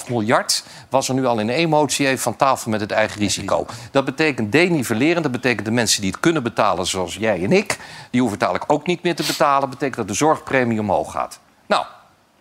6,5 0.03 0.09
miljard 0.09 0.63
was 0.89 1.09
er 1.09 1.15
nu 1.15 1.25
al 1.25 1.39
in 1.39 1.49
één 1.49 1.69
motie 1.69 2.07
even 2.07 2.19
van 2.19 2.35
tafel 2.35 2.71
met 2.71 2.81
het 2.81 2.91
eigen 2.91 3.19
risico. 3.19 3.65
Dat 3.91 4.05
betekent 4.05 4.51
denivellerend. 4.51 5.23
Dat 5.23 5.31
betekent 5.31 5.65
de 5.65 5.71
mensen 5.71 6.01
die 6.01 6.11
het 6.11 6.19
kunnen 6.19 6.43
betalen, 6.43 6.85
zoals 6.85 7.15
jij 7.15 7.43
en 7.43 7.51
ik... 7.51 7.77
die 8.09 8.21
hoeven 8.21 8.39
dadelijk 8.39 8.63
ook 8.67 8.87
niet 8.87 9.03
meer 9.03 9.15
te 9.15 9.23
betalen. 9.23 9.61
Dat 9.61 9.69
betekent 9.69 9.97
dat 9.97 10.07
de 10.07 10.13
zorgpremie 10.13 10.79
omhoog 10.79 11.11
gaat. 11.11 11.39
Nou, 11.65 11.85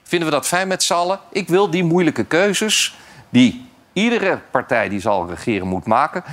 vinden 0.02 0.28
we 0.28 0.34
dat 0.34 0.46
fijn 0.46 0.68
met 0.68 0.82
z'n 0.82 0.92
allen? 0.92 1.18
Ik 1.30 1.48
wil 1.48 1.70
die 1.70 1.84
moeilijke 1.84 2.24
keuzes 2.24 2.98
die 3.28 3.68
iedere 3.92 4.40
partij 4.50 4.88
die 4.88 5.00
zal 5.00 5.28
regeren 5.28 5.68
moet 5.68 5.86
maken. 5.86 6.24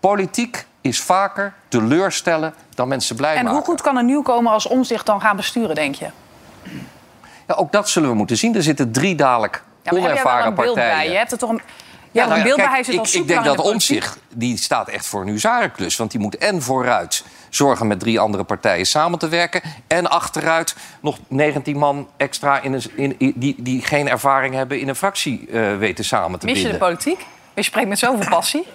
Politiek 0.00 0.66
is 0.88 1.00
vaker 1.00 1.52
teleurstellen 1.68 2.54
dan 2.74 2.88
mensen 2.88 3.16
blij 3.16 3.30
En 3.34 3.36
maken. 3.44 3.56
hoe 3.58 3.64
goed 3.64 3.80
kan 3.80 3.96
een 3.96 4.06
nieuwkomer 4.06 4.52
als 4.52 4.66
omzicht 4.66 5.06
dan 5.06 5.20
gaan 5.20 5.36
besturen, 5.36 5.74
denk 5.74 5.94
je? 5.94 6.06
Ja, 7.46 7.54
ook 7.54 7.72
dat 7.72 7.88
zullen 7.88 8.08
we 8.08 8.14
moeten 8.14 8.36
zien. 8.36 8.54
Er 8.54 8.62
zitten 8.62 8.92
drie 8.92 9.14
dadelijk 9.14 9.62
Ja, 9.82 9.90
onervaren 9.92 10.54
partijen. 10.54 10.96
bij? 10.96 11.08
Je 11.10 11.16
hebt 11.16 11.32
er 11.32 11.38
toch 11.38 11.50
een, 11.50 11.60
ja, 12.10 12.26
nou 12.26 12.38
een 12.38 12.42
beeld 12.44 12.56
kijk, 12.56 12.70
bij. 12.70 12.82
Hij 12.84 12.94
ik, 12.94 13.08
ik 13.08 13.26
denk 13.28 13.44
dat 13.44 13.56
de. 13.56 13.62
Omtzigt, 13.62 14.18
die 14.34 14.56
staat 14.58 14.88
echt 14.88 15.06
voor 15.06 15.20
een 15.20 15.28
huzarenklus. 15.28 15.96
Want 15.96 16.10
die 16.10 16.20
moet 16.20 16.36
en 16.36 16.62
vooruit 16.62 17.24
zorgen 17.50 17.86
met 17.86 18.00
drie 18.00 18.20
andere 18.20 18.44
partijen 18.44 18.86
samen 18.86 19.18
te 19.18 19.28
werken... 19.28 19.62
en 19.86 20.10
achteruit 20.10 20.76
nog 21.00 21.18
19 21.28 21.76
man 21.78 22.08
extra 22.16 22.60
in 22.60 22.72
een, 22.72 23.14
in, 23.18 23.32
die, 23.36 23.54
die 23.58 23.82
geen 23.82 24.08
ervaring 24.08 24.54
hebben... 24.54 24.80
in 24.80 24.88
een 24.88 24.96
fractie 24.96 25.48
eh, 25.50 25.76
weten 25.76 26.04
samen 26.04 26.38
te 26.38 26.46
Mis 26.46 26.56
je 26.56 26.62
de 26.62 26.68
binden. 26.70 26.88
politiek? 26.88 27.26
Je 27.54 27.62
spreekt 27.62 27.88
met 27.88 27.98
zoveel 27.98 28.28
passie. 28.28 28.66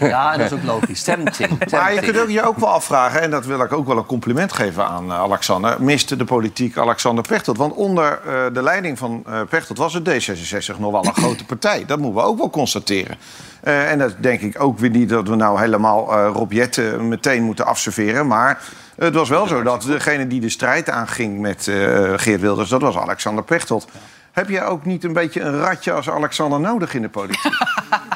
Ja, 0.00 0.32
en 0.32 0.38
dat 0.38 0.52
is 0.52 0.58
ook 0.58 0.64
logisch. 0.64 1.02
Tempting, 1.02 1.70
Maar 1.70 1.94
je 1.94 2.00
kunt 2.00 2.18
ook, 2.18 2.28
je 2.28 2.42
ook 2.42 2.58
wel 2.58 2.68
afvragen, 2.68 3.20
en 3.20 3.30
dat 3.30 3.46
wil 3.46 3.60
ik 3.60 3.72
ook 3.72 3.86
wel 3.86 3.96
een 3.96 4.06
compliment 4.06 4.52
geven 4.52 4.86
aan 4.86 5.10
eh, 5.10 5.18
Alexander... 5.18 5.82
miste 5.82 6.16
de 6.16 6.24
politiek 6.24 6.76
Alexander 6.76 7.24
Pechtold. 7.28 7.56
Want 7.56 7.74
onder 7.74 8.20
eh, 8.26 8.44
de 8.52 8.62
leiding 8.62 8.98
van 8.98 9.22
eh 9.26 9.40
Pechtold 9.48 9.78
was 9.78 9.94
het 9.94 10.08
D66 10.08 10.78
nog 10.78 10.90
wel 10.90 11.04
een 11.04 11.14
grote 11.14 11.44
partij. 11.44 11.84
Dat 11.86 11.98
moeten 11.98 12.22
we 12.22 12.28
ook 12.28 12.38
wel 12.38 12.50
constateren. 12.50 13.16
En 13.60 13.98
dat 13.98 14.14
denk 14.18 14.40
ik 14.40 14.62
ook 14.62 14.78
weer 14.78 14.90
niet 14.90 15.08
dat 15.08 15.28
we 15.28 15.34
nou 15.34 15.60
helemaal 15.60 16.26
Rob 16.26 16.52
Jetten 16.52 17.08
meteen 17.08 17.42
moeten 17.42 17.66
afserveren. 17.66 18.26
Maar 18.26 18.62
het 18.96 19.14
was 19.14 19.28
wel 19.28 19.46
zo 19.46 19.62
dat 19.62 19.82
degene 19.82 20.26
die 20.26 20.40
de 20.40 20.48
strijd 20.48 20.90
aanging 20.90 21.40
met 21.40 21.70
Geert 22.16 22.40
Wilders... 22.40 22.68
dat 22.68 22.80
was 22.80 22.96
Alexander 22.96 23.44
Pechtold. 23.44 23.86
Heb 24.34 24.48
jij 24.48 24.64
ook 24.64 24.84
niet 24.84 25.04
een 25.04 25.12
beetje 25.12 25.40
een 25.40 25.58
ratje 25.60 25.92
als 25.92 26.10
Alexander 26.10 26.60
nodig 26.60 26.94
in 26.94 27.02
de 27.02 27.08
politiek? 27.08 27.52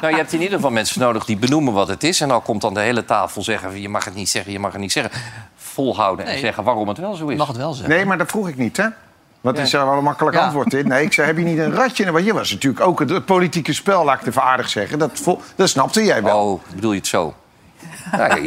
Nou, 0.01 0.11
je 0.11 0.19
hebt 0.19 0.33
in 0.33 0.39
ieder 0.41 0.55
geval 0.55 0.71
mensen 0.71 1.01
nodig 1.01 1.25
die 1.25 1.37
benoemen 1.37 1.73
wat 1.73 1.87
het 1.87 2.03
is. 2.03 2.21
En 2.21 2.27
dan 2.27 2.41
komt 2.41 2.61
dan 2.61 2.73
de 2.73 2.79
hele 2.79 3.05
tafel 3.05 3.41
zeggen... 3.43 3.81
je 3.81 3.89
mag 3.89 4.05
het 4.05 4.15
niet 4.15 4.29
zeggen, 4.29 4.51
je 4.51 4.59
mag 4.59 4.71
het 4.71 4.81
niet 4.81 4.91
zeggen. 4.91 5.11
Volhouden 5.57 6.25
en 6.25 6.39
zeggen 6.39 6.63
waarom 6.63 6.87
het 6.87 6.97
wel 6.97 7.13
zo 7.15 7.25
is. 7.25 7.31
Je 7.31 7.37
mag 7.37 7.47
het 7.47 7.57
wel 7.57 7.73
zeggen. 7.73 7.89
Nee, 7.95 8.05
maar 8.05 8.17
dat 8.17 8.29
vroeg 8.29 8.47
ik 8.49 8.57
niet, 8.57 8.77
hè? 8.77 8.85
Want 9.41 9.57
er 9.57 9.63
is 9.63 9.73
er 9.73 9.85
wel 9.85 9.97
een 9.97 10.03
makkelijk 10.03 10.35
Ja. 10.37 10.43
antwoord 10.43 10.73
in. 10.73 10.87
Nee, 10.87 11.03
ik 11.05 11.13
zei, 11.13 11.27
heb 11.27 11.37
je 11.37 11.43
niet 11.43 11.57
een 11.57 11.73
ratje? 11.73 12.11
Want 12.11 12.25
je 12.25 12.33
was 12.33 12.51
natuurlijk 12.51 12.85
ook 12.85 12.99
het, 12.99 13.09
het 13.09 13.25
politieke 13.25 13.73
spel, 13.73 14.03
laat 14.03 14.13
ik 14.13 14.19
het 14.19 14.29
even 14.29 14.43
aardig 14.43 14.69
zeggen. 14.69 14.99
Dat, 14.99 15.11
vo- 15.13 15.41
dat 15.55 15.69
snapte 15.69 16.03
jij 16.03 16.23
wel. 16.23 16.51
Oh, 16.51 16.61
bedoel 16.75 16.91
je 16.91 16.97
het 16.97 17.07
zo? 17.07 17.33
Nou, 18.11 18.43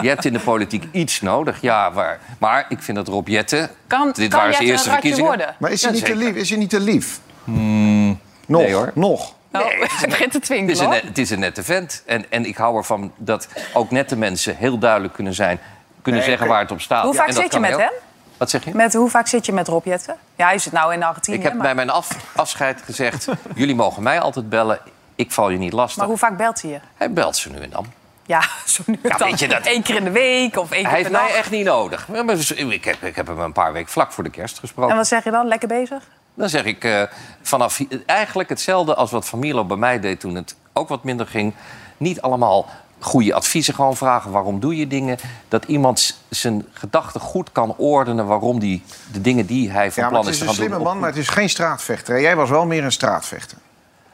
je 0.00 0.08
hebt 0.08 0.24
in 0.24 0.32
de 0.32 0.38
politiek 0.38 0.84
iets 0.92 1.20
nodig, 1.20 1.60
ja. 1.60 1.92
Waar, 1.92 2.18
maar 2.38 2.66
ik 2.68 2.82
vind 2.82 2.96
dat 2.96 3.08
Rob 3.08 3.28
Jetten... 3.28 3.70
Kan, 3.86 4.12
dit 4.12 4.28
kan 4.30 4.38
waren 4.38 4.54
zijn 4.54 4.68
eerste 4.68 4.90
verkiezingen. 4.90 5.26
worden? 5.28 5.54
Maar 5.58 5.70
is 5.70 5.82
hij 5.82 5.90
Ja, 5.92 5.96
niet 5.96 6.06
te 6.06 6.16
lief? 6.16 6.34
Is 6.34 6.48
hij 6.48 6.58
niet 6.58 6.70
te 6.70 6.80
lief? 6.80 7.20
nog, 7.44 8.62
nee, 8.62 8.72
hoor. 8.74 8.90
nog. 8.94 9.34
Nou, 9.50 9.64
het 9.78 10.08
begint 10.08 10.18
te 10.18 10.24
Het 10.24 10.34
is, 10.34 10.40
twinkelen, 10.46 10.92
een, 10.92 11.06
het 11.08 11.18
is 11.18 11.30
een 11.30 11.38
nette 11.38 11.62
vent. 11.62 12.02
En, 12.06 12.30
en 12.30 12.44
ik 12.44 12.56
hou 12.56 12.76
ervan 12.76 13.12
dat 13.16 13.48
ook 13.72 13.90
nette 13.90 14.16
mensen 14.16 14.56
heel 14.56 14.78
duidelijk 14.78 15.14
kunnen 15.14 15.34
zijn... 15.34 15.58
kunnen 16.02 16.20
Nee, 16.20 16.30
zeggen 16.30 16.48
waar 16.48 16.60
het 16.60 16.70
op 16.70 16.80
staat. 16.80 17.04
Hoe 17.04 17.14
vaak 17.14 17.32
zit 17.32 17.52
je 17.52 17.60
met 17.60 17.76
hem? 17.76 17.90
Wat 18.36 18.50
zeg 18.50 18.64
je? 18.64 18.74
Met, 18.74 18.94
hoe 18.94 19.10
vaak 19.10 19.26
zit 19.26 19.46
je 19.46 19.52
met 19.52 19.68
Rob 19.68 19.84
Jetten? 19.84 20.16
Ja, 20.34 20.46
hij 20.46 20.58
zit 20.58 20.72
nou 20.72 20.92
in 20.92 21.02
Argentinië. 21.02 21.36
Ik 21.36 21.42
heb 21.42 21.52
maar, 21.52 21.62
bij 21.62 21.74
mijn 21.74 21.90
af- 21.90 22.16
afscheid 22.36 22.82
gezegd... 22.84 23.26
jullie 23.54 23.74
mogen 23.74 24.02
mij 24.02 24.20
altijd 24.20 24.48
bellen, 24.48 24.78
ik 25.14 25.32
val 25.32 25.50
je 25.50 25.58
niet 25.58 25.72
lastig. 25.72 25.98
maar 25.98 26.06
hoe 26.06 26.18
vaak 26.18 26.36
belt 26.36 26.62
hij 26.62 26.70
je? 26.70 26.78
Hij 26.96 27.12
belt 27.12 27.36
ze 27.36 27.50
nu 27.50 27.58
en 27.58 27.70
dan. 27.70 27.86
Ja, 28.26 28.42
zo 28.66 28.82
nu 28.86 28.98
Ja, 29.02 29.16
dan. 29.16 29.32
je 29.36 29.48
dat- 29.48 29.66
Eén 29.66 29.82
keer 29.82 29.96
in 29.96 30.04
de 30.04 30.10
week 30.10 30.56
of 30.56 30.70
één 30.70 30.80
keer 30.82 30.90
Hij 30.90 30.98
heeft 30.98 31.10
mij 31.10 31.34
echt 31.34 31.50
niet 31.50 31.64
nodig. 31.64 32.08
Maar 32.08 32.36
Ik 32.68 32.84
heb, 32.84 33.02
ik 33.02 33.16
heb 33.16 33.26
hem 33.26 33.38
een 33.40 33.52
paar 33.52 33.72
weken 33.72 33.90
vlak 33.92 34.12
voor 34.12 34.24
de 34.24 34.30
kerst 34.30 34.58
gesproken. 34.58 34.90
En 34.90 34.96
wat 34.96 35.06
zeg 35.06 35.24
je 35.24 35.30
dan? 35.30 35.46
Lekker 35.46 35.68
bezig? 35.68 36.02
Dan 36.34 36.48
zeg 36.48 36.64
ik 36.64 36.84
eh, 36.84 37.02
vanaf 37.42 37.80
eigenlijk 38.06 38.48
hetzelfde 38.48 38.94
als 38.94 39.10
wat 39.10 39.26
Van 39.26 39.38
Mierlo 39.38 39.64
bij 39.64 39.76
mij 39.76 40.00
deed 40.00 40.20
toen 40.20 40.34
het 40.34 40.56
ook 40.72 40.88
wat 40.88 41.04
minder 41.04 41.26
ging. 41.26 41.54
Niet 41.96 42.20
allemaal 42.20 42.68
goede 43.00 43.34
adviezen 43.34 43.74
gewoon 43.74 43.96
vragen. 43.96 44.30
Waarom 44.30 44.60
doe 44.60 44.76
je 44.76 44.86
dingen? 44.86 45.18
Dat 45.48 45.64
iemand 45.64 46.20
zijn 46.28 46.66
gedachten 46.72 47.20
goed 47.20 47.52
kan 47.52 47.74
ordenen 47.76 48.26
waarom 48.26 48.58
die 48.60 48.82
de 49.12 49.20
dingen 49.20 49.46
die 49.46 49.70
hij 49.70 49.92
van 49.92 50.02
Ja, 50.02 50.10
maar 50.10 50.20
plan 50.20 50.24
het 50.24 50.34
is 50.34 50.40
is 50.40 50.42
te 50.42 50.48
een 50.48 50.54
slimme 50.54 50.74
doen. 50.76 50.84
man, 50.84 50.98
maar 50.98 51.08
het 51.08 51.18
is 51.18 51.28
geen 51.28 51.48
straatvechter. 51.48 52.20
Jij 52.20 52.36
was 52.36 52.50
wel 52.50 52.66
meer 52.66 52.84
een 52.84 52.92
straatvechter. 52.92 53.58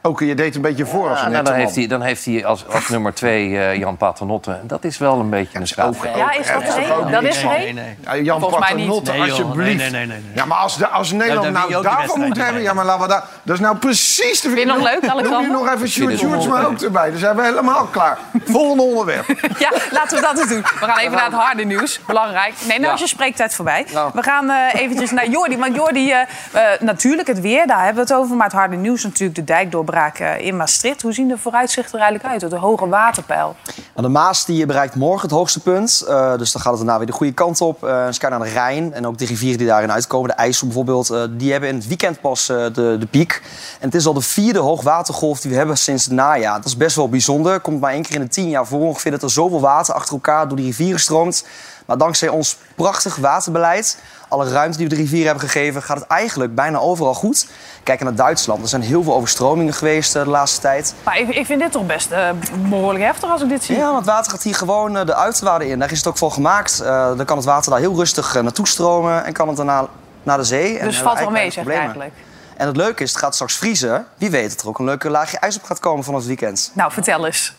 Ook 0.05 0.19
je 0.19 0.35
deed 0.35 0.55
een 0.55 0.61
beetje 0.61 0.85
voor 0.85 1.09
als 1.09 1.19
Ja, 1.19 1.25
een 1.25 1.31
nou, 1.31 1.43
nette 1.43 1.43
dan, 1.43 1.53
man. 1.53 1.63
heeft 1.63 1.75
hij, 1.75 1.87
dan 1.87 2.01
heeft 2.01 2.25
hij 2.25 2.45
als, 2.45 2.67
als 2.67 2.89
nummer 2.89 3.13
twee 3.13 3.59
eh, 3.59 3.77
Jan 3.77 3.97
Paternotte. 3.97 4.51
En 4.51 4.67
dat 4.67 4.83
is 4.83 4.97
wel 4.97 5.19
een 5.19 5.29
beetje 5.29 5.59
een 5.59 5.67
straatvechter. 5.67 6.17
Ja, 6.17 6.31
is 6.31 6.47
dat 6.47 6.53
dat 6.55 6.63
is 6.63 6.73
toch 6.87 7.01
één? 7.01 7.11
Dat 7.11 7.23
is 7.23 7.43
één? 7.43 7.97
Ja, 8.01 8.17
Jan 8.17 8.39
Volgens 8.39 8.69
mij 8.69 8.73
niet. 8.73 8.87
Paternotte, 8.87 9.11
Nee, 9.11 9.21
alsjeblieft. 9.21 9.77
Nee, 9.77 9.89
nee, 9.89 9.89
nee, 9.89 10.05
nee, 10.05 10.17
nee. 10.25 10.35
Ja, 10.35 10.45
maar 10.45 10.57
als, 10.57 10.77
de, 10.77 10.87
als 10.87 11.11
Nederland 11.11 11.51
nou 11.51 11.69
je 11.69 11.73
die 11.73 11.83
daarvan 11.83 12.19
moet 12.19 12.37
hebben... 12.37 12.61
Ja, 12.61 12.73
maar 12.73 12.85
laten 12.85 13.01
we 13.01 13.07
daar... 13.07 13.23
Dat 13.43 13.55
is 13.55 13.61
nou 13.61 13.77
precies 13.77 14.41
de... 14.41 14.49
je 14.49 14.55
het 14.55 14.65
nog 14.65 14.77
leuk, 14.77 15.07
Alexander? 15.07 15.31
Noem 15.31 15.41
je 15.41 15.47
nog 15.47 15.67
even 15.67 16.07
wel 16.07 16.17
Sjoerdsma 16.17 16.57
leuk. 16.57 16.67
ook 16.67 16.81
erbij. 16.81 17.09
Dan 17.09 17.19
zijn 17.19 17.35
we 17.35 17.43
helemaal 17.43 17.85
klaar. 17.85 18.17
Volgende 18.45 18.83
onderwerp. 18.83 19.25
Ja, 19.59 19.71
laten 19.91 20.17
we 20.17 20.23
dat 20.23 20.39
eens 20.39 20.49
doen. 20.49 20.61
We 20.61 20.85
gaan 20.85 20.97
even 20.97 21.11
naar 21.11 21.25
het 21.25 21.33
harde 21.33 21.63
nieuws. 21.63 21.99
Belangrijk. 22.07 22.53
Nee, 22.67 22.79
nou 22.79 22.93
is 22.93 22.99
je 22.99 23.07
spreektijd 23.07 23.55
voorbij. 23.55 23.85
Nou. 23.93 24.11
We 24.13 24.23
gaan 24.23 24.49
eh, 24.49 24.81
eventjes 24.81 25.11
naar 25.11 25.27
Jordi. 25.27 25.57
Want 25.57 25.75
Jordi, 25.75 26.11
eh, 26.11 26.21
eh, 26.51 26.79
natuurlijk 26.79 27.27
het 27.27 27.39
weer, 27.39 27.67
daar 27.67 27.83
hebben 27.83 28.05
we 28.05 28.13
het 28.13 28.21
over. 28.21 28.35
Maar 28.35 28.45
het 28.45 28.55
harde 28.55 28.75
nieuws 28.75 29.03
natuurlijk 29.03 29.35
de 29.35 29.43
dijkdoorbraak 29.43 29.91
eh, 29.93 30.45
in 30.45 30.57
Maastricht. 30.57 31.01
Hoe 31.01 31.13
zien 31.13 31.27
de 31.27 31.37
vooruitzichten 31.37 31.99
er 31.99 32.05
eigenlijk 32.05 32.41
uit? 32.41 32.51
De 32.51 32.57
hoge 32.57 32.87
waterpeil. 32.87 33.55
Nou, 33.75 34.07
de 34.07 34.13
Maas 34.13 34.45
die 34.45 34.65
bereikt 34.65 34.95
morgen 34.95 35.21
het 35.21 35.31
hoogste 35.37 35.59
punt. 35.59 36.03
Eh, 36.07 36.37
dus 36.37 36.51
dan 36.51 36.61
gaat 36.61 36.71
het 36.71 36.81
daarna 36.81 36.97
weer 36.97 37.07
de 37.07 37.13
goede 37.13 37.33
kant 37.33 37.61
op. 37.61 37.83
Eh 37.83 37.89
je 37.89 38.19
kijkt 38.19 38.37
naar 38.37 38.47
de 38.47 38.53
Rijn 38.53 38.93
en 38.93 39.07
ook 39.07 39.17
de 39.17 39.25
rivieren 39.25 39.57
die 39.57 39.67
daarin 39.67 39.91
uitkomen. 39.91 40.29
De 40.29 40.35
IJssel 40.35 40.67
bijvoorbeeld. 40.67 41.09
eh, 41.09 41.23
die 41.29 41.51
hebben 41.51 41.69
in 41.69 41.75
het 41.75 41.87
weekend 41.87 42.21
pas 42.21 42.49
eh, 42.49 42.57
de, 42.73 42.95
de 42.99 43.07
piek. 43.09 43.41
En 43.79 43.85
het 43.85 43.95
is 43.95 44.05
al 44.05 44.13
de 44.13 44.21
vierde 44.21 44.59
hoogwatergolf 44.59 45.39
die 45.41 45.51
we 45.51 45.57
hebben 45.57 45.77
sinds 45.77 46.03
het 46.05 46.13
najaar. 46.13 46.55
Dat 46.55 46.65
is 46.65 46.77
best 46.77 46.95
wel 46.95 47.09
bijzonder. 47.09 47.59
Komt 47.59 47.79
maar 47.79 47.91
één 47.91 48.03
keer 48.03 48.15
in 48.15 48.21
de 48.21 48.27
tien 48.27 48.49
jaar 48.49 48.67
voor 48.67 48.79
ongeveer 48.79 49.11
dat 49.11 49.23
er 49.23 49.29
zoveel 49.29 49.61
water 49.61 49.93
achter 49.93 50.13
elkaar 50.13 50.47
door 50.47 50.57
die 50.57 50.65
rivieren 50.65 50.99
stroomt. 50.99 51.45
Maar 51.85 51.97
dankzij 51.97 52.29
ons 52.29 52.57
prachtig 52.75 53.15
waterbeleid, 53.15 53.97
alle 54.33 54.49
ruimte 54.49 54.77
die 54.77 54.87
we 54.87 54.95
de 54.95 55.01
rivieren 55.01 55.27
hebben 55.27 55.49
gegeven, 55.49 55.83
gaat 55.83 55.99
het 55.99 56.07
eigenlijk 56.07 56.55
bijna 56.55 56.77
overal 56.77 57.13
goed. 57.13 57.47
Kijken 57.83 58.05
naar 58.05 58.15
Duitsland. 58.15 58.61
Er 58.61 58.67
zijn 58.67 58.81
heel 58.81 59.03
veel 59.03 59.13
overstromingen 59.13 59.73
geweest 59.73 60.15
eh, 60.15 60.23
de 60.23 60.29
laatste 60.29 60.61
tijd. 60.61 60.93
Maar 61.03 61.19
ik, 61.19 61.29
ik 61.29 61.45
vind 61.45 61.61
dit 61.61 61.71
toch 61.71 61.85
best 61.85 62.11
eh, 62.11 62.29
behoorlijk 62.69 63.03
heftig 63.03 63.31
als 63.31 63.41
ik 63.41 63.49
dit 63.49 63.63
zie. 63.63 63.75
Ja, 63.75 63.85
want 63.85 63.95
het 63.95 64.05
water 64.05 64.31
gaat 64.31 64.43
hier 64.43 64.55
gewoon 64.55 64.97
eh, 64.97 65.05
de 65.05 65.15
uiterwaarden 65.15 65.67
in. 65.67 65.79
Daar 65.79 65.91
is 65.91 65.97
het 65.97 66.07
ook 66.07 66.17
voor 66.17 66.31
gemaakt. 66.31 66.77
Dan 67.17 67.25
kan 67.25 67.37
het 67.37 67.45
water 67.45 67.71
daar 67.71 67.79
heel 67.79 67.95
rustig 67.95 68.41
naartoe 68.41 68.67
stromen 68.67 69.25
en 69.25 69.33
kan 69.33 69.47
het 69.47 69.57
daarna 69.57 69.87
naar 70.23 70.37
de 70.37 70.43
zee. 70.43 70.77
En 70.77 70.87
dus 70.87 71.01
valt 71.01 71.17
we 71.17 71.23
wel 71.23 71.33
mee, 71.33 71.51
zeg 71.51 71.67
eigenlijk. 71.67 72.13
En 72.57 72.67
het 72.67 72.75
leuke 72.75 73.03
is, 73.03 73.09
het 73.09 73.19
gaat 73.19 73.33
straks 73.33 73.55
vriezen. 73.55 74.05
Wie 74.17 74.29
weet 74.29 74.49
dat 74.49 74.61
er 74.61 74.67
ook 74.67 74.79
een 74.79 74.85
leuke 74.85 75.09
laagje 75.09 75.37
ijs 75.37 75.55
op 75.55 75.63
gaat 75.63 75.79
komen 75.79 76.03
van 76.03 76.15
het 76.15 76.25
weekend. 76.25 76.71
Nou, 76.73 76.91
vertel 76.91 77.25
eens. 77.25 77.53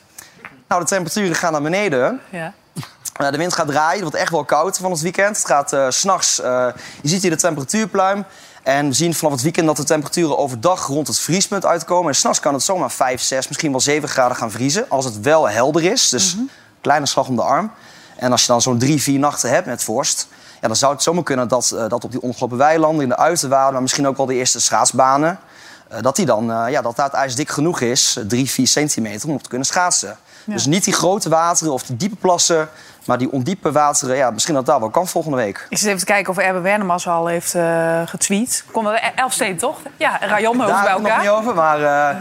Nou, 0.69 0.81
de 0.81 0.89
temperaturen 0.89 1.35
gaan 1.35 1.53
naar 1.53 1.63
beneden. 1.63 2.21
Ja. 2.31 2.53
Eh, 3.15 3.31
de 3.31 3.37
wind 3.37 3.53
gaat 3.53 3.67
draaien. 3.67 3.93
Het 3.93 4.01
wordt 4.01 4.17
echt 4.17 4.31
wel 4.31 4.45
koud 4.45 4.79
van 4.79 4.91
het 4.91 5.01
weekend. 5.01 5.37
Het 5.37 5.47
gaat 5.47 5.95
s 5.95 5.99
s'nachts... 5.99 6.41
eh 6.41 6.67
je 7.03 7.09
ziet 7.09 7.23
hier 7.23 7.31
de 7.31 7.37
temperatuurpluim. 7.37 8.25
En 8.63 8.89
we 8.89 8.93
zien 8.93 9.15
vanaf 9.15 9.33
het 9.33 9.43
weekend 9.43 9.67
dat 9.67 9.77
de 9.77 9.85
temperaturen 9.85 10.39
overdag 10.39 10.87
rond 10.87 11.07
het 11.07 11.19
vriespunt 11.19 11.67
uitkomen. 11.67 12.09
En 12.09 12.15
s'nachts 12.15 12.41
kan 12.41 12.55
het 12.55 12.63
zomaar 12.63 12.91
5, 12.91 13.23
6, 13.23 13.49
misschien 13.49 13.71
wel 13.71 13.81
7 13.81 14.09
graden 14.09 14.37
gaan 14.37 14.51
vriezen. 14.51 14.87
Als 14.89 15.05
het 15.05 15.21
wel 15.21 15.49
helder 15.49 15.85
is. 15.85 16.09
Dus 16.09 16.37
kleine 16.81 17.07
slag 17.07 17.29
om 17.29 17.37
de 17.37 17.43
arm. 17.43 17.71
En 18.17 18.33
als 18.33 18.41
je 18.41 18.47
dan 18.47 18.63
zo'n 18.63 18.79
drie, 18.79 19.03
vier 19.03 19.19
nachten 19.19 19.51
hebt 19.51 19.67
met 19.67 19.83
vorst... 19.83 20.29
Ja, 20.61 20.71
dan 20.71 20.79
zou 20.79 20.93
het 20.93 21.03
zomaar 21.03 21.23
kunnen 21.23 21.49
dat, 21.49 21.77
dat 21.89 22.05
op 22.05 22.11
die 22.11 22.21
ongelopen 22.21 22.59
weilanden, 22.59 23.03
in 23.03 23.09
de 23.09 23.17
uiterwaarden... 23.17 23.73
maar 23.73 23.83
misschien 23.83 24.07
ook 24.07 24.17
wel 24.17 24.27
de 24.27 24.35
eerste 24.35 24.61
schaatsbanen... 24.61 25.39
dat, 26.01 26.17
die 26.17 26.27
dan, 26.27 26.45
ja, 26.47 26.83
dat 26.83 26.97
daar 26.97 27.07
het 27.07 27.15
ijs 27.15 27.35
dik 27.35 27.49
genoeg 27.49 27.81
is, 27.81 28.17
eh, 28.17 28.25
drie, 28.25 28.51
vier 28.51 28.67
centimeter, 28.67 29.29
om 29.29 29.35
op 29.35 29.43
te 29.43 29.49
kunnen 29.49 29.67
schaatsen. 29.67 30.17
Dus 30.47 30.67
niet 30.67 30.85
die 30.85 30.95
grote 30.95 31.29
wateren 31.29 31.73
of 31.73 31.83
die 31.83 31.97
diepe 31.97 32.17
plassen... 32.17 32.69
maar 33.07 33.19
die 33.19 33.33
ondiepe 33.33 33.73
wateren, 33.73 34.17
ja, 34.17 34.31
misschien 34.31 34.55
dat 34.55 34.67
dat 34.67 34.79
wel 34.81 34.91
kan 34.91 35.07
volgende 35.09 35.37
week. 35.37 35.67
Ik 35.69 35.79
zit 35.79 35.87
even 35.87 35.99
te 35.99 36.05
kijken 36.05 36.31
of 36.31 36.39
Erben 36.39 36.63
Wernemans 36.63 37.09
al 37.09 37.27
heeft 37.27 37.55
eh 37.55 38.03
getweet. 38.07 38.65
Komt 38.71 38.89
Elfsteden, 39.15 39.57
toch? 39.57 39.79
Ja, 39.97 40.19
Rayon 40.21 40.59
Daar 40.59 40.67
bij 40.67 40.77
heb 40.77 40.87
ik 40.87 40.93
nog 40.93 41.03
elkaar. 41.03 41.21
niet 41.21 41.31
over, 41.31 41.55
maar... 41.55 41.83
eh, 41.83 42.17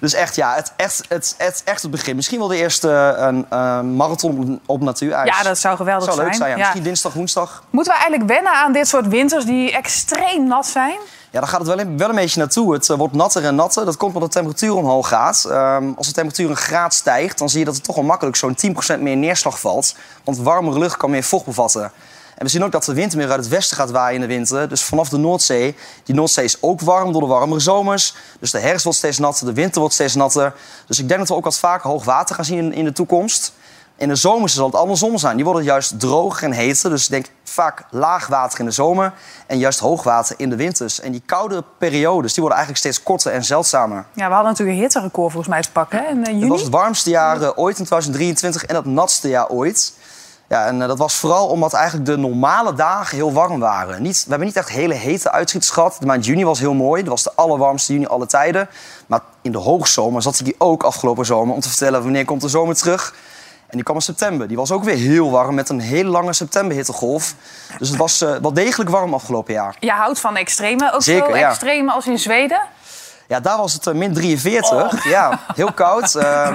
dus 0.00 0.14
echt, 0.14 0.34
ja, 0.36 0.54
het, 0.54 0.72
echt, 0.76 1.02
het, 1.08 1.34
het, 1.38 1.62
echt 1.64 1.82
het 1.82 1.90
begin. 1.90 2.16
Misschien 2.16 2.38
wel 2.38 2.48
de 2.48 2.56
eerste 2.56 3.14
eh, 3.18 3.26
een, 3.26 3.96
marathon 3.96 4.60
op, 4.66 4.80
natuurijs. 4.80 5.36
Ja, 5.36 5.42
dat 5.42 5.58
zou 5.58 5.76
geweldig 5.76 6.04
zou 6.04 6.16
leuk 6.16 6.26
zijn. 6.26 6.38
zijn. 6.38 6.50
Ja. 6.50 6.56
Misschien 6.56 6.82
dinsdag, 6.82 7.12
woensdag. 7.12 7.62
Moeten 7.70 7.92
we 7.92 7.98
eigenlijk 7.98 8.30
wennen 8.30 8.52
aan 8.52 8.72
dit 8.72 8.88
soort 8.88 9.08
winters 9.08 9.44
die 9.44 9.72
extreem 9.72 10.46
nat 10.46 10.66
zijn? 10.66 10.98
Ja, 11.30 11.40
daar 11.40 11.48
gaat 11.48 11.58
het 11.58 11.68
wel 11.68 11.78
een, 11.80 11.98
wel 11.98 12.08
een 12.08 12.14
beetje 12.14 12.38
naartoe. 12.40 12.72
Het 12.72 12.86
wordt 12.86 13.14
natter 13.14 13.44
en 13.44 13.54
natter. 13.54 13.84
Dat 13.84 13.96
komt 13.96 14.14
omdat 14.14 14.32
de 14.32 14.38
temperatuur 14.38 14.74
omhoog 14.74 15.08
gaat. 15.08 15.44
Ehm, 15.50 15.92
als 15.96 16.06
de 16.06 16.12
temperatuur 16.12 16.50
een 16.50 16.56
graad 16.56 16.94
stijgt, 16.94 17.38
dan 17.38 17.48
zie 17.48 17.58
je 17.58 17.64
dat 17.64 17.76
er 17.76 17.82
toch 17.82 17.94
wel 17.94 18.04
makkelijk 18.04 18.36
zo'n 18.36 18.54
10% 18.54 19.00
meer 19.00 19.16
neerslag 19.16 19.60
valt. 19.60 19.94
Want 20.24 20.38
warmere 20.38 20.78
lucht 20.78 20.96
kan 20.96 21.10
meer 21.10 21.22
vocht 21.22 21.44
bevatten. 21.44 21.92
En 22.34 22.44
we 22.44 22.48
zien 22.48 22.64
ook 22.64 22.72
dat 22.72 22.84
de 22.84 22.94
wind 22.94 23.14
meer 23.14 23.30
uit 23.30 23.40
het 23.40 23.48
westen 23.48 23.76
gaat 23.76 23.90
waaien 23.90 24.14
in 24.14 24.28
de 24.28 24.34
winter. 24.34 24.68
Dus 24.68 24.82
vanaf 24.82 25.08
de 25.08 25.16
Noordzee. 25.16 25.76
Die 26.04 26.14
Noordzee 26.14 26.44
is 26.44 26.62
ook 26.62 26.80
warm 26.80 27.12
door 27.12 27.20
de 27.20 27.26
warmere 27.26 27.60
zomers. 27.60 28.14
Dus 28.40 28.50
de 28.50 28.58
herfst 28.58 28.84
wordt 28.84 28.98
steeds 28.98 29.18
natter, 29.18 29.46
de 29.46 29.52
winter 29.52 29.80
wordt 29.80 29.94
steeds 29.94 30.14
natter. 30.14 30.54
Dus 30.86 30.98
ik 30.98 31.08
denk 31.08 31.20
dat 31.20 31.28
we 31.28 31.34
ook 31.34 31.44
wat 31.44 31.58
vaker 31.58 31.90
hoog 31.90 32.04
water 32.04 32.34
gaan 32.34 32.44
zien 32.44 32.58
in, 32.58 32.72
in 32.72 32.84
de 32.84 32.92
toekomst. 32.92 33.52
In 33.96 34.08
de 34.08 34.14
zomers 34.14 34.54
zal 34.54 34.66
het 34.66 34.74
andersom 34.74 35.18
zijn. 35.18 35.36
Die 35.36 35.44
worden 35.44 35.62
juist 35.62 36.00
droger 36.00 36.42
en 36.42 36.52
heter. 36.52 36.90
Dus 36.90 37.04
ik 37.04 37.10
denk 37.10 37.26
vaak 37.44 37.82
laag 37.90 38.26
water 38.26 38.58
in 38.58 38.64
de 38.64 38.70
zomer 38.70 39.12
en 39.46 39.58
juist 39.58 39.78
hoog 39.78 40.02
water 40.02 40.34
in 40.38 40.50
de 40.50 40.56
winters. 40.56 41.00
En 41.00 41.12
die 41.12 41.22
koude 41.26 41.64
periodes 41.78 42.32
die 42.32 42.42
worden 42.42 42.58
eigenlijk 42.58 42.78
steeds 42.78 43.02
korter 43.02 43.32
en 43.32 43.44
zeldzamer. 43.44 44.04
Ja, 44.12 44.26
we 44.26 44.32
hadden 44.34 44.50
natuurlijk 44.50 44.76
een 44.76 44.82
hitterecord 44.82 45.32
volgens 45.32 45.52
mij 45.52 45.62
te 45.62 45.70
pakken 45.70 45.98
hè, 45.98 46.04
in 46.04 46.24
eh, 46.24 46.26
Het 46.26 46.34
juni. 46.34 46.48
was 46.48 46.60
het 46.60 46.70
warmste 46.70 47.10
jaar 47.10 47.42
eh, 47.42 47.50
ooit 47.54 47.78
in 47.78 47.84
2023 47.84 48.64
en 48.64 48.74
het 48.74 48.84
natste 48.84 49.28
jaar 49.28 49.48
ooit. 49.48 49.92
Ja, 50.48 50.66
en 50.66 50.82
eh, 50.82 50.88
dat 50.88 50.98
was 50.98 51.14
vooral 51.14 51.48
omdat 51.48 51.72
eigenlijk 51.72 52.06
de 52.06 52.16
normale 52.16 52.74
dagen 52.74 53.16
heel 53.16 53.32
warm 53.32 53.60
waren. 53.60 54.02
Niet, 54.02 54.22
we 54.22 54.28
hebben 54.28 54.46
niet 54.46 54.56
echt 54.56 54.68
hele 54.68 54.94
hete 54.94 55.30
uitschieters 55.30 55.72
gehad. 55.72 55.96
De 56.00 56.06
maand 56.06 56.24
juni 56.24 56.44
was 56.44 56.58
heel 56.58 56.74
mooi. 56.74 57.02
Dat 57.02 57.10
was 57.10 57.22
de 57.22 57.32
allerwarmste 57.34 57.92
juni 57.92 58.06
alle 58.06 58.26
tijden. 58.26 58.68
Maar 59.06 59.20
in 59.42 59.52
de 59.52 59.58
hoogzomer 59.58 60.22
zat 60.22 60.40
ik 60.40 60.46
hier 60.46 60.54
ook 60.58 60.82
afgelopen 60.82 61.26
zomer... 61.26 61.54
om 61.54 61.60
te 61.60 61.68
vertellen 61.68 62.02
wanneer 62.02 62.24
komt 62.24 62.40
de 62.40 62.48
zomer 62.48 62.74
terug. 62.74 63.14
En 63.66 63.80
die 63.80 63.82
kwam 63.82 63.96
in 63.96 64.02
september. 64.02 64.48
Die 64.48 64.56
was 64.56 64.70
ook 64.72 64.84
weer 64.84 64.96
heel 64.96 65.30
warm 65.30 65.54
met 65.54 65.68
een 65.68 65.80
hele 65.80 66.10
lange 66.10 66.32
septemberhittegolf. 66.32 67.34
Dus 67.78 67.88
het 67.88 67.98
was 67.98 68.20
eh, 68.20 68.36
wel 68.36 68.52
degelijk 68.52 68.90
warm 68.90 69.14
afgelopen 69.14 69.54
jaar. 69.54 69.76
Je 69.80 69.90
houdt 69.90 70.20
van 70.20 70.36
extreme, 70.36 70.92
ook 70.92 71.02
Zeker, 71.02 71.30
zo 71.30 71.36
ja. 71.36 71.48
extreme 71.48 71.92
als 71.92 72.06
in 72.06 72.18
Zweden. 72.18 72.60
Ja, 73.28 73.40
daar 73.40 73.56
was 73.56 73.72
het 73.72 73.86
eh, 73.86 73.94
min 73.94 74.12
43. 74.12 75.04
Ja, 75.08 75.40
heel 75.54 75.72
koud. 75.72 76.14
Eh, 76.24 76.54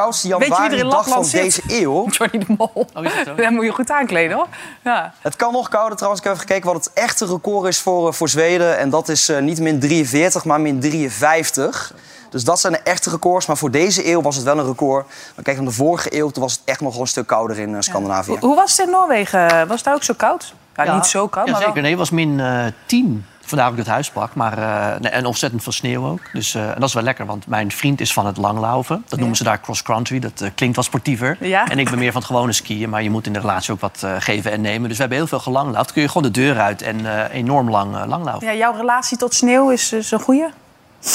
koudste 0.00 0.28
Weet 0.28 0.46
je 0.46 0.52
wie 0.52 0.54
januari 0.54 0.90
dag 0.90 1.08
van 1.08 1.24
zit? 1.24 1.42
deze 1.42 1.62
eeuw. 1.66 2.06
Johnny 2.16 2.38
de 2.38 2.54
Mol. 2.58 2.86
Oh, 2.94 3.04
dat 3.36 3.50
moet 3.50 3.64
je 3.64 3.72
goed 3.72 3.90
aankleden 3.90 4.36
hoor. 4.36 4.46
Ja. 4.84 5.14
Het 5.20 5.36
kan 5.36 5.52
nog 5.52 5.68
kouder 5.68 5.96
trouwens. 5.96 6.22
Ik 6.22 6.28
heb 6.28 6.36
even 6.36 6.48
gekeken 6.48 6.72
wat 6.72 6.84
het 6.84 6.94
echte 6.94 7.26
record 7.26 7.68
is 7.68 7.78
voor, 7.78 8.08
eh, 8.08 8.14
voor 8.14 8.28
Zweden. 8.28 8.78
En 8.78 8.90
dat 8.90 9.08
is 9.08 9.28
eh, 9.28 9.38
niet 9.38 9.60
min 9.60 9.80
43, 9.80 10.44
maar 10.44 10.60
min 10.60 10.80
53. 10.80 11.94
Dus 12.30 12.44
dat 12.44 12.60
zijn 12.60 12.72
de 12.72 12.78
echte 12.78 13.10
records. 13.10 13.46
Maar 13.46 13.56
voor 13.56 13.70
deze 13.70 14.10
eeuw 14.10 14.22
was 14.22 14.36
het 14.36 14.44
wel 14.44 14.58
een 14.58 14.66
record. 14.66 15.06
Maar 15.34 15.44
kijk, 15.44 15.56
van 15.56 15.64
de 15.66 15.70
vorige 15.72 16.16
eeuw 16.18 16.30
toen 16.30 16.42
was 16.42 16.52
het 16.52 16.60
echt 16.64 16.80
nog 16.80 16.92
wel 16.92 17.00
een 17.02 17.06
stuk 17.08 17.26
kouder 17.26 17.58
in 17.58 17.74
eh, 17.74 17.80
Scandinavië. 17.80 18.30
Hoe- 18.30 18.38
Hoe 18.40 18.56
was 18.56 18.70
het 18.76 18.86
in 18.86 18.92
Noorwegen? 18.92 19.48
Was 19.66 19.76
het 19.76 19.84
daar 19.84 19.94
ook 19.94 20.02
zo 20.02 20.14
koud? 20.16 20.54
Ja, 20.76 20.94
niet 20.94 21.06
zo 21.06 21.28
koud, 21.28 21.44
Ja, 21.46 21.50
maar 21.52 21.60
zeker. 21.60 21.74
wel. 21.74 21.82
Nee, 21.82 21.90
het 21.90 22.00
was 22.00 22.10
min 22.10 22.40
eh 22.40 22.64
10. 22.86 23.24
Vandaar 23.40 23.66
dat 23.70 23.78
ik 23.78 23.84
het 23.84 23.92
huis 23.94 24.10
pak. 24.10 24.34
Maar, 24.34 24.58
eh, 24.58 25.00
nee, 25.00 25.10
en 25.10 25.26
ontzettend 25.26 25.62
veel 25.62 25.72
sneeuw 25.72 26.06
ook. 26.06 26.20
Dus, 26.32 26.54
eh, 26.54 26.68
en 26.68 26.74
dat 26.80 26.88
is 26.88 26.94
wel 26.94 27.02
lekker, 27.02 27.26
want 27.26 27.46
mijn 27.46 27.70
vriend 27.70 28.00
is 28.00 28.12
van 28.12 28.26
het 28.26 28.36
langlaufen. 28.36 29.04
Dat 29.08 29.18
noemen 29.18 29.36
ze 29.36 29.44
daar 29.44 29.60
cross-country. 29.60 30.18
Dat 30.18 30.42
klinkt 30.54 30.76
wat 30.76 30.84
sportiever. 30.84 31.36
Ja. 31.40 31.68
En 31.68 31.78
ik 31.78 31.90
ben 31.90 31.98
meer 31.98 32.12
van 32.12 32.20
het 32.20 32.30
gewone 32.30 32.52
skiën. 32.52 32.90
Maar 32.90 33.02
je 33.02 33.10
moet 33.10 33.26
in 33.26 33.32
de 33.32 33.38
relatie 33.40 33.72
ook 33.72 33.80
wat 33.80 34.00
eh, 34.04 34.12
geven 34.18 34.50
en 34.52 34.60
nemen. 34.60 34.82
Dus 34.88 34.92
we 34.96 35.00
hebben 35.00 35.18
heel 35.18 35.26
veel 35.28 35.38
gelanglaufd. 35.40 35.92
Kun 35.92 36.02
je 36.02 36.08
gewoon 36.08 36.22
de 36.22 36.30
deur 36.40 36.58
uit 36.58 36.82
en 36.82 37.06
eh, 37.06 37.34
enorm 37.34 37.70
lang 37.70 37.96
eh, 37.96 38.06
langlaufen. 38.06 38.46
Ja, 38.48 38.54
jouw 38.54 38.72
relatie 38.76 39.16
tot 39.18 39.34
sneeuw 39.34 39.70
is, 39.70 39.92
is 39.92 40.10
een 40.10 40.20
goede? 40.20 40.50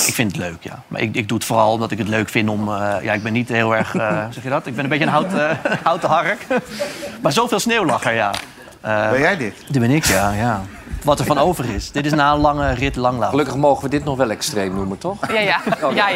Ik 0.08 0.14
vind 0.14 0.32
het 0.32 0.42
leuk, 0.42 0.58
ja. 0.64 0.84
Maar 0.88 1.02
ik, 1.02 1.16
ik 1.16 1.28
doe 1.28 1.38
het 1.38 1.46
vooral 1.48 1.72
omdat 1.72 1.92
ik 1.92 1.98
het 1.98 2.08
leuk 2.08 2.30
vind 2.30 2.50
om... 2.50 2.68
eh, 2.70 2.96
ja, 3.02 3.14
ik 3.14 3.24
ben 3.24 3.34
niet 3.34 3.50
heel 3.50 3.76
erg... 3.76 3.96
eh, 3.96 4.26
zeg 4.30 4.44
je 4.44 4.50
dat? 4.50 4.66
Ik 4.68 4.76
ben 4.76 4.84
een 4.84 4.90
beetje 4.90 5.06
een 5.06 5.12
hout, 5.12 5.34
eh, 5.34 5.50
houten 5.84 6.10
hark. 6.10 6.46
maar 7.22 7.32
zoveel 7.32 7.60
sneeuw 7.60 7.86
lag 7.86 8.06
er, 8.06 8.14
ja. 8.14 8.32
Eh, 8.82 9.10
Ben 9.10 9.20
jij 9.20 9.38
dit? 9.38 9.54
dit 9.70 9.82
ben 9.82 9.92
ik, 9.92 10.06
ja, 10.06 10.32
ja. 10.32 10.62
Wat 11.04 11.20
er 11.20 11.26
van 11.26 11.38
over 11.38 11.66
is. 11.74 11.92
Dit 11.92 12.06
is 12.06 12.12
na 12.12 12.32
een 12.34 12.40
lange 12.40 12.72
rit 12.74 12.96
langlaufen. 12.96 13.30
Gelukkig 13.40 13.56
mogen 13.62 13.84
we 13.84 13.90
dit 13.90 14.04
nog 14.04 14.18
wel 14.18 14.30
extreem 14.30 14.76
noemen, 14.76 14.98
toch? 14.98 15.18
Ja, 15.28 15.40
ja. 15.40 15.60
ja, 15.80 15.90
ja. 15.90 16.08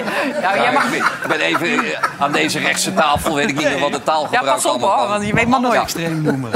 ja, 0.41 0.55
jij 0.55 0.63
Ja, 0.63 0.71
mag... 0.71 0.83
ik, 0.83 0.89
ben, 0.89 0.99
ik 0.99 1.27
ben 1.27 1.39
even 1.39 1.97
aan 2.19 2.31
deze 2.31 2.59
rechtse 2.59 2.93
tafel, 2.93 3.35
weet 3.35 3.49
ik 3.49 3.55
niet 3.57 3.63
meer 3.69 3.79
wat 3.79 3.91
de 3.91 3.97
ja 3.97 4.03
taalgebruik 4.03 4.45
pas 4.45 4.65
op 4.65 4.81
hoor, 4.81 5.07
want 5.07 5.25
je 5.25 5.33
weet 5.33 5.47
maar 5.47 5.61
nooit. 5.61 5.81
extreem 5.81 6.21
noemen. 6.21 6.51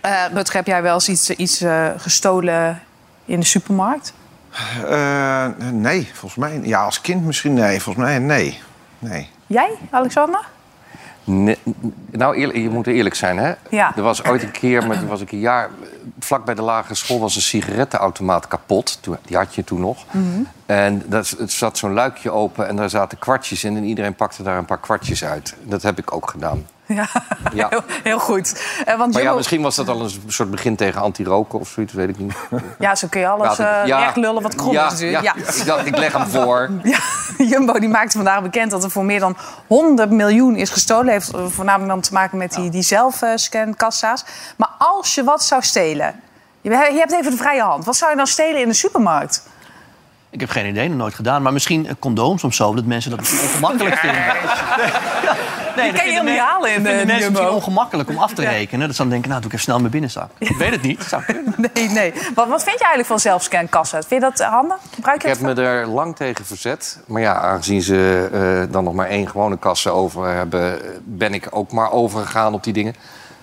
Eh, 0.00 0.22
Rutger, 0.32 0.56
heb 0.56 0.66
jij 0.66 0.82
wel 0.82 0.94
eens 0.94 1.08
iets, 1.08 1.30
iets 1.30 1.64
gestolen 1.96 2.82
in 3.24 3.40
de 3.40 3.46
supermarkt? 3.46 4.12
Eh, 4.88 5.46
nee, 5.72 6.10
volgens 6.12 6.34
mij. 6.34 6.60
Ja, 6.62 6.82
als 6.84 7.00
kind 7.00 7.24
misschien 7.24 7.54
nee. 7.54 7.80
Volgens 7.80 8.04
mij 8.04 8.18
nee. 8.18 8.60
Nee. 8.98 9.30
Jij, 9.46 9.70
Alexander? 9.90 10.40
Nee, 11.24 11.58
nou, 12.10 12.36
eerlijk, 12.36 12.58
je 12.58 12.70
moet 12.70 12.86
eerlijk 12.86 13.14
zijn, 13.14 13.38
hè? 13.38 13.52
Ja. 13.70 13.92
Er 13.96 14.02
was 14.02 14.24
ooit 14.24 14.42
een 14.42 14.50
keer, 14.50 14.86
maar 14.86 14.98
toen 14.98 15.08
was 15.08 15.20
ik 15.20 15.32
een 15.32 15.38
jaar... 15.38 15.70
Vlak 16.18 16.44
bij 16.44 16.54
de 16.54 16.62
lagere 16.62 16.94
school 16.94 17.20
was 17.20 17.36
een 17.36 17.42
sigarettenautomaat 17.42 18.48
kapot. 18.48 19.00
Die 19.24 19.36
had 19.36 19.54
je 19.54 19.64
toen 19.64 19.80
nog. 19.80 20.04
Mhm. 20.10 20.42
En 20.66 21.02
dat, 21.06 21.28
het 21.38 21.52
zat 21.52 21.78
zo'n 21.78 21.92
luikje 21.92 22.30
open 22.30 22.68
en 22.68 22.76
daar 22.76 22.90
zaten 22.90 23.18
kwartjes 23.18 23.64
in. 23.64 23.76
En 23.76 23.84
iedereen 23.84 24.14
pakte 24.14 24.42
daar 24.42 24.58
een 24.58 24.64
paar 24.64 24.80
kwartjes 24.80 25.24
uit. 25.24 25.54
Dat 25.62 25.82
heb 25.82 25.98
ik 25.98 26.14
ook 26.14 26.30
gedaan. 26.30 26.66
Ja, 26.96 27.06
Ja. 27.52 27.68
Heel, 27.68 27.82
heel 28.02 28.18
goed. 28.18 28.62
Eh, 28.84 28.96
want 28.96 29.12
Maar 29.12 29.22
ja, 29.22 29.34
misschien 29.34 29.62
was 29.62 29.76
dat 29.76 29.88
al 29.88 30.00
een 30.00 30.10
soort 30.26 30.50
begin 30.50 30.76
tegen 30.76 31.00
anti-roken 31.00 31.58
of 31.58 31.68
zoiets, 31.68 31.92
weet 31.92 32.08
ik 32.08 32.18
niet. 32.18 32.34
ja, 32.78 32.94
zo 32.94 33.06
kun 33.10 33.20
je 33.20 33.26
alles 33.26 33.56
Ja, 33.56 33.82
eh 33.82 33.86
ja. 33.86 33.98
recht 33.98 34.16
lullen 34.16 34.42
wat 34.42 34.54
krom 34.54 34.70
is 34.76 34.80
natuurlijk. 34.80 35.24
Ja, 35.24 35.34
Ja. 35.36 35.52
Ik 35.54 35.66
dacht, 35.66 35.86
ik 35.86 35.96
leg 35.96 36.12
hem 36.12 36.26
voor. 36.26 36.70
Ja, 36.82 36.98
Jumbo 37.38 37.72
die 37.72 37.88
maakte 37.88 38.16
vandaag 38.16 38.42
bekend 38.42 38.70
dat 38.70 38.84
er 38.84 38.90
voor 38.90 39.04
meer 39.04 39.20
dan 39.20 39.36
100 39.66 40.10
miljoen 40.10 40.56
is 40.56 40.70
gestolen. 40.70 41.12
Heeft 41.12 41.30
voornamelijk 41.48 41.88
dan 41.92 42.00
te 42.00 42.12
maken 42.12 42.38
met 42.38 42.52
die, 42.52 42.70
die 42.70 42.82
zelfscankassa's. 42.82 44.24
Maar 44.56 44.70
als 44.78 45.14
je 45.14 45.24
wat 45.24 45.44
zou 45.44 45.62
stelen, 45.62 46.20
je, 46.60 46.70
je 46.70 46.98
hebt 46.98 47.12
even 47.12 47.30
de 47.30 47.36
vrije 47.36 47.62
hand. 47.62 47.84
Wat 47.84 47.96
zou 47.96 48.10
je 48.10 48.16
dan 48.16 48.26
stelen 48.26 48.60
in 48.60 48.68
de 48.68 48.74
supermarkt? 48.74 49.42
Ik 50.34 50.40
heb 50.40 50.48
geen 50.50 50.66
idee, 50.66 50.88
nog 50.88 50.96
nooit 50.96 51.14
gedaan. 51.14 51.42
Maar 51.42 51.52
misschien 51.52 51.86
eh, 51.86 51.94
condooms 51.98 52.44
of 52.44 52.54
zo, 52.54 52.74
dat 52.74 52.84
mensen 52.84 53.10
dat 53.10 53.20
misschien 53.20 53.40
ongemakkelijk 53.48 53.96
vinden. 53.96 54.22
Nee, 55.76 55.92
kan 55.92 56.04
je 56.04 56.10
helemaal 56.10 56.32
niet 56.32 56.42
halen 56.42 56.74
in 56.74 56.82
de 56.82 56.88
vinden 56.88 57.06
mensen 57.06 57.24
Jumbo. 57.24 57.40
misschien 57.40 57.56
ongemakkelijk 57.56 58.08
om 58.08 58.18
af 58.18 58.32
te 58.32 58.42
rekenen. 58.42 58.86
Dat 58.86 58.96
ze 58.96 59.02
dan 59.02 59.10
denken, 59.10 59.28
nou 59.28 59.40
doe 59.40 59.50
ik 59.50 59.56
even 59.56 59.66
snel 59.66 59.78
mijn 59.78 59.90
binnenzak. 59.90 60.30
Ik 60.38 60.56
weet 60.56 60.70
het 60.70 60.82
niet, 60.82 61.02
zou 61.02 61.22
kunnen. 61.22 61.54
Nee, 61.74 61.88
nee. 61.88 62.12
Wat, 62.34 62.48
wat 62.48 62.62
vind 62.62 62.78
je 62.78 62.84
eigenlijk 62.84 63.06
van 63.06 63.18
zelfscankassen? 63.18 64.04
Vind 64.04 64.22
je 64.22 64.28
dat 64.30 64.40
eh, 64.40 64.48
handig? 64.48 64.76
Gebruik 64.94 65.22
je 65.22 65.28
Ik 65.28 65.34
heb 65.34 65.56
me 65.56 65.62
er 65.62 65.86
lang 65.86 66.16
tegen 66.16 66.44
verzet. 66.44 66.98
Maar 67.06 67.20
ja, 67.20 67.34
aangezien 67.34 67.82
ze 67.82 68.28
eh, 68.32 68.72
dan 68.72 68.84
nog 68.84 68.94
maar 68.94 69.08
één 69.08 69.28
gewone 69.28 69.58
kassa 69.58 69.90
over 69.90 70.26
hebben... 70.26 70.80
ben 71.04 71.34
ik 71.34 71.46
ook 71.50 71.72
maar 71.72 71.92
overgegaan 71.92 72.54
op 72.54 72.64
die 72.64 72.72
dingen. 72.72 72.94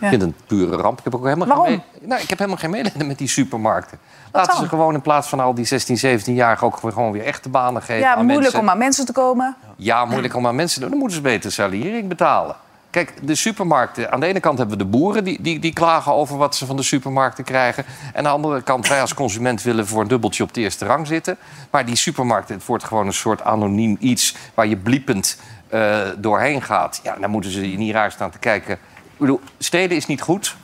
Ik 0.01 0.07
vind 0.07 0.21
het 0.21 0.31
een 0.31 0.35
pure 0.47 0.75
ramp. 0.75 0.97
Ik 0.97 1.03
heb 1.03 1.15
ook 1.15 1.23
helemaal 1.23 1.47
Waarom? 1.47 1.65
geen, 1.65 1.81
nou, 2.01 2.21
ik 2.21 2.29
heb 2.29 2.37
helemaal 2.37 2.59
geen 2.59 2.69
medelijden 2.69 3.07
met 3.07 3.17
die 3.17 3.27
supermarkten. 3.27 3.99
Laten 4.31 4.57
ze 4.57 4.67
gewoon 4.67 4.93
in 4.93 5.01
plaats 5.01 5.27
van 5.27 5.39
al 5.39 5.53
die 5.53 5.65
16, 5.65 5.97
17-jarigen... 6.19 6.63
ook 6.67 6.77
gewoon 6.77 7.11
weer 7.11 7.23
echte 7.25 7.49
banen 7.49 7.81
geven 7.81 8.01
Ja, 8.01 8.09
aan 8.09 8.17
moeilijk 8.17 8.41
mensen. 8.41 8.59
om 8.59 8.69
aan 8.69 8.77
mensen 8.77 9.05
te 9.05 9.13
komen. 9.13 9.55
Ja, 9.75 10.05
moeilijk 10.05 10.35
om 10.35 10.47
aan 10.47 10.55
mensen 10.55 10.75
te 10.75 10.81
doen. 10.81 10.89
Dan 10.89 10.99
moeten 10.99 11.17
ze 11.17 11.23
beter 11.23 11.51
salariering 11.51 12.07
betalen. 12.07 12.55
Kijk, 12.89 13.13
de 13.21 13.35
supermarkten... 13.35 14.11
Aan 14.11 14.19
de 14.19 14.25
ene 14.25 14.39
kant 14.39 14.57
hebben 14.57 14.77
we 14.77 14.83
de 14.83 14.89
boeren 14.89 15.23
die, 15.23 15.41
die, 15.41 15.59
die 15.59 15.73
klagen 15.73 16.13
over 16.13 16.37
wat 16.37 16.55
ze 16.55 16.65
van 16.65 16.75
de 16.75 16.83
supermarkten 16.83 17.43
krijgen. 17.43 17.85
En 18.13 18.17
aan 18.17 18.23
de 18.23 18.29
andere 18.29 18.61
kant, 18.61 18.87
wij 18.87 19.01
als 19.01 19.13
consument 19.13 19.61
willen 19.63 19.87
voor 19.87 20.01
een 20.01 20.07
dubbeltje 20.07 20.43
op 20.43 20.53
de 20.53 20.61
eerste 20.61 20.85
rang 20.85 21.07
zitten. 21.07 21.37
Maar 21.69 21.85
die 21.85 21.95
supermarkten, 21.95 22.55
het 22.55 22.65
wordt 22.65 22.83
gewoon 22.83 23.07
een 23.07 23.13
soort 23.13 23.43
anoniem 23.43 23.97
iets... 23.99 24.35
waar 24.53 24.67
je 24.67 24.77
bliepend 24.77 25.37
eh, 25.67 25.99
doorheen 26.17 26.61
gaat. 26.61 26.99
Ja, 27.03 27.15
dan 27.19 27.29
moeten 27.29 27.51
ze 27.51 27.59
niet 27.59 27.93
raar 27.93 28.11
staan 28.11 28.31
te 28.31 28.39
kijken. 28.39 28.77
Bedoel, 29.21 29.41
steden 29.57 29.97
is 29.97 30.05
niet 30.05 30.21
goed. 30.21 30.55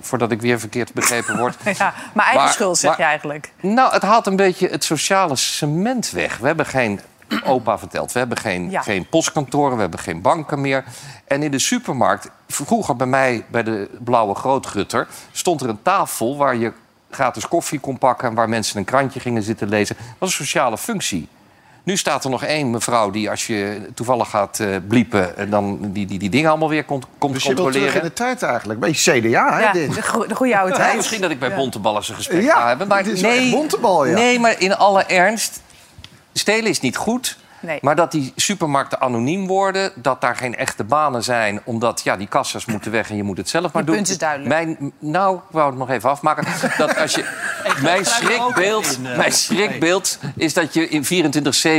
Voordat 0.00 0.30
ik 0.30 0.40
weer 0.40 0.60
verkeerd 0.60 0.92
begrepen 0.92 1.38
word. 1.38 1.56
Ja, 1.78 1.94
maar 2.14 2.24
eigen 2.24 2.42
Maar- 2.44 2.52
schuld, 2.52 2.78
zeg 2.78 2.90
maar- 2.90 2.98
je 3.00 3.04
eigenlijk. 3.06 3.52
Nou, 3.60 3.92
het 3.92 4.02
haalt 4.02 4.26
een 4.26 4.36
beetje 4.36 4.68
het 4.68 4.84
sociale 4.84 5.36
cement 5.36 6.10
weg. 6.10 6.38
We 6.38 6.46
hebben 6.46 6.66
geen, 6.66 7.00
opa 7.44 7.78
verteld, 7.78 8.12
we 8.12 8.18
hebben 8.18 8.38
geen, 8.38 8.70
Ja. 8.70 8.82
geen 8.82 9.08
postkantoren, 9.08 9.74
we 9.74 9.80
hebben 9.80 10.00
geen 10.00 10.20
banken 10.20 10.60
meer. 10.60 10.84
En 11.24 11.42
in 11.42 11.50
de 11.50 11.58
supermarkt, 11.58 12.30
vroeger 12.48 12.96
bij 12.96 13.06
mij 13.06 13.44
bij 13.50 13.62
de 13.62 13.90
Blauwe 14.04 14.34
Grootgutter... 14.34 15.06
stond 15.32 15.60
er 15.60 15.68
een 15.68 15.82
tafel 15.82 16.36
waar 16.36 16.56
je 16.56 16.72
gratis 17.10 17.48
koffie 17.48 17.80
kon 17.80 17.98
pakken... 17.98 18.28
en 18.28 18.34
waar 18.34 18.48
mensen 18.48 18.78
een 18.78 18.84
krantje 18.84 19.20
gingen 19.20 19.42
zitten 19.42 19.68
lezen. 19.68 19.96
Dat 19.96 20.06
was 20.18 20.28
een 20.38 20.44
sociale 20.44 20.78
functie. 20.78 21.28
Nu 21.82 21.96
staat 21.96 22.24
er 22.24 22.30
nog 22.30 22.44
één 22.44 22.70
mevrouw 22.70 23.10
die 23.10 23.30
als 23.30 23.46
je 23.46 23.80
toevallig 23.94 24.30
gaat 24.30 24.60
eh, 24.60 24.66
bliepen... 24.88 25.36
eh, 25.36 25.50
dan 25.50 25.78
die, 25.80 26.06
die, 26.06 26.18
die 26.18 26.30
dingen 26.30 26.50
allemaal 26.50 26.68
weer 26.68 26.84
komt, 26.84 27.06
komt 27.18 27.32
Dus 27.34 27.42
je 27.42 27.54
wil 27.54 27.56
terug 27.64 27.74
in 27.76 27.80
controleren. 27.82 28.08
de 28.16 28.22
tijd 28.22 28.42
eigenlijk. 28.42 28.80
Beetje 28.80 29.20
CDA, 29.20 29.52
hè, 29.56 29.60
Ja, 29.60 29.72
dit? 29.72 29.94
de, 29.94 30.02
goe- 30.02 30.28
de 30.28 30.34
goede 30.34 30.58
oude 30.58 30.72
Ja, 30.72 30.78
tijd. 30.78 30.96
misschien 30.96 31.20
dat 31.20 31.30
ik 31.30 31.38
bij 31.38 31.48
Ja. 31.48 31.56
Bontebal 31.56 31.96
eens 31.96 32.08
een 32.08 32.14
gesprek 32.14 32.42
Ja, 32.42 32.54
ga 32.54 32.68
hebben. 32.68 32.88
Maar 32.88 33.02
dit 33.02 33.12
is 33.12 33.20
wel 33.20 33.30
nee, 33.30 33.40
echt 33.40 33.50
Bontebal, 33.50 34.06
ja. 34.06 34.14
nee, 34.14 34.38
maar 34.38 34.60
in 34.60 34.76
alle 34.76 35.02
ernst... 35.04 35.60
Stelen 36.32 36.70
is 36.70 36.80
niet 36.80 36.96
goed. 36.96 37.36
Nee. 37.60 37.78
Maar 37.82 37.96
dat 37.96 38.12
die 38.12 38.32
supermarkten 38.36 39.00
anoniem 39.00 39.46
worden, 39.46 39.92
dat 39.94 40.20
daar 40.20 40.36
geen 40.36 40.56
echte 40.56 40.84
banen 40.84 41.22
zijn, 41.22 41.60
omdat 41.64 42.00
ja, 42.04 42.16
die 42.16 42.28
kassas 42.28 42.64
moeten 42.64 42.90
weg 42.90 43.10
en 43.10 43.16
je 43.16 43.22
moet 43.22 43.36
het 43.36 43.48
zelf 43.48 43.72
maar 43.72 43.84
doen. 43.84 43.94
punt 43.94 44.08
is 44.08 44.18
duidelijk. 44.18 44.48
Mijn, 44.48 44.92
nou, 44.98 45.36
ik 45.36 45.42
wou 45.50 45.70
het 45.70 45.78
nog 45.78 45.90
even 45.90 46.10
afmaken. 46.10 46.44
dat 46.76 46.96
als 46.96 47.14
je, 47.14 47.24
mijn, 47.82 48.04
schrikbeeld, 48.04 48.98
in, 48.98 49.06
eh, 49.06 49.16
mijn 49.16 49.32
schrikbeeld 49.32 50.18
is 50.36 50.54
dat 50.54 50.74
je 50.74 50.88
in 50.88 51.04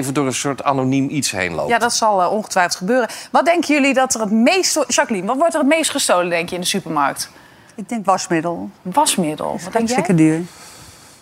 24-7 0.07 0.11
door 0.11 0.25
een 0.25 0.33
soort 0.33 0.63
anoniem 0.63 1.09
iets 1.09 1.31
heen 1.31 1.53
loopt. 1.53 1.69
Ja, 1.69 1.77
dat 1.77 1.93
zal 1.93 2.21
eh, 2.21 2.31
ongetwijfeld 2.31 2.75
gebeuren. 2.75 3.09
Wat 3.31 3.45
denken 3.45 3.73
jullie 3.73 3.93
dat 3.93 4.13
er 4.13 4.21
het 4.21 4.31
meest... 4.31 4.85
Jacqueline, 4.87 5.27
wat 5.27 5.37
wordt 5.37 5.53
er 5.53 5.59
het 5.59 5.69
meest 5.69 5.89
gestolen, 5.89 6.29
denk 6.29 6.49
je, 6.49 6.55
in 6.55 6.61
de 6.61 6.67
supermarkt? 6.67 7.29
Ik 7.75 7.89
denk 7.89 8.05
wasmiddel. 8.05 8.69
Wasmiddel. 8.81 9.51
Wat 9.51 9.59
denk 9.59 9.73
jij? 9.73 9.81
Hartstikke 9.81 10.15
duur. 10.15 10.41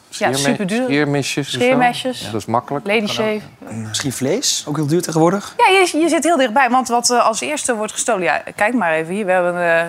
Ja, 0.09 0.33
superduur. 0.33 0.83
Scheermesjes. 0.83 1.51
Scheermesjes. 1.51 2.19
Ja, 2.21 2.31
dat 2.31 2.41
is 2.41 2.45
makkelijk. 2.47 2.87
Lady 2.87 3.07
Shave. 3.07 3.39
Misschien 3.69 4.13
vlees, 4.13 4.63
ook 4.67 4.75
heel 4.75 4.87
duur 4.87 5.01
tegenwoordig. 5.01 5.53
Ja, 5.57 5.67
je, 5.73 5.97
je 6.01 6.09
zit 6.09 6.23
heel 6.23 6.37
dichtbij. 6.37 6.69
Want 6.69 6.87
wat 6.87 7.09
eh, 7.09 7.25
als 7.25 7.41
eerste 7.41 7.75
wordt 7.75 7.91
gestolen... 7.93 8.23
Ja, 8.23 8.43
kijk 8.55 8.73
maar 8.73 8.93
even 8.93 9.13
hier. 9.13 9.25
We 9.25 9.31
hebben... 9.31 9.63
eh, 9.79 9.85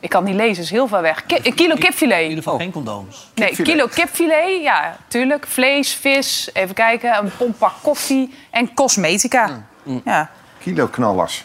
ik 0.00 0.08
kan 0.10 0.24
niet 0.24 0.34
lezen, 0.34 0.62
is 0.62 0.70
heel 0.70 0.88
ver 0.88 1.02
weg. 1.02 1.26
Ki- 1.26 1.38
een 1.42 1.54
kilo 1.54 1.74
In 1.74 1.80
kipfilet. 1.80 2.20
ieder 2.22 2.36
geval 2.36 2.58
geen 2.58 2.72
condooms. 2.72 3.30
Nee, 3.34 3.46
Kipfilet. 3.48 3.72
kilo 3.72 3.86
kipfilet, 3.86 4.62
ja, 4.62 4.96
tuurlijk. 5.08 5.46
Vlees, 5.46 5.94
vis, 5.94 6.50
even 6.52 6.74
kijken. 6.74 7.16
Een 7.18 7.30
pompak 7.36 7.72
koffie 7.82 8.34
en 8.50 8.74
cosmetica. 8.74 9.64
Ja, 10.04 10.30
Kilo 10.58 10.86
knallers. 10.86 11.44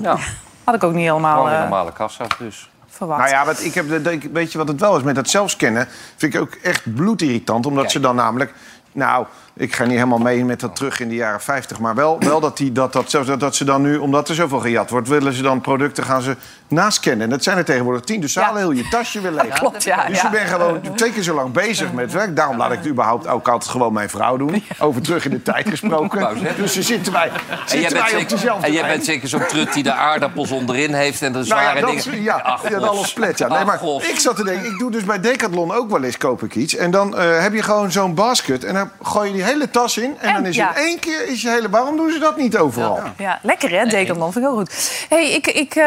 Ja, 0.00 0.16
had 0.64 0.74
ik 0.74 0.84
ook 0.84 0.92
niet 0.92 1.06
helemaal 1.06 1.34
gewoon 1.36 1.48
een 1.50 1.54
eh, 1.54 1.60
normale 1.60 1.92
kassa 1.92 2.24
dus. 2.38 2.68
Verwacht. 2.94 3.20
Nou 3.20 3.32
ja, 3.32 3.44
wat 3.44 3.64
ik 3.64 3.74
heb, 3.74 3.86
weet 4.32 4.52
je 4.52 4.58
wat 4.58 4.68
het 4.68 4.80
wel 4.80 4.96
is 4.96 5.02
met 5.02 5.14
dat 5.14 5.28
zelfscannen? 5.28 5.88
Vind 6.16 6.34
ik 6.34 6.40
ook 6.40 6.54
echt 6.54 6.94
bloedirritant. 6.94 7.66
Omdat 7.66 7.90
ze 7.90 8.00
dan 8.00 8.16
namelijk... 8.16 8.52
Nou, 8.92 9.26
ik 9.56 9.74
ga 9.74 9.84
niet 9.84 9.92
helemaal 9.94 10.18
mee 10.18 10.44
met 10.44 10.60
dat 10.60 10.76
terug 10.76 11.00
in 11.00 11.08
de 11.08 11.14
jaren 11.14 11.40
50. 11.40 11.78
Maar 11.78 11.94
wel, 11.94 12.18
wel 12.18 12.40
dat, 12.40 12.56
die, 12.56 12.72
dat, 12.72 12.92
dat, 12.92 13.10
dat, 13.10 13.40
dat 13.40 13.56
ze 13.56 13.64
dan 13.64 13.82
nu, 13.82 13.96
omdat 13.96 14.28
er 14.28 14.34
zoveel 14.34 14.58
gejat 14.60 14.90
wordt... 14.90 15.08
willen 15.08 15.32
ze 15.32 15.42
dan 15.42 15.60
producten 15.60 16.04
gaan 16.04 16.22
ze 16.22 16.36
nascannen. 16.68 17.20
En 17.22 17.30
dat 17.30 17.42
zijn 17.42 17.56
er 17.58 17.64
tegenwoordig 17.64 18.02
tien. 18.02 18.20
Dus 18.20 18.32
ze 18.32 18.40
Ja. 18.40 18.44
halen 18.46 18.60
heel 18.60 18.70
je 18.70 18.88
tasje 18.88 19.20
weer 19.20 19.30
leeg. 19.30 19.58
Klopt, 19.58 19.84
ja. 19.84 20.06
Dus 20.06 20.20
ja. 20.20 20.30
je 20.30 20.36
bent 20.38 20.48
gewoon 20.50 20.80
twee 20.94 21.12
keer 21.12 21.22
zo 21.22 21.34
lang 21.34 21.52
bezig 21.52 21.92
met 21.92 22.12
werk. 22.12 22.36
Daarom 22.36 22.56
laat 22.56 22.72
ik 22.72 22.78
het 22.78 22.86
überhaupt 22.86 23.26
ook 23.26 23.48
altijd 23.48 23.70
gewoon 23.70 23.92
mijn 23.92 24.08
vrouw 24.10 24.36
doen. 24.36 24.64
Over 24.78 25.02
terug 25.02 25.24
in 25.24 25.30
de 25.30 25.42
tijd 25.42 25.68
gesproken. 25.68 26.28
Dus 26.56 26.72
ze 26.72 26.82
zitten 26.82 27.12
wij, 27.12 27.28
En 27.28 27.32
jij, 27.48 27.66
zitten 27.66 27.80
bent 27.80 27.92
wij 27.92 28.02
op 28.02 28.08
zeker, 28.18 28.36
dezelfde 28.36 28.66
en 28.66 28.72
jij 28.72 28.80
lijn. 28.82 28.92
bent 28.94 29.04
zeker 29.04 29.28
zo'n 29.28 29.46
trut 29.48 29.72
die 29.72 29.82
de 29.82 29.92
aardappels 29.92 30.50
onderin 30.50 30.94
heeft 30.94 31.22
en 31.22 31.28
de 31.32 31.34
Nou 31.34 31.44
zware 31.46 31.78
ja, 31.80 31.86
dat, 31.86 32.02
dingen. 32.02 32.22
ja, 32.22 32.34
Ach, 32.36 32.68
ja, 32.70 32.78
gos. 32.78 32.88
alles 32.88 33.12
plet. 33.12 33.38
Ja. 33.38 33.48
Nee, 33.48 33.64
maar 33.64 33.80
ik 34.12 34.18
zat 34.18 34.36
te 34.36 34.44
denken, 34.44 34.66
ik 34.70 34.78
doe 34.78 34.90
dus 34.90 35.04
bij 35.04 35.20
Decathlon 35.20 35.72
ook 35.74 35.90
wel 35.90 36.02
eens 36.02 36.16
koop 36.18 36.42
ik 36.42 36.54
iets. 36.54 36.76
En 36.76 36.90
dan 36.90 37.16
eh, 37.18 37.40
heb 37.40 37.52
je 37.54 37.62
gewoon 37.62 37.92
zo'n 37.92 38.14
basket 38.14 38.64
en 38.64 38.74
dan 38.74 38.90
gooi 39.02 39.28
je 39.28 39.34
die 39.34 39.42
hele 39.44 39.70
tas 39.70 39.96
in. 39.96 40.16
En, 40.20 40.28
En, 40.28 40.34
dan 40.34 40.46
is 40.46 40.56
ja. 40.56 40.76
in 40.76 40.82
één 40.82 40.98
keer 40.98 41.28
is 41.28 41.42
je 41.42 41.48
hele... 41.48 41.70
Waarom 41.70 41.96
doen 41.96 42.10
ze 42.10 42.18
dat 42.18 42.36
niet 42.36 42.56
overal? 42.56 42.98
Ja, 43.18 43.38
lekker 43.42 43.70
hè, 43.70 43.84
Decathlon. 43.86 44.32
Vind 44.32 44.44
ik 44.44 44.50
heel 44.50 44.60
goed. 44.60 45.06
Hey, 45.08 45.30
ik, 45.30 45.46
ik, 45.46 45.74
eh, 45.74 45.84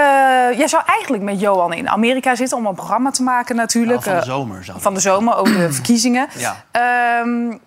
jij 0.57 0.67
zou 0.67 0.83
eigenlijk 0.85 1.23
met 1.23 1.39
Johan 1.39 1.73
in 1.73 1.89
Amerika 1.89 2.35
zitten 2.35 2.57
om 2.57 2.65
een 2.65 2.75
programma 2.75 3.11
te 3.11 3.23
maken 3.23 3.55
natuurlijk. 3.55 4.05
Nou, 4.05 4.11
van 4.11 4.13
de 4.13 4.31
Eh, 4.31 4.35
zomer 4.37 4.63
zou 4.63 4.81
Van 4.81 4.93
de 4.93 4.99
zomer, 4.99 5.35
over 5.35 5.57
de 5.57 5.71
verkiezingen. 5.79 6.27
Ja. 6.37 6.63
Ehm, 6.71 7.57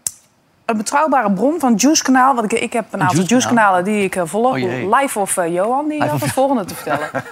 een 0.65 0.77
betrouwbare 0.77 1.33
bron 1.33 1.61
van 1.61 1.75
Juice 1.75 2.03
Kanaal. 2.03 2.35
Want 2.35 2.53
ik, 2.53 2.61
ik 2.61 2.73
heb 2.73 2.85
een 2.91 3.01
aantal 3.01 3.15
Juice 3.17 3.31
Juice 3.31 3.49
kanalen 3.49 3.85
die 3.85 4.05
ik 4.05 4.17
eh, 4.17 4.23
volg. 4.27 4.57
Oh. 4.57 4.99
Live 5.01 5.19
of 5.19 5.37
Johan, 5.49 5.89
die 5.89 6.03
had 6.05 6.21
het 6.21 6.33
volgende 6.33 6.65
te 6.65 6.75
vertellen. 6.75 7.11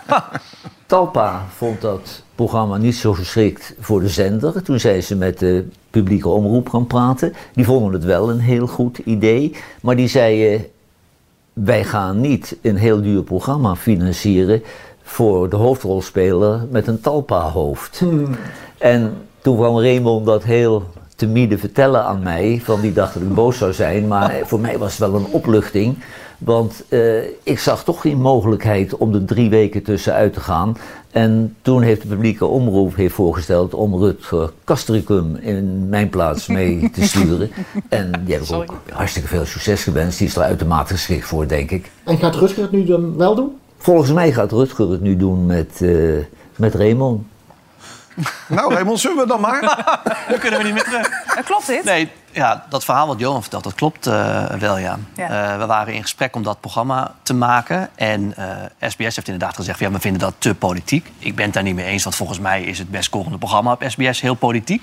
Talpa 0.87 1.43
vond 1.57 1.81
dat 1.81 2.23
programma 2.35 2.77
niet 2.77 2.97
zo 2.97 3.13
geschikt 3.13 3.75
voor 3.81 4.01
de 4.01 4.09
zender. 4.09 4.63
Toen 4.63 4.81
zijn 4.81 5.03
ze 5.03 5.17
met 5.17 5.39
de 5.39 5.69
publieke 5.99 6.29
omroep 6.29 6.69
gaan 6.69 6.87
praten. 6.87 7.33
Die 7.55 7.65
vonden 7.65 7.93
het 7.93 8.05
wel 8.05 8.31
een 8.31 8.41
heel 8.41 8.67
goed 8.67 8.99
idee. 8.99 9.55
Maar 9.83 9.97
die 9.97 10.09
zeiden, 10.09 10.67
wij 11.53 11.85
gaan 11.85 12.21
niet 12.21 12.57
een 12.63 12.77
heel 12.77 13.03
duur 13.03 13.23
programma 13.23 13.77
financieren 13.77 14.63
voor 15.03 15.49
de 15.51 15.57
hoofdrolspeler 15.57 16.67
met 16.71 16.87
een 16.87 17.01
Talpa-hoofd. 17.01 18.03
En 18.79 19.15
toen 19.43 19.57
kwam 19.57 19.81
Raymond 19.81 20.27
dat 20.27 20.45
heel 20.45 20.83
timide 21.17 21.59
vertellen 21.59 22.05
aan 22.05 22.23
mij, 22.23 22.61
van 22.65 22.81
die 22.81 22.93
dacht 22.93 23.15
dat 23.15 23.23
ik 23.23 23.35
boos 23.35 23.59
zou 23.59 23.73
zijn. 23.73 24.07
Maar 24.07 24.41
voor 24.45 24.61
mij 24.61 24.79
was 24.79 24.91
het 24.91 25.11
wel 25.11 25.15
een 25.21 25.33
opluchting. 25.33 25.99
Want 26.39 26.83
eh, 26.89 27.25
ik 27.43 27.59
zag 27.59 27.85
toch 27.85 28.01
geen 28.01 28.21
mogelijkheid 28.21 28.97
om 28.97 29.15
er 29.15 29.25
drie 29.25 29.51
weken 29.51 29.83
tussenuit 29.83 30.33
te 30.33 30.41
gaan. 30.41 30.77
En 31.11 31.57
toen 31.63 31.83
heeft 31.83 32.03
de 32.03 32.09
publieke 32.09 32.47
omroep 32.47 32.97
heeft 32.97 33.15
voorgesteld 33.15 33.75
om 33.75 33.95
Rutger 33.95 34.53
Kastricum 34.65 35.37
in 35.37 35.89
mijn 35.89 36.09
plaats 36.09 36.47
mee 36.47 36.91
te 36.95 37.03
sturen. 37.03 37.51
En 37.89 38.13
die 38.25 38.35
heb 38.35 38.43
ik 38.43 38.53
ook 38.53 38.75
hartstikke 38.93 39.29
veel 39.29 39.45
succes 39.45 39.83
gewenst. 39.83 40.19
Die 40.19 40.27
is 40.27 40.37
er 40.37 40.43
uitermate 40.43 40.93
geschikt 40.93 41.27
voor, 41.27 41.49
denk 41.49 41.71
ik. 41.71 41.91
En 42.05 42.19
gaat 42.19 42.35
Rutger 42.35 42.63
het 42.63 42.73
nu 42.73 42.85
dan 42.85 43.17
wel 43.17 43.35
doen? 43.35 43.59
Volgens 43.79 44.13
mij 44.13 44.33
gaat 44.33 44.53
Rutger 44.53 44.91
het 44.91 45.01
nu 45.01 45.17
doen 45.17 45.47
met, 45.47 45.83
eh, 45.83 45.91
met 46.57 46.75
Raymond. 46.75 47.23
Nou, 48.49 48.73
Raymond, 48.75 48.99
zullen 48.99 49.17
we 49.17 49.27
dan 49.27 49.41
maar? 49.41 49.61
Dan 50.31 50.39
kunnen 50.39 50.59
we 50.59 50.65
niet 50.65 50.75
meer 50.75 50.85
terug. 50.85 51.09
Eh, 51.37 51.45
Klopt 51.45 51.67
dit? 51.67 51.85
Nee, 51.85 52.09
ja, 52.33 52.65
dat 52.69 52.85
verhaal 52.85 53.07
wat 53.07 53.19
Johan 53.19 53.41
vertelt, 53.41 53.65
dat 53.65 53.75
klopt 53.75 54.07
eh, 54.07 54.45
wel, 54.45 54.79
ja. 54.79 54.99
Ja. 55.15 55.53
Eh, 55.53 55.59
we 55.59 55.67
waren 55.67 55.95
in 55.95 56.03
gesprek 56.03 56.37
om 56.37 56.43
dat 56.43 56.61
programma 56.61 57.15
te 57.23 57.35
maken. 57.35 57.89
En 57.95 58.37
eh, 58.37 58.47
SBS 58.89 59.17
heeft 59.17 59.29
inderdaad 59.29 59.57
gezegd, 59.57 59.79
ja, 59.79 59.91
we 59.91 60.01
vinden 60.01 60.21
dat 60.21 60.35
te 60.39 60.55
politiek. 60.55 61.13
Ik 61.19 61.35
ben 61.35 61.45
het 61.45 61.55
daar 61.55 61.63
niet 61.63 61.75
mee 61.75 61.87
eens, 61.87 62.05
want 62.05 62.17
volgens 62.17 62.39
mij 62.39 62.63
is 62.63 62.79
het 62.79 62.91
best 62.91 63.05
scorende 63.05 63.39
programma 63.39 63.73
op 63.73 63.85
SBS 63.87 64.21
heel 64.21 64.35
politiek. 64.35 64.83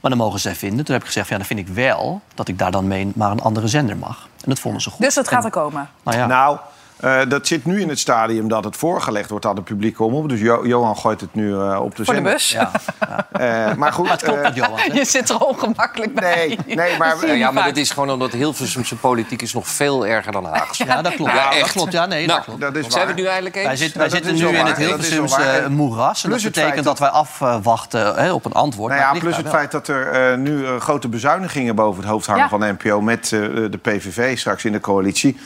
Maar 0.00 0.10
dan 0.10 0.22
mogen 0.22 0.40
zij 0.40 0.54
vinden. 0.54 0.84
Toen 0.84 0.94
heb 0.94 1.02
ik 1.02 1.08
gezegd, 1.08 1.28
ja, 1.28 1.36
dan 1.36 1.46
vind 1.46 1.60
ik 1.60 1.68
wel 1.68 2.20
dat 2.34 2.48
ik 2.48 2.58
daar 2.58 2.70
dan 2.70 2.86
mee 2.86 3.12
naar 3.14 3.30
een 3.30 3.40
andere 3.40 3.68
zender 3.68 3.96
mag. 3.96 4.28
En 4.44 4.50
dat 4.50 4.58
vonden 4.58 4.80
ze 4.82 4.90
goed. 4.90 5.00
Dus 5.00 5.14
dat 5.14 5.28
gaat 5.28 5.44
er 5.44 5.50
komen. 5.50 5.88
nou 6.02 6.16
ja, 6.18 6.26
Nou, 6.26 6.58
eh, 6.96 7.20
dat 7.28 7.46
zit 7.46 7.64
nu 7.64 7.80
in 7.80 7.88
het 7.88 7.98
stadium 7.98 8.48
dat 8.48 8.64
het 8.64 8.76
voorgelegd 8.76 9.30
wordt 9.30 9.46
aan 9.46 9.54
de 9.54 9.62
publieke 9.62 10.02
omroep. 10.02 10.28
Dus 10.28 10.40
Jo- 10.40 10.66
Johan 10.66 10.96
gooit 10.96 11.20
het 11.20 11.34
nu 11.34 11.52
eh, 11.54 11.80
op 11.82 11.96
de 11.96 12.04
Voor 12.04 12.14
de 12.14 12.20
bus. 12.20 12.50
ja. 12.50 12.70
Eh, 13.34 13.74
maar 13.74 13.92
goed, 13.92 14.04
Maar 14.04 14.12
het 14.12 14.22
klopt 14.22 14.38
eh, 14.38 14.44
wat 14.44 14.54
Johan 14.54 14.78
zegt. 14.78 14.94
Je 14.94 15.04
zit 15.04 15.28
er 15.28 15.38
ongemakkelijk 15.40 16.14
bij. 16.14 16.58
nee, 16.66 16.76
nee, 16.76 16.96
maar... 16.98 17.26
Ja, 17.26 17.32
ja, 17.32 17.50
maar 17.50 17.64
dat 17.64 17.76
is 17.76 17.90
gewoon 17.90 18.10
omdat 18.10 18.32
Hilversumse 18.32 18.96
politiek 18.96 19.42
is 19.42 19.52
nog 19.54 19.68
veel 19.68 20.06
erger 20.06 20.32
dan 20.32 20.44
Haags. 20.44 20.78
Ja, 20.78 21.02
dat 21.02 21.14
klopt. 21.14 21.30
Ja, 21.32 21.36
Ja, 21.36 21.44
dat 21.50 21.58
echt. 21.58 21.72
klopt. 21.72 21.92
Ja, 21.92 22.06
nee, 22.06 22.26
Nou, 22.26 22.36
dat 22.38 22.44
klopt. 22.46 22.60
dat 22.60 22.76
is 22.76 22.86
Zijn 22.92 23.02
we 23.02 23.08
het 23.12 23.20
nu 23.20 23.24
eigenlijk 23.26 23.56
eens? 23.56 23.80
Wij, 23.80 23.90
wij 23.94 24.08
zitten 24.08 24.34
nu 24.34 24.46
in 24.48 24.66
het 24.66 24.76
Hilversumse 24.76 25.64
moeras. 25.68 26.22
En 26.24 26.28
Plus 26.30 26.42
dat 26.42 26.54
het 26.54 26.62
betekent 26.64 26.72
feit 26.72 26.84
dat 26.84 26.98
wij 26.98 27.08
afwachten 27.08 28.14
hè, 28.14 28.32
op 28.32 28.44
een 28.44 28.52
antwoord. 28.52 28.92
Nou 28.92 29.04
ja, 29.04 29.10
het 29.10 29.18
plus 29.18 29.36
het 29.36 29.48
feit 29.48 29.70
dat 29.70 29.88
er 29.88 30.08
eh, 30.32 30.38
nu 30.38 30.66
eh, 30.66 30.76
grote 30.80 31.08
bezuinigingen 31.08 31.74
boven 31.74 32.02
het 32.02 32.10
hoofd 32.10 32.26
hangen 32.26 32.42
Ja. 32.42 32.48
van 32.48 32.60
de 32.60 32.74
NPO 32.78 33.00
met 33.00 33.22
eh, 33.32 33.40
de 33.70 33.78
PVV 33.82 34.38
straks 34.38 34.64
in 34.64 34.72
de 34.72 34.80
coalitie. 34.80 35.36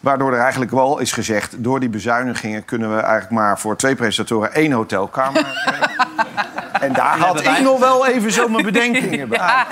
Waardoor 0.00 0.32
er 0.32 0.40
eigenlijk 0.40 0.70
wel 0.70 0.98
is 0.98 1.12
gezegd, 1.12 1.64
door 1.64 1.80
die 1.80 1.88
bezuinigingen 1.88 2.64
kunnen 2.64 2.94
we 2.96 3.00
eigenlijk 3.00 3.30
maar 3.30 3.58
voor 3.58 3.76
twee 3.76 3.94
presentatoren 3.94 4.54
één 4.54 4.72
hotelkamer. 4.72 5.46
en 6.80 6.92
daar 6.92 7.18
had 7.18 7.40
ik 7.40 7.60
nog 7.60 7.78
wel 7.78 8.06
even 8.06 8.32
zo 8.32 8.48
mijn 8.48 8.64
bedenkingen 8.64 9.28
bij. 9.28 9.38
Ja, 9.38 9.66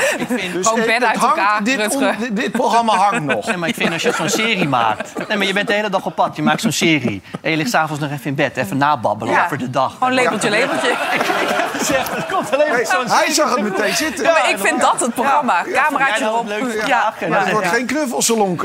Dus 0.52 0.66
gewoon 0.66 0.80
het 0.80 1.04
uit 1.04 1.22
elkaar, 1.22 1.44
hangt, 1.46 1.64
dit, 1.64 1.94
on- 1.94 2.50
programma 2.50 2.92
hangt 2.96 3.22
nog. 3.22 3.46
Nee, 3.46 3.56
maar 3.56 3.68
ik 3.68 3.74
vind 3.74 3.92
als 3.92 4.02
je 4.02 4.12
zo'n 4.12 4.28
serie 4.28 4.68
maakt... 4.68 5.28
Nee, 5.28 5.36
maar 5.36 5.46
je 5.46 5.52
bent 5.52 5.66
de 5.66 5.72
hele 5.74 5.90
dag 5.90 6.04
op 6.06 6.14
pad. 6.14 6.36
Je 6.36 6.42
maakt 6.42 6.60
zo'n 6.60 6.72
serie. 6.72 7.22
En 7.40 7.50
je 7.50 7.56
ligt 7.56 7.70
s'avonds 7.70 8.00
nog 8.02 8.10
even 8.10 8.24
in 8.26 8.34
bed. 8.34 8.56
Even 8.56 8.76
nababbelen 8.76 9.34
Ja. 9.34 9.44
over 9.44 9.58
de 9.58 9.70
dag. 9.70 9.92
Gewoon 9.98 10.14
labeltje, 10.14 10.50
labeltje. 10.50 10.94
Zeg, 11.82 12.10
het 12.14 12.26
komt 12.26 12.52
alleen 12.54 12.68
maar 12.68 12.76
Hey, 12.76 12.84
zo'n 12.86 13.08
hij 13.08 13.30
zag 13.32 13.54
het 13.54 13.62
meteen 13.62 13.94
zitten. 13.94 14.24
Ja, 14.24 14.32
maar 14.32 14.50
ik 14.50 14.58
vind 14.58 14.80
dat 14.80 15.00
het 15.00 15.14
programma. 15.14 15.62
Cameraatje 15.72 16.24
erop. 16.24 16.46
Ja, 16.86 17.14
Maar 17.20 17.28
ja, 17.30 17.38
het 17.38 17.50
wordt 17.50 17.66
geen 17.68 17.86
knuffelsalon, 17.86 18.56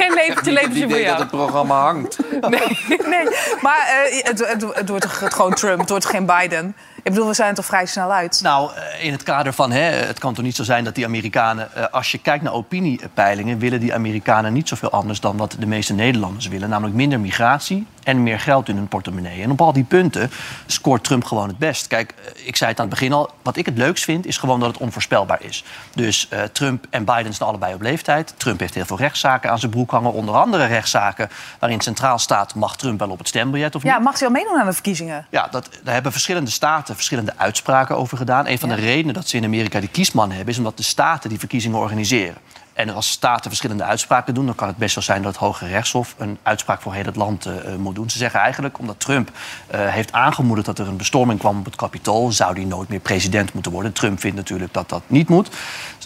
Geen 0.00 0.30
Ik 0.30 0.74
idee 0.74 1.06
dat 1.06 1.18
het 1.18 1.30
programma 1.30 1.80
hangt. 1.80 2.18
Nee, 2.40 2.98
nee. 3.08 3.24
maar 3.60 4.08
eh, 4.10 4.24
het, 4.24 4.38
het, 4.48 4.74
het 4.74 4.88
wordt 4.88 5.06
gewoon 5.06 5.54
Trump, 5.54 5.80
het 5.80 5.90
wordt 5.90 6.06
geen 6.06 6.26
Biden. 6.26 6.76
Ik 7.02 7.12
bedoel, 7.12 7.26
we 7.26 7.34
zijn 7.34 7.48
er 7.48 7.54
toch 7.54 7.64
vrij 7.64 7.86
snel 7.86 8.12
uit. 8.12 8.40
Nou, 8.42 8.70
eh, 8.74 9.04
in 9.04 9.12
het 9.12 9.22
kader 9.22 9.52
van, 9.52 9.70
hè, 9.70 9.80
het 9.80 10.18
kan 10.18 10.34
toch 10.34 10.44
niet 10.44 10.56
zo 10.56 10.62
zijn 10.62 10.84
dat 10.84 10.94
die 10.94 11.04
Amerikanen... 11.04 11.74
eh, 11.74 11.84
als 11.90 12.10
je 12.10 12.18
kijkt 12.18 12.44
naar 12.44 12.52
opiniepeilingen... 12.52 13.58
willen 13.58 13.80
die 13.80 13.94
Amerikanen 13.94 14.52
niet 14.52 14.68
zoveel 14.68 14.90
anders 14.90 15.20
dan 15.20 15.36
wat 15.36 15.56
de 15.58 15.66
meeste 15.66 15.94
Nederlanders 15.94 16.48
willen. 16.48 16.68
Namelijk 16.68 16.96
minder 16.96 17.20
migratie 17.20 17.86
en 18.02 18.22
meer 18.22 18.40
geld 18.40 18.68
in 18.68 18.76
hun 18.76 18.88
portemonnee. 18.88 19.42
En 19.42 19.50
op 19.50 19.60
al 19.60 19.72
die 19.72 19.84
punten 19.84 20.30
scoort 20.66 21.04
Trump 21.04 21.24
gewoon 21.24 21.48
het 21.48 21.58
best. 21.58 21.86
Kijk, 21.86 22.14
eh, 22.36 22.46
ik 22.46 22.56
zei 22.56 22.70
het 22.70 22.80
aan 22.80 22.86
het 22.86 22.94
begin 22.94 23.12
al. 23.12 23.30
Wat 23.42 23.56
ik 23.56 23.66
het 23.66 23.78
leukst 23.78 24.04
vind, 24.04 24.26
is 24.26 24.38
gewoon 24.38 24.60
dat 24.60 24.68
het 24.68 24.78
onvoorspelbaar 24.78 25.42
is. 25.42 25.64
Dus 25.94 26.28
eh, 26.28 26.42
Trump 26.42 26.86
en 26.90 27.04
Biden 27.04 27.34
zijn 27.34 27.48
allebei 27.48 27.74
op 27.74 27.80
leeftijd. 27.80 28.34
Trump 28.36 28.60
heeft 28.60 28.74
heel 28.74 28.84
veel 28.84 28.98
rechtszaken 28.98 29.50
aan 29.50 29.58
zijn 29.58 29.70
broek 29.70 29.90
hangen. 29.90 30.12
Onder 30.12 30.34
andere 30.34 30.66
rechtszaken 30.66 31.30
waarin 31.58 31.80
centraal 31.80 32.18
staat... 32.18 32.54
mag 32.54 32.76
Trump 32.76 32.98
wel 32.98 33.10
op 33.10 33.18
het 33.18 33.28
stembiljet 33.28 33.74
of 33.74 33.82
niet? 33.82 33.92
Ja, 33.92 33.98
mag 33.98 34.18
hij 34.18 34.28
al 34.28 34.34
meedoen 34.34 34.58
aan 34.58 34.66
de 34.66 34.72
verkiezingen? 34.72 35.26
Ja, 35.30 35.48
dat, 35.50 35.68
daar 35.82 35.94
hebben 35.94 36.12
verschillende 36.12 36.50
staten 36.50 36.94
verschillende 36.94 37.32
uitspraken 37.36 37.96
over 37.96 38.16
gedaan. 38.16 38.46
Een 38.46 38.58
van 38.58 38.68
de 38.68 38.74
redenen 38.74 39.14
dat 39.14 39.28
ze 39.28 39.36
in 39.36 39.44
Amerika 39.44 39.80
die 39.80 39.88
kiesman 39.88 40.30
hebben... 40.30 40.48
is 40.48 40.58
omdat 40.58 40.76
de 40.76 40.82
staten 40.82 41.28
die 41.28 41.38
verkiezingen 41.38 41.78
organiseren. 41.78 42.36
En 42.80 42.94
als 42.94 43.08
staten 43.10 43.44
verschillende 43.50 43.84
uitspraken 43.84 44.34
doen... 44.34 44.46
dan 44.46 44.54
kan 44.54 44.68
het 44.68 44.76
best 44.76 44.94
wel 44.94 45.04
zijn 45.04 45.22
dat 45.22 45.32
het 45.32 45.40
Hoge 45.40 45.66
Rechtshof... 45.66 46.14
een 46.18 46.38
uitspraak 46.42 46.80
voor 46.82 46.94
heel 46.94 47.04
het 47.04 47.16
land 47.16 47.46
eh, 47.46 47.74
moet 47.78 47.94
doen. 47.94 48.10
Ze 48.10 48.18
zeggen 48.18 48.40
eigenlijk, 48.40 48.78
omdat 48.78 49.00
Trump 49.00 49.30
eh, 49.66 49.88
heeft 49.88 50.12
aangemoedigd... 50.12 50.66
dat 50.66 50.78
er 50.78 50.88
een 50.88 50.96
bestorming 50.96 51.38
kwam 51.38 51.58
op 51.58 51.64
het 51.64 51.76
Capitool... 51.76 52.32
zou 52.32 52.54
hij 52.54 52.64
nooit 52.64 52.88
meer 52.88 53.00
president 53.00 53.52
moeten 53.52 53.72
worden. 53.72 53.92
Trump 53.92 54.20
vindt 54.20 54.36
natuurlijk 54.36 54.72
dat 54.72 54.88
dat 54.88 55.02
niet 55.06 55.28
moet. 55.28 55.48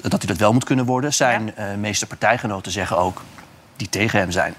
Dat 0.02 0.22
hij 0.22 0.26
dat 0.26 0.36
wel 0.36 0.52
moet 0.52 0.64
kunnen 0.64 0.84
worden. 0.84 1.14
Zijn 1.14 1.56
eh, 1.56 1.74
meeste 1.74 2.06
partijgenoten 2.06 2.72
zeggen 2.72 2.98
ook, 2.98 3.22
die 3.76 3.88
tegen 3.88 4.18
hem 4.18 4.30
zijn... 4.30 4.54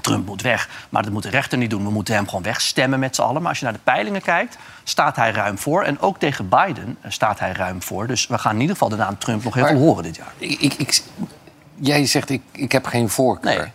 Trump 0.00 0.26
moet 0.26 0.42
weg. 0.42 0.68
Maar 0.88 1.02
dat 1.02 1.12
moet 1.12 1.22
de 1.22 1.28
rechter 1.30 1.58
niet 1.58 1.70
doen. 1.70 1.84
We 1.84 1.90
moeten 1.90 2.14
hem 2.14 2.24
gewoon 2.28 2.42
wegstemmen 2.42 2.98
met 2.98 3.14
z'n 3.14 3.22
allen. 3.22 3.40
Maar 3.40 3.48
als 3.50 3.58
je 3.58 3.64
naar 3.64 3.72
de 3.74 3.80
peilingen 3.84 4.22
kijkt, 4.22 4.56
staat 4.84 5.16
hij 5.16 5.30
ruim 5.30 5.58
voor. 5.58 5.82
En 5.82 6.00
ook 6.00 6.18
tegen 6.18 6.48
Biden 6.48 6.96
eh, 7.00 7.10
staat 7.10 7.38
hij 7.38 7.52
ruim 7.52 7.82
voor. 7.82 8.06
Dus 8.06 8.26
we 8.26 8.38
gaan 8.38 8.54
in 8.54 8.60
ieder 8.60 8.76
geval 8.76 8.88
de 8.88 8.96
naam 8.96 9.18
Trump 9.18 9.44
nog 9.44 9.54
heel 9.54 9.62
Maar- 9.62 9.72
veel 9.72 9.80
horen 9.80 10.02
dit 10.02 10.16
jaar. 10.16 10.32
Ik, 10.38 10.60
ik, 10.60 10.72
ik- 10.74 11.02
jij 11.80 12.06
zegt, 12.06 12.30
ik, 12.30 12.42
ik 12.52 12.72
heb 12.72 12.86
geen 12.86 13.08
voorkeur. 13.08 13.72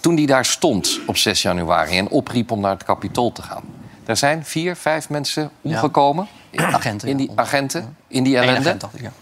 Toen 0.00 0.14
die 0.14 0.26
daar 0.26 0.44
stond 0.44 1.00
op 1.06 1.16
6 1.16 1.42
januari 1.42 1.98
en 1.98 2.08
opriep 2.08 2.50
om 2.50 2.60
naar 2.60 2.70
het 2.70 2.84
Capitool 2.84 3.32
te 3.32 3.42
gaan... 3.42 3.62
er 4.04 4.16
zijn 4.16 4.44
vier, 4.44 4.76
vijf 4.76 5.08
mensen 5.08 5.50
omgekomen. 5.60 6.28
Agenten, 6.56 7.08
In 7.08 7.16
die, 7.16 7.30
agenten, 7.34 7.96
in 8.08 8.22
die 8.22 8.36
ellende. 8.36 8.60
agent, 8.60 8.80
dacht 8.80 8.94
ik, 8.94 9.00
ja. 9.00 9.12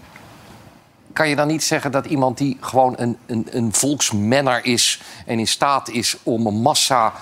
Kan 1.12 1.28
je 1.28 1.36
dan 1.36 1.46
niet 1.46 1.64
zeggen 1.64 1.92
dat 1.92 2.06
iemand 2.06 2.38
die 2.38 2.56
gewoon 2.60 2.94
een, 2.96 3.16
een, 3.26 3.46
een 3.50 3.72
volksmenner 3.74 4.64
is... 4.64 5.00
en 5.26 5.38
in 5.38 5.46
staat 5.46 5.88
is 5.88 6.16
om 6.22 6.46
een 6.46 6.60
massa 6.60 7.12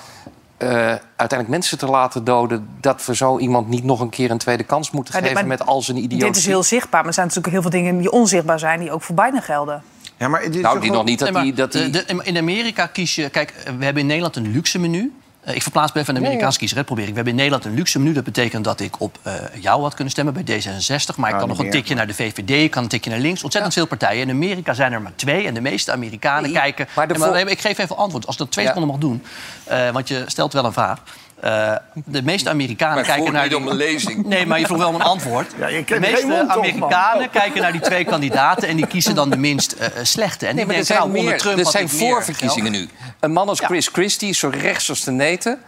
eh, 0.57 0.69
uiteindelijk 1.17 1.49
mensen 1.49 1.79
te 1.79 1.87
laten 1.87 2.25
doden... 2.25 2.69
dat 2.81 3.07
we 3.07 3.15
zo 3.17 3.39
iemand 3.39 3.69
niet 3.69 3.85
nog 3.85 4.01
een 4.01 4.09
keer 4.09 4.31
een 4.31 4.39
tweede 4.39 4.65
kans 4.65 4.91
moeten 4.91 5.15
Ja, 5.15 5.21
geven... 5.21 5.35
maar 5.35 5.47
met 5.47 5.67
al 5.67 5.83
zijn 5.83 5.97
idiotie? 5.97 6.27
Dit 6.27 6.37
is 6.37 6.47
heel 6.47 6.63
zichtbaar, 6.63 7.01
maar 7.01 7.09
er 7.09 7.15
zijn 7.15 7.27
natuurlijk 7.27 7.53
heel 7.55 7.63
veel 7.63 7.81
dingen 7.81 7.99
die 7.99 8.11
onzichtbaar 8.11 8.59
zijn... 8.59 8.81
die 8.81 8.93
ook 8.93 9.03
voor 9.03 9.15
Biden 9.15 9.43
gelden. 9.43 9.83
Ja, 10.21 10.29
maar 10.29 10.41
dit 10.43 10.55
is 10.55 10.61
Nou, 10.61 10.81
die 10.81 10.91
nog 10.91 11.05
niet 11.05 11.19
dat 11.19 11.31
Nee, 11.33 11.43
die... 11.43 11.53
Dat 11.53 11.73
die... 11.73 11.91
de- 11.91 12.05
de- 12.07 12.21
in 12.23 12.37
Amerika 12.37 12.87
kies 12.87 13.15
je... 13.15 13.29
Kijk, 13.29 13.55
we 13.79 13.85
hebben 13.85 14.03
in 14.03 14.07
Nederland 14.07 14.37
een 14.37 14.53
luxe 14.53 14.79
menu. 14.79 15.13
Eh, 15.41 15.55
ik 15.55 15.63
verplaats 15.63 15.93
me 15.93 16.01
even 16.01 16.15
aan 16.15 16.21
de 16.21 16.27
Amerikaanse 16.27 16.59
kiezer, 16.59 16.77
hè, 16.79 16.85
probeer 16.85 17.05
ik. 17.05 17.11
We 17.11 17.15
hebben 17.17 17.33
in 17.33 17.39
Nederland 17.39 17.65
een 17.65 17.75
luxe 17.75 17.99
menu. 17.99 18.13
Dat 18.13 18.25
betekent 18.25 18.65
dat 18.65 18.81
ik 18.81 19.01
op 19.01 19.19
eh, 19.23 19.33
jou 19.61 19.83
had 19.83 19.95
kunnen 19.95 20.13
stemmen 20.13 20.35
bij 20.35 20.43
D66. 20.45 21.17
Maar 21.17 21.31
ik 21.33 21.39
kan 21.39 21.49
nog 21.49 21.59
een 21.59 21.71
tikje 21.71 21.95
naar 21.95 22.07
de 22.07 22.15
VVD, 22.15 22.51
ik 22.51 22.71
kan 22.71 22.83
een 22.83 22.89
tikje 22.89 23.11
naar 23.11 23.19
links. 23.19 23.43
Ontzettend 23.43 23.75
veel 23.75 23.87
partijen. 23.87 24.23
In 24.29 24.31
Amerika 24.35 24.75
zijn 24.75 24.93
er 24.93 25.03
maar 25.03 25.13
twee. 25.15 25.47
En 25.47 25.55
de 25.55 25.61
meeste 25.61 25.93
Amerikanen 25.93 26.43
Nee, 26.43 26.53
kijken... 26.61 26.87
maar 26.95 27.09
de 27.09 27.15
Ja, 27.15 27.19
maar 27.31 27.49
ik 27.49 27.61
geef 27.61 27.79
even 27.79 27.97
antwoord, 27.97 28.27
als 28.27 28.35
ik 28.35 28.41
dat 28.41 28.51
twee 28.51 28.65
Ja. 28.65 28.71
seconden 28.73 28.95
mag 28.99 29.01
doen. 29.11 29.23
Eh, 29.65 29.91
want 29.91 30.09
je 30.09 30.23
stelt 30.27 30.53
wel 30.53 30.65
een 30.65 30.73
vraag. 30.73 31.03
Eh, 31.41 31.75
de 32.05 32.23
meeste 32.23 32.49
Amerikanen 32.49 32.95
Maar 32.95 33.05
kijken 33.05 33.23
vroeg 33.23 33.35
naar... 33.35 33.45
niet 33.45 33.55
om 33.55 33.69
een 33.69 33.77
lezing. 33.77 34.27
Nee, 34.27 34.47
maar 34.47 34.59
je 34.59 34.67
vroeg 34.67 34.79
wel 34.79 34.89
om 34.89 34.95
een 34.95 35.03
antwoord. 35.03 35.53
Ja, 35.59 35.69
je 35.69 35.85
de 35.85 36.01
meeste? 36.01 36.45
Amerikanen 36.49 37.31
kijken 37.31 37.61
naar 37.61 37.73
die 37.73 37.81
twee 37.81 38.05
kandidaten... 38.05 38.69
en 38.69 38.77
die 38.77 38.87
kiezen 38.87 39.15
dan 39.15 39.31
de 39.31 39.37
minst 39.37 39.73
eh, 39.73 39.87
eh, 39.87 39.93
slechte. 40.03 40.47
En 40.47 40.55
Nee, 40.55 40.65
die 40.65 40.73
maar 40.73 40.81
er 40.81 40.87
zijn, 40.87 40.99
nou, 40.99 41.11
onder 41.11 41.25
meer, 41.25 41.39
Trump 41.39 41.59
er 41.59 41.67
zijn 41.67 41.89
voorverkiezingen 41.89 42.73
nu. 42.73 42.89
Een 43.21 43.33
man 43.33 43.49
als 43.49 43.59
Ja. 43.59 43.67
Chris 43.67 43.89
Christie 43.93 44.29
is 44.29 44.39
zo 44.39 44.51
rechts 44.53 44.89
als 44.89 45.05
de 45.05 45.11
neten. 45.11 45.61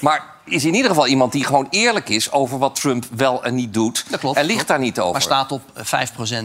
Maar 0.00 0.22
is 0.48 0.64
in 0.64 0.74
ieder 0.74 0.90
geval 0.90 1.06
iemand 1.06 1.32
die 1.32 1.44
gewoon 1.44 1.66
eerlijk 1.70 2.08
is... 2.08 2.32
over 2.32 2.58
wat 2.58 2.74
Trump 2.74 3.04
wel 3.16 3.44
en 3.44 3.54
niet 3.54 3.74
doet. 3.74 4.04
Dat 4.10 4.20
klopt. 4.20 4.36
en 4.36 4.42
ligt 4.42 4.54
klopt. 4.54 4.68
daar 4.68 4.78
niet 4.78 4.98
over. 5.00 5.12
Maar 5.12 5.22
staat 5.22 5.52
op 5.52 5.62
eh, 5.74 5.84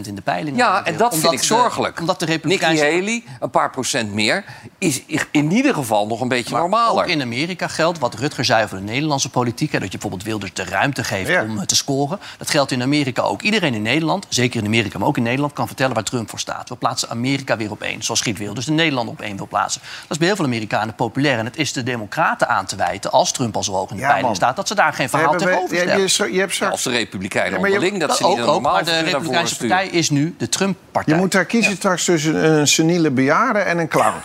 in 0.06 0.14
de 0.14 0.20
peilingen. 0.22 0.56
Ja, 0.58 0.84
en 0.84 0.96
dat 0.96 1.12
Omdat 1.12 1.18
vind 1.20 1.32
ik 1.32 1.38
de- 1.38 1.44
zorgelijk. 1.44 2.00
omdat 2.00 2.18
de 2.20 2.26
Nikki 2.26 2.40
Republikeinse... 2.48 2.84
Haley, 2.84 3.22
een 3.40 3.50
paar 3.50 3.70
procent 3.70 4.12
meer... 4.12 4.44
is 4.78 5.02
in 5.30 5.52
ieder 5.52 5.74
geval 5.74 6.06
nog 6.06 6.20
een 6.20 6.28
beetje 6.28 6.54
normaler. 6.56 7.02
Ook 7.02 7.08
in 7.08 7.22
Amerika 7.22 7.68
geldt 7.68 7.98
wat 7.98 8.14
Rutger 8.14 8.44
zei 8.44 8.64
over 8.64 8.76
de 8.76 8.82
Nederlandse 8.82 9.30
politiek... 9.30 9.72
Hè, 9.72 9.78
dat 9.78 9.92
je 9.92 9.98
bijvoorbeeld 9.98 10.22
Wilders 10.28 10.52
de 10.52 10.64
ruimte 10.64 11.04
geeft 11.04 11.28
Ja. 11.28 11.42
om 11.42 11.58
eh, 11.58 11.64
te 11.66 11.76
scoren. 11.76 12.18
Dat 12.38 12.50
geldt 12.50 12.70
in 12.70 12.82
Amerika 12.82 13.22
ook. 13.22 13.42
Iedereen 13.42 13.74
in 13.74 13.82
Nederland, 13.82 14.26
zeker 14.28 14.60
in 14.60 14.66
Amerika, 14.66 14.98
maar 14.98 15.08
ook 15.08 15.16
in 15.16 15.22
Nederland... 15.22 15.52
kan 15.52 15.66
vertellen 15.66 15.94
waar 15.94 16.04
Trump 16.04 16.30
voor 16.30 16.38
staat. 16.38 16.68
We 16.68 16.76
plaatsen 16.76 17.08
Amerika 17.10 17.56
weer 17.56 17.70
op 17.70 17.82
één, 17.82 18.02
zoals 18.02 18.20
Giet 18.20 18.38
Wilders 18.38 18.66
de 18.66 18.72
Nederland 18.72 19.08
op 19.08 19.20
één 19.20 19.36
wil 19.36 19.46
plaatsen. 19.48 19.80
Dat 20.02 20.10
is 20.10 20.16
bij 20.18 20.26
heel 20.26 20.36
veel 20.36 20.44
Amerikanen 20.44 20.94
populair. 20.94 21.38
En 21.38 21.44
het 21.44 21.56
is 21.56 21.72
de 21.72 21.82
democraten 21.82 22.48
aan 22.48 22.66
te 22.66 22.76
wijten, 22.76 23.12
als 23.12 23.32
Trump 23.32 23.56
al 23.56 23.62
zo 23.64 23.72
hoog 23.72 23.90
Ja, 23.96 24.06
peiling 24.06 24.26
man. 24.26 24.36
staat... 24.36 24.56
dat 24.56 24.68
ze 24.68 24.74
daar 24.74 24.92
geen 24.92 25.08
verhaal 25.08 25.36
tegenover 25.36 25.74
je, 25.74 25.80
stellen. 25.80 26.00
je, 26.00 26.14
je, 26.16 26.32
je 26.32 26.38
hebt 26.40 26.54
Ja, 26.54 26.70
of 26.70 26.82
de 26.82 26.90
Republikeinen 26.90 27.60
Ja, 27.60 27.66
onderling, 27.66 28.00
dat, 28.00 28.16
ze 28.16 28.26
niet 28.26 28.40
ook, 28.40 28.46
normaal 28.46 28.72
maar 28.72 28.84
de 28.84 28.98
Republikeinse 28.98 29.56
partij 29.56 29.86
is 29.86 30.10
nu 30.10 30.34
de 30.38 30.48
Trump-partij. 30.48 31.14
Je 31.14 31.20
moet 31.20 31.32
daar 31.32 31.44
kiezen 31.44 31.76
straks 31.76 32.04
tussen 32.04 32.52
een 32.52 32.68
seniele 32.68 33.10
bejaarde 33.10 33.58
en 33.58 33.78
een 33.78 33.88
clown. 33.88 34.16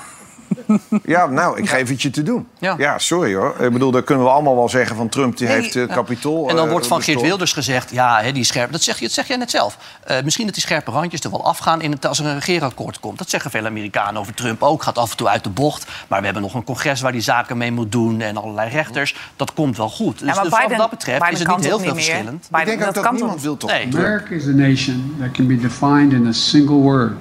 ja, 1.15 1.25
nou, 1.25 1.57
ik 1.57 1.69
geef 1.69 1.89
het 1.89 2.01
je 2.01 2.09
te 2.09 2.23
doen. 2.23 2.47
Ja. 2.59 2.75
Ja. 2.77 2.97
sorry 2.99 3.35
hoor. 3.35 3.55
Ik 3.59 3.71
bedoel, 3.73 3.91
daar 3.91 4.03
kunnen 4.03 4.25
we 4.25 4.31
allemaal 4.31 4.55
wel 4.55 4.69
zeggen 4.69 4.95
van 4.95 5.09
Trump 5.09 5.37
die 5.37 5.47
heeft 5.47 5.73
het 5.73 5.89
Ja. 5.89 5.95
kapitool. 5.95 6.49
En 6.49 6.55
dan 6.55 6.65
eh, 6.65 6.71
wordt 6.71 6.87
van 6.87 7.01
Geert. 7.01 7.21
Wilders 7.21 7.53
gezegd... 7.53 7.91
ja, 7.91 8.21
hè, 8.21 8.31
die 8.31 8.43
scherp, 8.43 8.71
dat, 8.71 8.81
zeg 8.81 8.95
je, 8.99 9.05
dat 9.05 9.13
zeg 9.13 9.27
jij 9.27 9.37
net 9.37 9.49
zelf. 9.51 9.77
Eh, 10.03 10.23
misschien 10.23 10.45
dat 10.45 10.53
die 10.53 10.63
scherpe 10.63 10.91
randjes 10.91 11.21
er 11.21 11.31
wel 11.31 11.45
afgaan 11.45 11.81
in 11.81 11.91
het, 11.91 12.05
als 12.05 12.19
er 12.19 12.25
een 12.25 12.33
regeerakkoord 12.33 12.99
komt. 12.99 13.17
Dat 13.17 13.29
zeggen 13.29 13.51
veel 13.51 13.65
Amerikanen 13.65 14.21
over 14.21 14.33
Trump 14.33 14.63
ook. 14.63 14.83
Gaat 14.83 14.97
af 14.97 15.11
en 15.11 15.17
toe 15.17 15.27
uit 15.27 15.43
de 15.43 15.49
bocht. 15.49 15.85
Maar 16.07 16.19
we 16.19 16.25
hebben 16.25 16.43
nog 16.43 16.53
een 16.53 16.63
congres 16.63 17.01
waar 17.01 17.11
die 17.11 17.21
zaken 17.21 17.57
mee 17.57 17.71
moet 17.71 17.91
doen... 17.91 18.21
en 18.21 18.37
allerlei 18.37 18.69
rechters. 18.69 19.15
Dat 19.35 19.53
komt 19.53 19.77
wel 19.77 19.89
goed. 19.89 20.19
Dus, 20.19 20.27
Ja, 20.27 20.33
maar 20.33 20.43
dus 20.43 20.53
wat 20.67 20.77
dat 20.77 20.89
betreft 20.89 21.19
Biden 21.19 21.33
is 21.33 21.39
het 21.47 21.55
niet 21.57 21.65
heel 21.65 21.79
veel 21.79 21.93
verschillend. 21.93 22.47
Biden- 22.51 22.59
Ik 22.73 22.79
denk 22.79 22.93
dat 22.93 23.03
dat 23.03 23.13
niemand 23.13 23.41
wil 23.41 23.57
toch. 23.57 23.69
Nee. 23.69 23.87
America 23.93 24.29
is 24.29 24.45
a 24.47 24.51
nation 24.51 25.15
that 25.19 25.31
can 25.31 25.47
be 25.47 25.57
defined 25.57 26.13
in 26.13 26.27
a 26.27 26.31
single 26.31 26.75
word. 26.75 27.11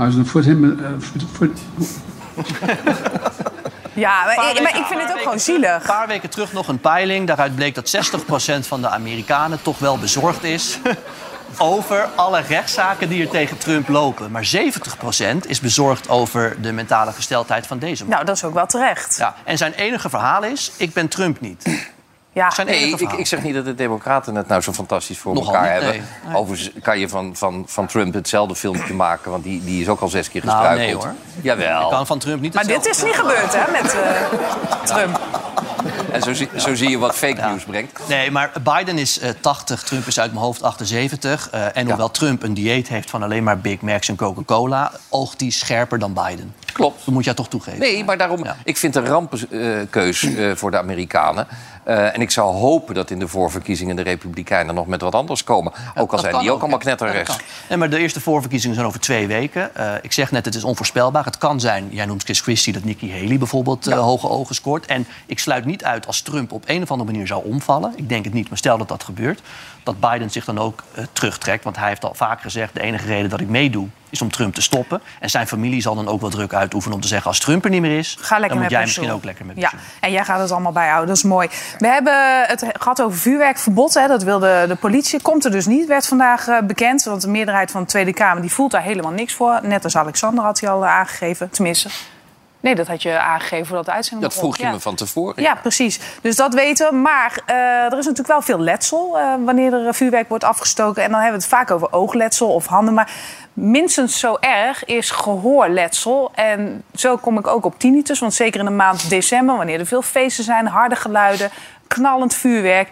I 0.00 0.04
was 0.04 0.14
going 0.14 0.26
to 0.26 0.32
put 0.32 0.44
him. 0.44 0.64
Uh, 0.64 0.86
foot, 0.98 1.22
foot, 1.32 1.58
Ja, 3.94 4.24
maar, 4.24 4.32
ik, 4.32 4.36
maar 4.38 4.54
weken- 4.54 4.78
ik 4.78 4.86
vind 4.86 5.00
het 5.02 5.12
ook 5.12 5.18
gewoon 5.22 5.40
zielig. 5.40 5.74
Een 5.74 5.86
paar 5.86 6.06
weken 6.06 6.30
terug 6.30 6.52
nog 6.52 6.68
een 6.68 6.80
peiling. 6.80 7.26
Daaruit 7.26 7.54
bleek 7.54 7.74
dat 7.74 7.96
60% 7.96 8.66
van 8.66 8.80
de 8.80 8.88
Amerikanen 8.88 9.62
toch 9.62 9.78
wel 9.78 9.98
bezorgd 9.98 10.44
is... 10.44 10.78
over 11.58 12.08
alle 12.14 12.40
rechtszaken 12.40 13.08
die 13.08 13.22
er 13.22 13.28
tegen 13.28 13.58
Trump 13.58 13.88
lopen. 13.88 14.30
Maar 14.30 14.50
70% 14.56 15.46
is 15.46 15.60
bezorgd 15.60 16.08
over 16.08 16.56
de 16.62 16.72
mentale 16.72 17.12
gesteldheid 17.12 17.66
van 17.66 17.78
deze 17.78 18.02
man. 18.02 18.12
Nou, 18.12 18.24
dat 18.24 18.36
is 18.36 18.44
ook 18.44 18.54
wel 18.54 18.66
terecht. 18.66 19.16
Ja, 19.18 19.34
en 19.44 19.56
zijn 19.58 19.72
enige 19.72 20.08
verhaal 20.10 20.42
is, 20.44 20.72
ik 20.76 20.92
ben 20.92 21.08
Trump 21.08 21.40
niet. 21.40 21.86
Ja. 22.34 22.50
Zijn 22.50 22.66
Nee, 22.66 22.90
ik, 22.90 23.12
ik 23.12 23.26
zeg 23.26 23.42
niet 23.42 23.54
dat 23.54 23.64
de 23.64 23.74
Democraten 23.74 24.34
het 24.34 24.48
nou 24.48 24.60
zo 24.60 24.72
fantastisch 24.72 25.18
voor 25.18 25.34
Nogal 25.34 25.54
elkaar 25.54 25.72
niet, 25.74 25.82
hebben. 25.82 26.04
nee. 26.26 26.36
Overigens 26.36 26.70
kan 26.82 26.98
je 26.98 27.08
van, 27.08 27.36
van, 27.36 27.64
van 27.66 27.86
Trump 27.86 28.14
hetzelfde 28.14 28.54
filmpje 28.54 28.94
maken, 28.94 29.30
want 29.30 29.44
die, 29.44 29.64
die 29.64 29.80
is 29.82 29.88
ook 29.88 30.00
al 30.00 30.08
zes 30.08 30.28
keer 30.28 30.44
Nou, 30.44 30.58
gestruikeld. 30.66 31.02
nee, 31.04 31.12
hoor. 31.12 31.20
Jawel. 31.42 31.88
kan 31.88 32.06
van 32.06 32.18
Trump 32.18 32.40
niet 32.40 32.54
Maar 32.54 32.66
dit 32.66 32.86
is 32.86 33.02
niet 33.02 33.14
gebeurd, 33.14 33.54
hè, 33.54 33.70
met 33.82 33.94
eh, 33.94 34.84
Trump. 34.84 35.20
En 36.12 36.22
zo, 36.22 36.32
zie- 36.34 36.48
zo 36.56 36.74
zie 36.74 36.90
je 36.90 36.98
wat 36.98 37.14
fake 37.14 37.40
news 37.40 37.64
brengt. 37.64 38.00
Nee, 38.08 38.30
maar 38.30 38.52
Biden 38.62 38.98
is 38.98 39.18
eh 39.18 39.30
80, 39.40 39.82
Trump 39.82 40.06
is 40.06 40.20
uit 40.20 40.32
mijn 40.32 40.44
hoofd 40.44 40.62
78. 40.62 41.50
eh, 41.50 41.76
en 41.76 41.86
hoewel 41.86 42.10
Trump 42.10 42.42
een 42.42 42.54
dieet 42.54 42.88
heeft 42.88 43.10
van 43.10 43.22
alleen 43.22 43.42
maar 43.44 43.58
Big 43.58 43.80
Macs 43.80 44.08
en 44.08 44.16
Coca-Cola... 44.16 44.92
oogt 45.08 45.40
hij 45.40 45.50
scherper 45.50 45.98
dan 45.98 46.12
Biden. 46.12 46.54
Klopt. 46.72 47.04
Dat 47.04 47.14
moet 47.14 47.24
jij 47.24 47.34
toch 47.34 47.48
toegeven. 47.48 47.78
Nee, 47.78 48.04
maar 48.04 48.18
daarom, 48.18 48.44
Ja. 48.44 48.56
ik 48.64 48.76
vind 48.76 48.94
het 48.94 49.04
een 49.04 49.10
rampenkeus 49.10 50.22
eh, 50.22 50.50
voor 50.54 50.70
de 50.70 50.78
Amerikanen. 50.78 51.46
Eh, 51.84 52.14
en 52.14 52.20
ik 52.20 52.30
zou 52.30 52.54
hopen 52.54 52.94
dat 52.94 53.10
in 53.10 53.18
de 53.18 53.28
voorverkiezingen 53.28 53.96
de 53.96 54.02
Republikeinen 54.02 54.74
nog 54.74 54.86
met 54.86 55.00
wat 55.00 55.14
anders 55.14 55.44
komen. 55.44 55.72
Ook 55.94 56.12
al 56.12 56.18
zijn 56.18 56.38
die 56.38 56.50
ook 56.52 56.60
allemaal 56.60 56.80
ja. 56.82 56.88
Ja, 56.88 56.94
knetterrechts. 56.96 57.36
Nee, 57.68 57.78
maar 57.78 57.90
de 57.90 57.98
eerste 57.98 58.20
voorverkiezingen 58.20 58.74
zijn 58.74 58.86
over 58.86 59.00
twee 59.00 59.26
weken. 59.26 59.74
Eh, 59.74 59.92
ik 60.02 60.12
zeg 60.12 60.30
net, 60.30 60.44
het 60.44 60.54
is 60.54 60.64
onvoorspelbaar. 60.64 61.24
Het 61.24 61.38
kan 61.38 61.60
zijn, 61.60 61.88
jij 61.90 62.06
noemt 62.06 62.24
Chris 62.24 62.40
Christie, 62.40 62.72
dat 62.72 62.84
Nikki 62.84 63.12
Haley 63.12 63.38
bijvoorbeeld 63.38 63.84
hoge 63.84 64.28
ogen 64.28 64.54
scoort. 64.54 64.86
En 64.86 65.06
ik 65.26 65.38
sluit 65.38 65.64
niet 65.64 65.84
uit 65.84 66.06
als 66.06 66.20
Trump 66.20 66.52
op 66.52 66.62
een 66.66 66.82
of 66.82 66.90
andere 66.90 67.10
manier 67.10 67.26
zou 67.26 67.44
omvallen. 67.44 67.92
Ik 67.96 68.08
denk 68.08 68.24
het 68.24 68.34
niet, 68.34 68.48
maar 68.48 68.58
stel 68.58 68.78
dat 68.78 68.88
dat 68.88 69.04
gebeurt. 69.04 69.40
Dat 69.82 70.00
Biden 70.00 70.30
zich 70.30 70.44
dan 70.44 70.58
ook 70.58 70.82
eh, 70.94 71.04
terugtrekt. 71.12 71.64
Want 71.64 71.76
hij 71.76 71.88
heeft 71.88 72.04
al 72.04 72.14
vaak 72.14 72.40
gezegd, 72.40 72.74
de 72.74 72.80
enige 72.80 73.06
reden 73.06 73.30
dat 73.30 73.40
ik 73.40 73.48
meedoe 73.48 73.88
is 74.10 74.22
om 74.22 74.30
Trump 74.30 74.54
te 74.54 74.62
stoppen. 74.62 75.00
En 75.20 75.30
zijn 75.30 75.46
familie 75.46 75.80
zal 75.82 75.94
dan 75.94 76.08
ook 76.08 76.20
wel 76.20 76.30
druk 76.30 76.54
uitoefenen 76.54 76.96
om 76.96 77.02
te 77.02 77.08
zeggen... 77.08 77.26
als 77.28 77.38
Trump 77.38 77.64
er 77.64 77.70
niet 77.70 77.80
meer 77.80 77.98
is, 77.98 78.16
Ga 78.20 78.38
lekker 78.38 78.48
dan 78.48 78.56
moet 78.56 78.62
met 78.62 78.70
jij 78.70 78.80
misschien 78.80 79.10
ook 79.10 79.24
lekker 79.24 79.46
met 79.46 79.56
Ja, 79.56 79.68
pensioen. 79.70 79.88
en 80.00 80.12
jij 80.12 80.24
gaat 80.24 80.40
het 80.40 80.50
allemaal 80.50 80.72
bijhouden, 80.72 81.06
dat 81.08 81.16
is 81.16 81.22
mooi. 81.22 81.48
We 81.78 81.86
hebben 81.88 82.44
het 82.46 82.64
gehad 82.78 83.02
over 83.02 83.18
vuurwerkverbod, 83.18 83.94
hè, 83.94 84.06
dat 84.06 84.22
wilde 84.22 84.64
de 84.68 84.74
politie. 84.76 85.22
Komt 85.22 85.44
er 85.44 85.50
dus 85.50 85.66
niet, 85.66 85.86
werd 85.86 86.06
vandaag 86.06 86.48
eh, 86.48 86.58
bekend. 86.62 87.04
Want 87.04 87.22
de 87.22 87.28
meerderheid 87.28 87.70
van 87.70 87.80
de 87.80 87.86
Tweede 87.88 88.12
Kamer 88.12 88.42
die 88.42 88.52
voelt 88.52 88.70
daar 88.70 88.82
helemaal 88.82 89.12
niks 89.12 89.34
voor. 89.34 89.60
Net 89.62 89.84
als 89.84 89.96
Alexander 89.96 90.44
had 90.44 90.60
hij 90.60 90.70
al 90.70 90.84
eh, 90.84 90.90
aangegeven, 90.90 91.50
tenminste. 91.50 91.88
Nee, 92.62 92.74
dat 92.74 92.86
had 92.86 93.02
je 93.02 93.18
aangegeven 93.18 93.66
voordat 93.66 93.84
de 93.84 93.92
uitzending 93.92 94.30
Dat 94.30 94.38
vroeg 94.40 94.56
je 94.56 94.62
Ja. 94.62 94.70
me 94.70 94.80
van 94.80 94.94
tevoren. 94.94 95.42
Ja, 95.42 95.54
precies. 95.54 96.00
Dus 96.20 96.36
dat 96.36 96.54
weten 96.54 96.90
we. 96.90 96.96
Maar 96.96 97.40
eh, 97.46 97.56
er 97.56 97.98
is 97.98 98.06
natuurlijk 98.06 98.28
wel 98.28 98.42
veel 98.42 98.58
letsel 98.58 99.18
eh, 99.18 99.34
wanneer 99.44 99.72
er 99.72 99.86
eh, 99.86 99.92
vuurwerk 99.92 100.28
wordt 100.28 100.44
afgestoken. 100.44 101.02
En 101.02 101.10
dan 101.10 101.20
hebben 101.20 101.38
we 101.38 101.44
het 101.44 101.54
vaak 101.54 101.70
over 101.70 101.92
oogletsel 101.92 102.54
of 102.54 102.66
handen. 102.66 102.94
Maar 102.94 103.10
minstens 103.52 104.18
zo 104.18 104.36
erg 104.40 104.84
is 104.84 105.10
gehoorletsel. 105.10 106.30
En 106.34 106.82
zo 106.94 107.16
kom 107.16 107.38
ik 107.38 107.46
ook 107.46 107.64
op 107.64 107.78
tinnitus. 107.78 108.18
Want 108.18 108.34
zeker 108.34 108.60
in 108.60 108.66
de 108.66 108.72
maand 108.72 109.08
december, 109.10 109.56
wanneer 109.56 109.78
er 109.80 109.86
veel 109.86 110.02
feesten 110.02 110.44
zijn, 110.44 110.66
harde 110.66 110.96
geluiden, 110.96 111.50
knallend 111.86 112.34
vuurwerk. 112.34 112.88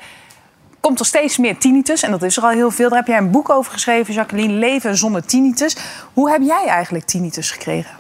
Komt 0.81 1.01
er 1.01 1.07
steeds 1.07 1.39
meer 1.39 1.59
tinnitus. 1.59 2.03
En 2.03 2.11
dat 2.11 2.23
is 2.23 2.37
er 2.37 2.43
al 2.43 2.49
heel 2.49 2.71
veel. 2.71 2.89
Daar 2.89 2.99
heb 2.99 3.07
jij 3.07 3.19
een 3.19 3.31
boek 3.31 3.51
over 3.51 3.73
geschreven, 3.73 4.15
Jacqueline. 4.15 4.53
Leven 4.53 4.97
zonder 4.97 5.27
tinnitus. 5.27 5.77
Hoe 6.15 6.31
heb 6.31 6.43
jij 6.43 6.67
eigenlijk 6.67 7.05
tinnitus 7.05 7.51
gekregen? 7.51 7.99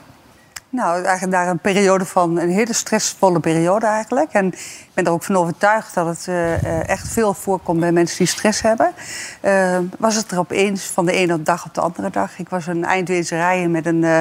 Nou, 0.73 1.05
eigenlijk 1.05 1.33
daar 1.33 1.49
een 1.49 1.59
periode 1.59 2.05
van, 2.05 2.39
een 2.39 2.51
hele 2.51 2.73
stressvolle 2.73 3.41
periode 3.41 3.87
eigenlijk. 3.87 4.33
En 4.33 4.47
ik 4.47 4.89
ben 4.95 5.05
er 5.05 5.13
ook 5.13 5.23
van 5.23 5.37
overtuigd 5.37 5.95
dat 5.95 6.07
het 6.07 6.29
eh, 6.29 6.89
echt 6.89 7.09
veel 7.09 7.35
voorkomt 7.35 7.81
bij 7.81 7.93
mensen 7.93 8.19
die 8.19 8.27
stress 8.27 8.63
hebben. 8.63 8.93
Eh, 9.41 9.79
was 9.99 10.15
het 10.15 10.31
er 10.31 10.39
opeens 10.39 10.85
van 10.85 11.07
de 11.07 11.13
ene 11.13 11.43
dag 11.43 11.65
op 11.67 11.75
de 11.75 11.81
andere 11.81 12.11
dag. 12.11 12.39
Ik 12.39 12.49
was 12.49 12.67
een 12.67 12.85
eindwezen 12.85 13.37
rijden 13.37 13.71
met 13.71 13.87
een, 13.87 14.05
eh, 14.05 14.17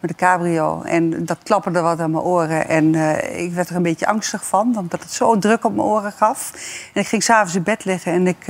met 0.00 0.10
een 0.10 0.16
cabrio. 0.16 0.82
En 0.82 1.24
dat 1.24 1.38
klapperde 1.42 1.80
wat 1.80 2.00
aan 2.00 2.10
mijn 2.10 2.24
oren. 2.24 2.68
En 2.68 2.94
ik 3.36 3.52
werd 3.52 3.68
er 3.68 3.76
een 3.76 3.82
beetje 3.82 4.06
angstig 4.06 4.44
van, 4.44 4.76
omdat 4.78 5.02
het 5.02 5.12
zo 5.12 5.38
druk 5.38 5.64
op 5.64 5.74
mijn 5.74 5.88
oren 5.88 6.12
gaf. 6.12 6.52
En 6.94 7.00
ik 7.00 7.08
ging 7.08 7.22
s'avonds 7.22 7.54
in 7.54 7.62
bed 7.62 7.84
liggen 7.84 8.12
en 8.12 8.26
ik 8.26 8.44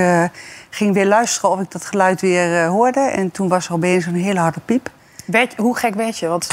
ging 0.71 0.95
weer 0.95 1.07
luisteren 1.07 1.51
of 1.51 1.61
ik 1.61 1.71
dat 1.71 1.85
geluid 1.85 2.21
weer 2.21 2.67
hoorde. 2.67 3.01
En 3.01 3.31
toen 3.31 3.49
was 3.49 3.67
er 3.67 3.73
opeens 3.73 4.07
een 4.07 4.15
hele 4.15 4.41
harde 4.41 4.61
piep. 4.65 4.91
Hoe 5.57 5.77
gek 5.77 5.95
werd 5.95 6.19
je? 6.19 6.27
Want 6.27 6.49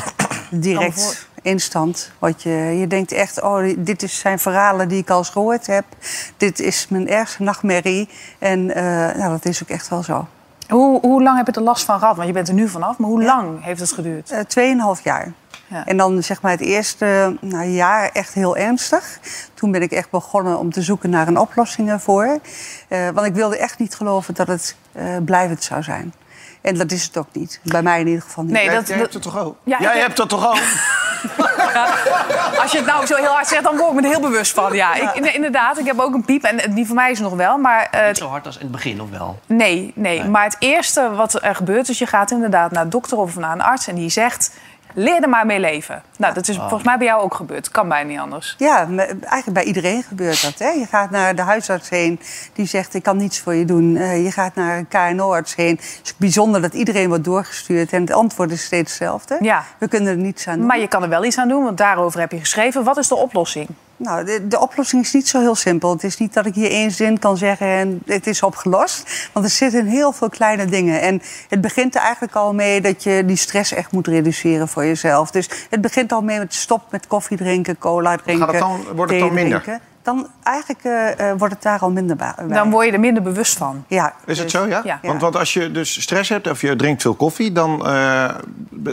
Direct, 0.50 1.28
instant. 1.42 2.12
Wat 2.20 2.44
je, 2.44 2.50
je 2.50 2.88
denkt 2.88 3.12
echt, 3.12 3.42
oh, 3.42 3.74
dit 3.78 4.04
is 4.04 4.20
zijn 4.20 4.40
verhalen 4.40 4.88
die 4.88 4.98
ik 5.02 5.10
al 5.10 5.18
eens 5.18 5.30
gehoord 5.30 5.68
heb. 5.68 5.86
Dit 6.38 6.60
is 6.60 6.88
mijn 6.90 7.10
ergste 7.10 7.44
nachtmerrie. 7.44 8.10
En 8.40 8.66
nou, 8.66 9.30
dat 9.30 9.46
is 9.46 9.64
ook 9.64 9.70
echt 9.70 9.90
wel 9.90 10.04
zo. 10.04 10.28
Hoe, 10.68 11.00
hoe 11.00 11.24
lang 11.24 11.38
heb 11.38 11.48
je 11.48 11.52
er 11.52 11.62
last 11.62 11.86
van 11.86 12.00
gehad? 12.00 12.16
Want 12.16 12.28
je 12.28 12.34
bent 12.34 12.48
er 12.48 12.54
nu 12.54 12.68
vanaf, 12.68 12.98
maar 12.98 13.10
hoe 13.10 13.24
lang 13.24 13.64
heeft 13.64 13.80
het 13.80 13.92
geduurd? 13.92 14.32
Eh, 14.32 14.40
Tweeënhalf 14.40 15.04
jaar. 15.04 15.32
Ja. 15.68 15.86
En 15.86 15.98
dan 15.98 16.24
zeg 16.24 16.42
maar 16.42 16.52
het 16.52 16.62
eerste 16.62 17.38
nou, 17.42 17.66
jaar 17.66 18.10
echt 18.14 18.34
heel 18.34 18.58
ernstig. 18.58 19.20
Toen 19.54 19.72
ben 19.72 19.82
ik 19.82 19.92
echt 19.92 20.10
begonnen 20.10 20.60
om 20.60 20.72
te 20.72 20.82
zoeken 20.82 21.10
naar 21.10 21.28
een 21.28 21.38
oplossing 21.38 21.90
ervoor. 21.90 22.40
Eh, 22.88 23.10
want 23.10 23.28
ik 23.28 23.34
wilde 23.34 23.58
echt 23.58 23.80
niet 23.80 23.96
geloven 23.96 24.34
dat 24.34 24.48
het 24.48 24.76
blijvend 25.26 25.64
zou 25.64 25.84
zijn. 25.84 26.14
En 26.62 26.76
dat 26.78 26.92
is 26.92 27.04
het 27.04 27.18
ook 27.18 27.28
niet. 27.32 27.60
Bij 27.64 27.82
mij 27.82 28.00
in 28.00 28.08
ieder 28.08 28.22
geval 28.24 28.44
niet. 28.44 28.54
Nee, 28.54 28.64
Jij, 28.66 28.74
dat- 28.76 28.88
jij 28.88 28.98
hebt 28.98 29.14
het 29.14 29.24
toch 29.24 29.38
ook? 29.38 29.56
Ja, 29.64 29.78
jij 29.80 29.96
ik- 29.96 30.02
hebt 30.02 30.18
dat 30.18 30.30
toch 30.30 30.48
ook? 30.48 30.60
Als 32.62 32.72
je 32.72 32.78
het 32.78 32.86
nou 32.88 33.06
zo 33.06 33.16
heel 33.16 33.32
hard 33.32 33.48
zegt, 33.48 33.64
dan 33.64 33.78
word 33.78 33.90
ik 33.90 33.96
me 33.96 34.02
er 34.02 34.10
heel 34.10 34.20
bewust 34.30 34.54
van. 34.54 34.74
Ja, 34.74 34.94
ik, 34.96 35.16
in- 35.16 35.34
inderdaad, 35.34 35.78
ik 35.80 35.86
heb 35.86 36.00
ook 36.00 36.14
een 36.14 36.26
piep. 36.26 36.44
En 36.44 36.74
die 36.74 36.86
van 36.86 36.96
mij 36.96 37.12
is 37.12 37.20
nog 37.20 37.34
wel. 37.34 37.58
Maar 37.58 37.88
eh, 37.92 38.08
Niet 38.08 38.18
zo 38.18 38.28
hard 38.28 38.46
als 38.46 38.56
in 38.56 38.62
het 38.62 38.72
begin, 38.72 39.02
of 39.02 39.10
wel? 39.10 39.40
nee, 39.46 39.92
nee, 39.96 40.24
maar 40.24 40.44
het 40.44 40.56
eerste 40.60 41.10
wat 41.16 41.44
er 41.44 41.56
gebeurt... 41.56 41.90
is 41.90 42.00
je 42.00 42.06
gaat 42.08 42.32
inderdaad 42.32 42.72
naar 42.72 42.84
een 42.84 42.90
dokter 42.90 43.18
of 43.18 43.36
naar 43.36 43.52
een 43.52 43.62
arts... 43.62 43.88
en 43.88 43.96
die 43.96 44.10
zegt, 44.10 44.52
leer 44.94 45.22
er 45.22 45.30
maar 45.30 45.46
mee 45.46 45.60
leven. 45.60 46.04
Nou, 46.18 46.34
dat 46.34 46.48
is 46.48 46.58
volgens 46.58 46.84
mij 46.84 46.98
bij 46.98 47.08
jou 47.08 47.22
ook 47.22 47.34
gebeurd. 47.34 47.70
Kan 47.70 47.90
bijna 47.90 48.10
niet 48.10 48.20
anders. 48.20 48.56
Ja, 48.58 48.88
eigenlijk 48.88 49.54
bij 49.54 49.64
iedereen 49.64 50.04
gebeurt 50.04 50.42
dat. 50.42 50.60
Hè? 50.60 50.70
Je 50.70 50.86
gaat 50.86 51.10
naar 51.10 51.36
de 51.36 51.42
huisarts 51.42 51.90
heen, 51.90 52.20
die 52.54 52.66
zegt 52.66 52.94
ik 52.94 53.04
kan 53.04 53.18
niets 53.18 53.40
voor 53.40 53.54
je 53.54 53.66
doen. 53.66 53.96
Eh, 53.96 54.24
je 54.24 54.32
gaat 54.32 54.56
naar 54.56 54.78
een 54.78 54.88
KNO-arts 54.88 55.56
heen. 55.56 55.76
Het 55.76 56.02
is 56.04 56.16
bijzonder 56.18 56.62
dat 56.62 56.74
iedereen 56.74 57.08
wordt 57.08 57.24
doorgestuurd 57.24 57.94
en 57.94 58.02
het 58.02 58.12
antwoord 58.12 58.52
is 58.52 58.64
steeds 58.64 58.90
hetzelfde. 58.90 59.38
Ja. 59.42 59.64
We 59.78 59.88
kunnen 59.88 60.10
er 60.10 60.18
niets 60.18 60.48
aan 60.48 60.58
doen. 60.58 60.66
Maar 60.66 60.80
je 60.80 60.88
kan 60.88 61.04
er 61.04 61.10
wel 61.10 61.26
iets 61.26 61.38
aan 61.38 61.48
doen, 61.48 61.64
want 61.64 61.78
daarover 61.78 62.20
heb 62.20 62.32
je 62.32 62.40
geschreven. 62.40 62.84
Wat 62.84 62.98
is 62.98 63.08
de 63.08 63.16
oplossing? 63.16 63.70
Nou, 63.98 64.26
de, 64.26 64.48
de 64.48 64.60
oplossing 64.60 65.04
is 65.04 65.14
niet 65.14 65.28
zo 65.28 65.40
heel 65.40 65.56
simpel. 65.56 65.92
Het 65.92 66.04
is 66.04 66.18
niet 66.18 66.34
dat 66.34 66.46
ik 66.46 66.56
hier 66.56 66.70
één 66.70 66.92
zin 66.92 67.20
kan 67.20 67.38
zeggen 67.38 67.68
en 67.68 68.02
het 68.06 68.28
is 68.28 68.44
opgelost. 68.44 69.30
Want 69.34 69.46
er 69.46 69.52
zitten 69.52 69.86
heel 69.86 70.12
veel 70.12 70.30
kleine 70.30 70.66
dingen. 70.66 71.02
En 71.02 71.22
het 71.50 71.62
begint 71.62 71.96
er 71.96 72.02
eigenlijk 72.02 72.36
al 72.36 72.54
mee 72.54 72.82
dat 72.82 73.04
je 73.04 73.24
die 73.26 73.36
stress 73.36 73.72
echt 73.74 73.92
moet 73.92 74.08
reduceren 74.08 74.68
voor 74.68 74.86
jezelf. 74.86 75.32
Dus 75.32 75.50
het 75.70 75.82
begint 75.82 76.12
al 76.12 76.22
mee 76.22 76.38
met 76.40 76.54
stop 76.54 76.82
met 76.92 77.08
koffie 77.08 77.38
drinken, 77.38 77.78
cola 77.78 78.16
drinken. 78.18 78.48
het 78.48 78.60
dan- 78.60 78.84
wordt 78.96 79.12
het 79.12 79.20
dan 79.22 79.34
minder? 79.34 79.62
drinken. 79.62 79.84
Dan 80.08 80.28
eigenlijk 80.44 80.84
eh, 80.84 81.30
eh, 81.30 81.38
wordt 81.38 81.54
het 81.54 81.64
daar 81.64 81.80
al 81.80 81.92
minder 81.92 82.16
bij. 82.16 82.34
Dan 82.48 82.70
word 82.70 82.86
je 82.86 82.92
er 82.92 83.00
minder 83.00 83.24
bewust 83.24 83.58
van. 83.58 83.86
Ja. 83.88 84.14
Is 84.26 84.38
het 84.40 84.52
dus- 84.52 84.62
zo, 84.62 84.68
ja? 84.68 84.82
Ja. 84.84 85.00
Want, 85.02 85.22
want 85.22 85.36
als 85.36 85.54
je 85.54 85.72
dus 85.72 86.02
stress 86.02 86.30
hebt 86.30 86.50
of 86.50 86.62
je 86.62 86.76
drinkt 86.76 87.02
veel 87.02 87.14
koffie... 87.14 87.52
dan 87.52 87.88
eh, 87.88 88.30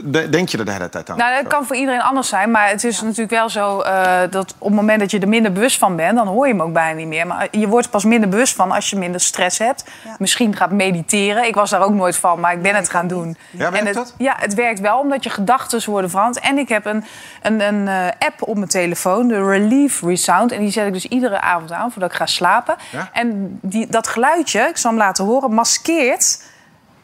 de- 0.05 0.29
denk 0.29 0.49
je 0.49 0.59
er 0.59 0.65
de 0.65 0.71
hele 0.71 0.89
tijd 0.89 1.11
aan. 1.11 1.17
Nou, 1.17 1.43
dat 1.43 1.53
kan 1.53 1.67
voor 1.67 1.77
iedereen 1.77 2.01
anders 2.01 2.29
zijn. 2.29 2.51
Maar 2.51 2.69
het 2.69 2.85
is 2.85 3.01
natuurlijk 3.01 3.31
wel 3.31 3.49
zo 3.49 3.81
eh, 3.81 4.21
dat 4.31 4.55
op 4.59 4.67
het 4.69 4.77
moment 4.77 5.01
dat 5.01 5.11
je 5.11 5.19
er 5.19 5.29
minder 5.29 5.53
bewust 5.53 5.79
van 5.79 5.97
bent... 5.97 6.17
dan 6.17 6.27
hoor 6.27 6.47
je 6.47 6.53
hem 6.53 6.62
ook 6.62 6.73
bijna 6.73 6.99
niet 6.99 7.07
meer. 7.07 7.27
Maar 7.27 7.49
je 7.51 7.69
wordt 7.69 7.85
er 7.87 7.93
pas 7.93 8.05
minder 8.05 8.29
bewust 8.29 8.55
van 8.55 8.71
als 8.71 8.91
je 8.91 8.97
minder 8.97 9.21
stress 9.21 9.59
hebt. 9.59 9.85
Misschien 10.19 10.57
gaat 10.57 10.71
mediteren. 10.71 11.47
Ik 11.47 11.55
was 11.55 11.71
daar 11.71 11.83
ook 11.83 11.95
nooit 11.95 12.17
van, 12.17 12.41
maar 12.41 12.53
ik 12.53 12.62
ben 12.62 12.75
het 12.75 12.89
gaan 12.91 13.07
doen. 13.07 13.37
Ja, 13.51 13.59
werkt 13.59 13.79
en 13.79 13.87
het, 13.87 13.95
dat? 13.95 14.15
Ja, 14.19 14.35
het 14.39 14.55
werkt 14.55 14.81
wel, 14.81 14.99
omdat 14.99 15.25
je 15.25 15.31
gedachten 15.31 15.91
worden 15.91 16.11
veranderd. 16.11 16.45
En 16.45 16.59
ik 16.59 16.69
heb 16.69 16.87
een, 16.87 17.05
een, 17.43 17.61
een 17.61 17.89
app 18.19 18.43
op 18.43 18.57
mijn 18.57 18.69
telefoon, 18.69 19.29
de 19.29 19.45
Relief 19.45 20.03
Resound. 20.03 20.53
En 20.53 20.61
die 20.61 20.71
zet 20.71 20.87
ik 20.87 20.93
dus 20.93 21.03
iedere 21.09 21.40
avond 21.40 21.72
aan 21.72 21.90
voordat 21.92 22.11
ik 22.11 22.16
ga 22.16 22.26
slapen. 22.26 22.76
Ja? 22.92 23.11
En 23.12 23.59
die, 23.62 23.86
dat 23.86 24.09
geluidje, 24.09 24.61
ik 24.61 24.76
zal 24.76 24.90
hem 24.90 25.00
laten 25.00 25.24
horen, 25.24 25.55
maskeert 25.55 26.42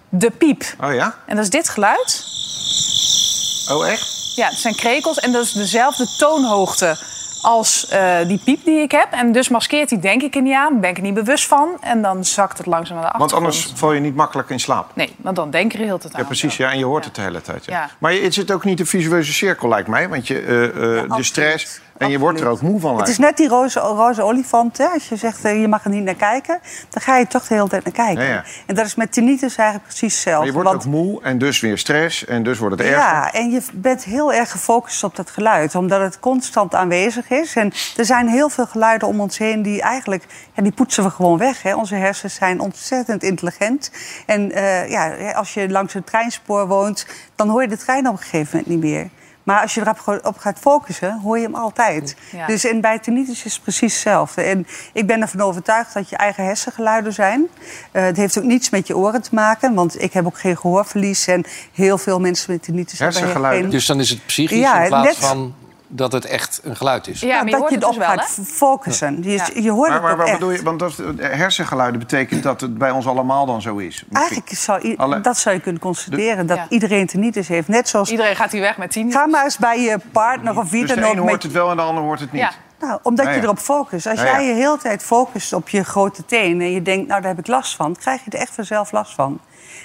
de 0.09 0.30
piep. 0.30 0.62
Oh 0.80 0.94
ja? 0.94 1.14
En 1.26 1.36
dat 1.36 1.44
is 1.44 1.51
dit 1.51 1.68
geluid. 1.68 2.24
Oh, 3.70 3.88
echt? 3.88 4.32
Ja, 4.34 4.46
het 4.48 4.59
zijn 4.59 4.74
krekels 4.74 5.18
en 5.18 5.32
dat 5.32 5.44
is 5.44 5.53
dezelfde 5.53 6.07
toonhoogte 6.18 6.98
als 7.42 7.88
eh, 7.88 8.18
die 8.26 8.40
piep 8.44 8.64
die 8.64 8.80
ik 8.80 8.90
heb. 8.90 9.09
En 9.11 9.32
dus 9.32 9.48
maskeert 9.48 9.90
hij 9.90 10.01
denk 10.01 10.22
ik 10.22 10.34
er 10.34 10.42
niet 10.42 10.55
aan, 10.55 10.80
ben 10.80 10.90
ik 10.90 10.96
er 10.96 11.03
niet 11.03 11.14
bewust 11.14 11.46
van. 11.46 11.76
En 11.80 12.03
dan 12.03 12.24
zakt 12.24 12.59
het 12.59 12.66
langzaam 12.66 12.96
naar 12.96 13.12
de 13.12 13.18
Want 13.18 13.32
achtergrond. 13.32 13.64
anders 13.64 13.80
val 13.80 13.92
je 13.92 14.01
niet 14.01 14.14
makkelijk 14.14 14.51
in 14.51 14.61
slaap. 14.61 14.90
Nee, 14.94 15.14
want 15.16 15.36
dan 15.36 15.51
denk 15.51 15.72
je 15.72 15.78
er 15.78 15.84
heel 15.84 15.98
tijd 15.98 16.14
aan. 16.14 16.20
Ja, 16.20 16.26
precies. 16.26 16.57
Ja, 16.57 16.70
en 16.70 16.78
je 16.78 16.84
hoort 16.84 17.05
het 17.05 17.14
de 17.14 17.20
hele 17.20 17.40
tijd. 17.40 17.64
Ja. 17.64 17.90
Maar 17.98 18.12
het 18.12 18.34
zit 18.34 18.51
ook 18.51 18.64
niet 18.64 18.80
een 18.80 18.86
visueuze 18.86 19.32
cirkel, 19.32 19.68
lijkt 19.68 19.88
mij. 19.88 20.09
Want 20.09 20.26
je, 20.26 20.40
eh, 20.40 21.03
eh, 21.03 21.16
de 21.16 21.22
stress... 21.22 21.80
En 22.01 22.11
je 22.11 22.18
wordt 22.18 22.40
er 22.40 22.46
ook 22.48 22.61
moe 22.62 22.80
van. 22.80 22.98
Het 22.98 23.09
is 23.09 23.18
net 23.18 23.36
die 23.36 23.48
roze, 23.48 23.80
roze 23.80 24.22
olifant. 24.22 24.78
Hè? 24.78 24.84
Als 24.86 25.09
je 25.09 25.16
zegt 25.16 25.44
eh, 25.44 25.61
je 25.61 25.68
mag 25.68 25.84
er 25.84 25.90
niet 25.90 26.05
naar 26.05 26.14
kijken, 26.14 26.59
dan 26.90 27.03
ga 27.03 27.16
je 27.16 27.26
toch 27.26 27.46
de 27.46 27.55
hele 27.55 27.68
tijd 27.68 27.84
naar 27.84 27.92
kijken. 27.92 28.24
Ja, 28.24 28.30
ja. 28.30 28.44
En 28.66 28.74
dat 28.74 28.86
is 28.86 28.94
met 28.94 29.12
tinnitus 29.12 29.57
eigenlijk 29.57 29.88
precies 29.88 30.24
Maar 30.24 30.34
hetzelfde. 30.34 30.46
je 30.46 30.53
wordt 30.53 30.68
want- 30.68 30.84
ook 30.84 30.90
moe 30.90 31.22
en 31.22 31.38
dus 31.38 31.61
weer 31.61 31.78
stress 31.78 32.24
en 32.24 32.42
dus 32.42 32.59
wordt 32.59 32.78
het 32.78 32.86
erger. 32.86 32.98
Ja, 33.01 33.32
en 33.32 33.51
je 33.51 33.61
bent 33.72 34.05
heel 34.05 34.32
erg 34.32 34.51
gefocust 34.51 35.05
op 35.05 35.16
dat 35.16 35.30
geluid, 35.30 35.74
omdat 35.74 36.01
het 36.01 36.20
constant 36.20 36.74
aanwezig 36.74 37.30
is. 37.30 37.57
En 37.57 37.72
er 37.96 38.05
zijn 38.05 38.28
heel 38.28 38.48
veel 38.48 38.66
geluiden 38.66 39.09
om 39.09 39.20
ons 39.20 39.38
heen 39.38 39.62
die 39.62 39.82
eigenlijk, 39.82 40.24
ja, 40.55 40.62
die 40.62 40.72
poetsen 40.72 41.05
we 41.05 41.11
gewoon 41.11 41.38
weg. 41.38 41.62
Hè. 41.62 41.74
Onze 41.74 41.94
hersens 41.94 42.34
zijn 42.34 42.61
ontzettend 42.61 43.22
intelligent. 43.22 43.90
En 44.26 44.53
eh, 44.53 44.90
ja, 44.90 45.32
als 45.32 45.55
je 45.55 45.70
langs 45.70 45.94
een 45.94 46.05
treinspoor 46.05 46.66
woont, 46.66 47.07
dan 47.34 47.48
hoor 47.48 47.62
je 47.62 47.68
de 47.68 47.76
trein 47.76 48.07
op 48.09 48.12
een 48.12 48.18
gegeven 48.18 48.48
moment 48.51 48.66
niet 48.68 48.92
meer. 48.92 49.09
Maar 49.51 49.62
als 49.62 49.74
je 49.74 49.80
erop 50.07 50.38
gaat 50.38 50.59
focussen, 50.59 51.20
hoor 51.22 51.38
je 51.38 51.44
hem 51.44 51.55
altijd. 51.55 52.16
Ja. 52.32 52.46
Dus 52.46 52.64
en 52.64 52.80
bij 52.80 52.98
tinnitus 52.98 53.44
is 53.44 53.53
het 53.53 53.62
precies 53.62 53.92
hetzelfde. 53.92 54.42
En 54.42 54.66
ik 54.92 55.07
ben 55.07 55.20
ervan 55.20 55.40
overtuigd 55.40 55.94
dat 55.94 56.09
je 56.09 56.16
eigen 56.16 56.44
hersengeluiden 56.44 57.12
zijn. 57.12 57.46
Eh, 57.92 58.03
het 58.03 58.16
heeft 58.16 58.38
ook 58.38 58.44
niets 58.44 58.70
met 58.70 58.86
je 58.86 58.96
oren 58.96 59.22
te 59.22 59.30
maken, 59.32 59.74
want 59.74 60.03
ik 60.03 60.12
heb 60.12 60.26
ook 60.26 60.38
geen 60.38 60.57
gehoorverlies. 60.57 61.26
En 61.26 61.44
heel 61.72 61.98
veel 61.98 62.20
mensen 62.20 62.53
met 62.53 62.62
tinnitus 62.62 62.98
hebben 62.98 63.16
Hersengeluiden. 63.16 63.62
geen... 63.62 63.70
Dus 63.70 63.86
dan 63.86 64.01
is 64.01 64.11
het 64.11 64.26
psychisch 64.26 64.59
Ja, 64.59 64.82
in 64.82 64.88
plaats 64.88 65.07
net- 65.07 65.16
van 65.16 65.55
dat 65.93 66.12
het 66.12 66.24
echt 66.24 66.61
een 66.64 66.76
geluid 66.76 67.07
is. 67.07 67.20
Ja, 67.20 67.26
maar 67.36 67.45
je 67.45 67.51
dat 67.51 67.61
hoort 67.61 67.68
je 67.70 67.74
het 67.76 67.84
erop 67.84 67.97
dus 67.97 68.07
wel, 68.07 68.16
gaat 68.16 68.36
hè? 68.36 68.43
focussen. 68.43 69.22
Je, 69.22 69.30
Ja. 69.30 69.47
je 69.55 69.70
hoort 69.70 69.88
Maar, 69.88 69.93
het 69.93 70.03
maar 70.03 70.11
ook 70.12 70.18
wat 70.18 70.26
echt. 70.28 70.38
bedoel 70.38 70.55
je? 70.55 70.62
Want 70.62 70.78
dat, 70.78 70.95
hersengeluiden 71.20 72.01
betekent 72.01 72.43
dat 72.43 72.61
het 72.61 72.78
bij 72.78 72.91
ons 72.91 73.07
allemaal 73.07 73.47
dan 73.47 73.62
zo 73.62 73.76
is. 73.76 74.05
Eigenlijk 74.12 74.49
zou, 74.49 74.95
Alle- 74.97 75.20
dat 75.20 75.36
zou 75.38 75.55
je 75.55 75.61
kunnen 75.61 75.80
constateren, 75.80 76.47
dat 76.47 76.57
Ja. 76.57 76.66
iedereen 76.68 77.07
tinnitus 77.07 77.49
heeft. 77.49 77.68
Net 77.68 77.88
zoals, 77.88 78.11
Iedereen 78.11 78.36
gaat 78.36 78.53
hier 78.53 78.61
weg 78.61 78.76
met 78.78 78.91
tien. 78.91 79.12
ga 79.12 79.26
maar 79.26 79.45
eens 79.45 79.59
bij 79.59 79.80
je 79.80 79.99
partner 80.12 80.59
of 80.59 80.70
wie 80.70 80.80
Dus 80.80 80.88
de 80.91 80.95
dan 80.95 81.05
ook... 81.05 81.11
ene 81.11 81.20
hoort 81.20 81.32
met- 81.32 81.43
het 81.43 81.53
wel 81.53 81.70
en 81.70 81.76
de 81.76 81.82
ander 81.82 82.03
hoort 82.05 82.20
het 82.20 82.32
niet. 82.32 82.41
Ja. 82.41 82.51
Nou, 82.80 82.99
omdat 83.03 83.26
Ja, 83.26 83.32
je 83.32 83.43
erop 83.43 83.59
focust. 83.59 84.07
Als 84.07 84.20
ja. 84.20 84.24
jij 84.24 84.47
je 84.47 84.53
heel 84.55 84.78
tijd 84.78 85.03
focust 85.03 85.53
op 85.53 85.68
je 85.68 85.84
grote 85.84 86.24
teen... 86.24 86.61
en 86.61 86.70
je 86.72 86.82
denkt, 86.82 87.09
nou, 87.09 87.20
daar 87.20 87.30
heb 87.30 87.38
ik 87.38 87.47
last 87.47 87.76
van... 87.76 87.97
krijg 87.97 88.24
je 88.24 88.30
er 88.30 88.38
echt 88.38 88.55
vanzelf 88.55 88.93
last 88.93 89.14
van. 89.14 89.41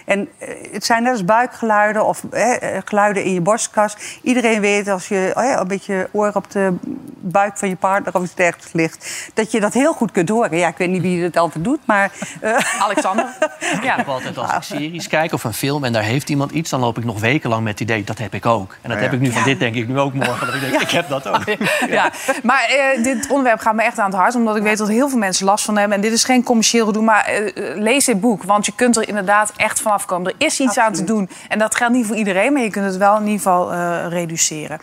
En 0.06 0.30
eh, 0.38 0.48
het 0.72 0.86
zijn 0.86 1.04
net 1.04 1.12
als 1.12 1.26
buikgeluiden 1.26 2.06
of 2.06 2.24
eh, 2.32 2.54
geluiden 2.86 3.24
in 3.24 3.34
je 3.34 3.42
borstkas. 3.42 3.96
Iedereen 4.22 4.62
weet 4.62 4.88
als 4.88 5.08
je 5.08 5.32
oh 5.36 5.44
ja, 5.44 5.60
een 5.60 5.68
beetje 5.68 6.10
oor 6.12 6.32
op 6.34 6.52
de 6.52 6.74
buik 7.20 7.58
van 7.58 7.70
je 7.70 7.76
partner 7.76 8.14
of 8.16 8.24
iets 8.24 8.36
dergelijks 8.36 8.74
ligt... 8.74 9.30
dat 9.34 9.52
je 9.52 9.60
dat 9.60 9.74
heel 9.74 9.94
goed 9.94 10.12
kunt 10.12 10.30
horen. 10.30 10.58
Ja, 10.58 10.68
ik 10.68 10.78
weet 10.78 10.90
niet 10.90 11.02
wie 11.02 11.24
het 11.24 11.38
altijd 11.38 11.64
doet, 11.64 11.80
maar... 11.86 12.12
eh, 12.42 12.58
Alexander. 12.86 13.26
Ik 13.60 13.84
Ja. 13.84 13.96
heb 13.96 14.08
altijd 14.08 14.38
als 14.38 14.52
ik 14.56 14.64
series 14.64 15.08
kijk 15.08 15.34
of 15.34 15.44
een 15.44 15.54
film 15.54 15.84
en 15.84 15.94
daar 15.94 16.04
heeft 16.04 16.30
iemand 16.30 16.52
iets... 16.52 16.70
dan 16.70 16.80
loop 16.80 16.98
ik 16.98 17.04
nog 17.04 17.20
wekenlang 17.20 17.64
met 17.64 17.72
het 17.72 17.82
idee, 17.82 18.04
dat 18.04 18.18
heb 18.18 18.34
ik 18.34 18.46
ook. 18.46 18.76
En 18.82 18.90
dat 18.90 18.98
Ja, 18.98 19.04
heb 19.04 19.14
ik 19.14 19.20
nu 19.20 19.32
van 19.32 19.44
dit, 19.44 19.60
denk 19.60 19.76
ik 19.76 19.88
nu 19.88 20.00
ook 20.00 20.14
morgen. 20.14 20.46
Dat 20.46 20.56
ik 20.56 20.62
denk, 20.62 20.82
ik 20.82 20.90
heb 20.92 21.10
dat 21.10 21.28
ook. 21.28 21.44
Ja, 21.90 22.12
maar 22.44 22.64
eh, 22.70 23.04
dit 23.04 23.28
onderwerp 23.30 23.60
gaat 23.60 23.74
me 23.76 23.84
echt 23.84 24.00
aan 24.00 24.06
het 24.10 24.16
hart, 24.20 24.36
omdat 24.36 24.56
ik 24.56 24.64
weet 24.64 24.78
dat 24.78 24.88
heel 24.88 25.10
veel 25.10 25.18
mensen 25.18 25.46
last 25.46 25.66
van 25.66 25.78
hebben. 25.78 25.96
En 25.96 26.02
dit 26.04 26.12
is 26.12 26.24
geen 26.24 26.44
commercieel 26.44 26.86
gedoe, 26.86 27.04
maar 27.04 27.42
lees 27.76 28.06
dit 28.06 28.20
boek, 28.20 28.44
want 28.44 28.66
je 28.66 28.72
kunt 28.76 28.98
er 28.98 29.08
inderdaad 29.08 29.52
echt 29.56 29.75
vanaf 29.82 30.06
komen. 30.06 30.32
Er 30.38 30.46
is 30.46 30.60
iets 30.60 30.78
aan 30.78 30.94
te 30.94 31.04
doen 31.04 31.30
en 31.50 31.60
dat 31.60 31.76
geldt 31.76 31.94
niet 31.94 32.06
voor 32.08 32.16
iedereen, 32.16 32.54
maar 32.54 32.62
je 32.62 32.70
kunt 32.70 32.86
het 32.86 32.98
wel 32.98 33.16
in 33.16 33.22
ieder 33.22 33.38
geval 33.38 33.72
eh, 33.72 34.06
reduceren. 34.10 34.80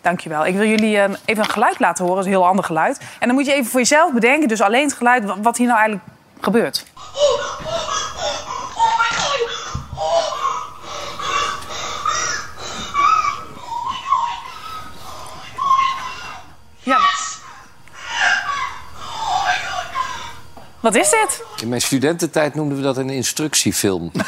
Dankjewel. 0.00 0.46
Ik 0.46 0.56
wil 0.56 0.66
jullie 0.68 0.98
eh, 0.98 1.14
even 1.24 1.44
een 1.44 1.50
geluid 1.50 1.78
laten 1.78 2.04
horen, 2.04 2.16
dat 2.18 2.26
is 2.26 2.32
een 2.32 2.38
heel 2.38 2.48
ander 2.48 2.64
geluid. 2.64 2.98
En 3.18 3.26
dan 3.26 3.36
moet 3.36 3.46
je 3.46 3.52
even 3.52 3.70
voor 3.70 3.80
jezelf 3.80 4.12
bedenken, 4.12 4.48
dus 4.48 4.60
alleen 4.60 4.82
het 4.84 4.92
geluid, 4.92 5.24
wa- 5.24 5.40
wat 5.40 5.56
hier 5.56 5.66
nou 5.66 5.78
eigenlijk 5.78 6.08
gebeurt. 6.40 6.86
Ja. 6.94 7.00
Wat 20.86 20.94
is 20.94 21.10
dit? 21.10 21.44
In 21.62 21.68
mijn 21.68 21.80
studententijd 21.80 22.54
noemden 22.54 22.76
we 22.76 22.82
dat 22.82 22.96
een 22.96 23.10
instructiefilm. 23.10 24.10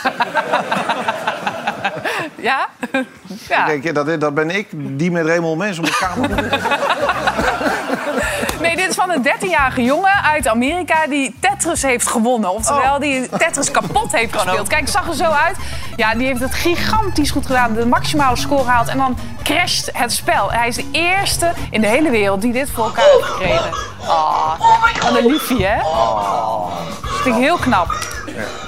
Ja? 2.41 2.69
Ik 2.91 3.07
ja. 3.49 3.67
denk, 3.67 3.85
ja, 3.85 3.93
dat, 3.93 4.21
dat 4.21 4.35
ben 4.35 4.51
ik, 4.51 4.67
die 4.73 5.11
met 5.11 5.27
Raymond 5.27 5.59
Mens 5.59 5.79
op 5.79 5.85
de 5.85 5.97
kamer. 6.01 6.29
Van 9.09 9.17
een 9.17 9.33
13-jarige 9.39 9.83
jongen 9.83 10.23
uit 10.23 10.49
Amerika 10.49 11.07
die 11.07 11.37
Tetris 11.41 11.83
heeft 11.83 12.09
gewonnen. 12.09 12.51
Oftewel, 12.51 12.99
die 12.99 13.29
Tetris 13.29 13.71
kapot 13.71 14.13
heeft 14.13 14.33
gespeeld. 14.33 14.69
Kijk, 14.69 14.89
zag 14.89 15.09
er 15.09 15.15
zo 15.15 15.25
uit. 15.25 15.57
Ja, 15.97 16.15
die 16.15 16.27
heeft 16.27 16.41
het 16.41 16.55
gigantisch 16.55 17.31
goed 17.31 17.47
gedaan. 17.47 17.73
De 17.73 17.87
maximale 17.87 18.37
score 18.37 18.65
haalt 18.65 18.89
en 18.89 18.97
dan 18.97 19.19
crasht 19.43 19.91
het 19.93 20.13
spel. 20.13 20.53
Hij 20.53 20.69
is 20.69 20.77
de 20.77 20.89
eerste 20.93 21.53
in 21.71 21.81
de 21.81 21.87
hele 21.87 22.11
wereld 22.11 22.41
die 22.41 22.53
dit 22.53 22.71
voor 22.71 22.85
elkaar 22.85 23.05
heeft 23.05 23.25
gekregen. 23.25 23.71
Oh, 24.01 24.53
wat 25.01 25.17
een 25.17 25.27
liefje, 25.27 25.67
hè? 25.67 25.79
Dat 27.03 27.21
vind 27.23 27.37
ik 27.37 27.43
heel 27.43 27.57
knap. 27.57 27.89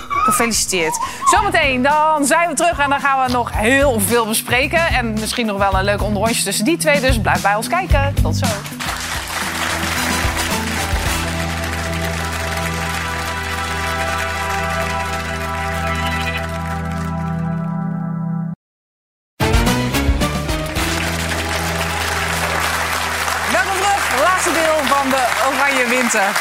Gefeliciteerd. 0.09 0.99
Zometeen 1.25 1.83
dan 1.83 2.25
zijn 2.25 2.49
we 2.49 2.55
terug 2.55 2.79
en 2.79 2.91
dan 2.91 3.01
gaan 3.01 3.27
we 3.27 3.33
nog 3.33 3.51
heel 3.53 4.01
veel 4.01 4.27
bespreken. 4.27 4.87
En 4.87 5.13
misschien 5.13 5.47
nog 5.47 5.59
wel 5.59 5.75
een 5.75 5.85
leuk 5.85 6.03
onderrondje 6.03 6.43
tussen 6.43 6.65
die 6.65 6.77
twee. 6.77 7.01
Dus 7.01 7.21
blijf 7.21 7.43
bij 7.43 7.55
ons 7.55 7.69
kijken. 7.69 8.15
Tot 8.23 8.37
zo. 8.37 8.47
Winter. 26.13 26.33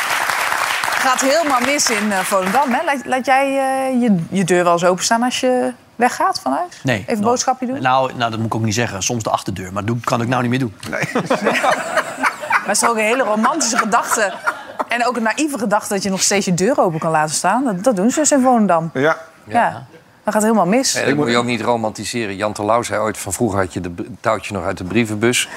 Gaat 1.00 1.22
helemaal 1.22 1.60
mis 1.60 1.90
in 1.90 2.12
eh, 2.12 2.20
Volendam. 2.20 2.72
Hè? 2.72 2.84
Laat, 2.86 3.06
laat 3.06 3.26
jij 3.26 3.46
eh, 3.46 4.02
je, 4.02 4.16
je 4.30 4.44
deur 4.44 4.64
wel 4.64 4.74
eens 4.74 4.86
openstaan 4.86 5.24
als 5.24 5.40
je 5.40 5.74
weggaat 5.96 6.40
van 6.40 6.52
huis? 6.52 6.80
Nee. 6.84 6.96
Even 6.96 7.08
een 7.08 7.14
nooit. 7.14 7.30
boodschapje 7.30 7.66
doen? 7.66 7.82
Nou, 7.82 8.14
nou, 8.14 8.32
dat 8.32 8.40
moet 8.40 8.48
ik 8.48 8.56
ook 8.56 8.64
niet 8.64 8.74
zeggen. 8.74 9.04
Soms 9.04 9.24
de 9.24 9.30
achterdeur. 9.30 9.74
Maar 9.74 9.86
dat 9.86 9.96
kan 10.04 10.22
ik 10.22 10.28
nou 10.28 10.42
niet 10.42 10.50
meer 10.50 10.60
doen. 10.60 10.74
Maar 12.60 12.78
het 12.78 12.84
is 12.84 12.90
ook 12.90 12.98
een 12.98 13.04
hele 13.04 13.24
romantische 13.24 13.78
gedachte. 13.78 14.34
En 14.88 15.08
ook 15.08 15.16
een 15.16 15.24
naïeve 15.24 15.58
gedachte 15.58 15.94
dat 15.94 16.04
je 16.04 16.10
nog 16.10 16.22
steeds 16.22 16.46
je 16.46 16.54
deur 16.54 16.80
open 16.80 17.00
kan 17.00 17.12
laten 17.12 17.36
staan. 17.36 17.64
Dat, 17.64 17.84
dat 17.84 17.96
doen 17.96 18.12
ze 18.12 18.20
dus 18.20 18.32
in 18.32 18.42
Volendam. 18.42 18.90
Ja. 18.94 19.18
Ja. 19.48 19.86
Dat 20.24 20.34
gaat 20.34 20.44
helemaal 20.44 20.66
mis. 20.66 20.94
Nee, 20.94 21.06
dat 21.06 21.16
moet 21.16 21.30
je 21.30 21.38
ook 21.38 21.46
niet 21.46 21.62
romantiseren. 21.62 22.36
Jan 22.36 22.54
Terlouw 22.54 22.84
zei 22.84 23.00
ooit 23.00 23.18
van 23.18 23.34
vroeger 23.34 23.60
had 23.60 23.74
je 23.74 23.82
de 23.82 23.94
touwtje 24.22 24.54
nog 24.54 24.64
uit 24.64 24.78
de 24.78 24.84
brievenbus. 24.84 25.50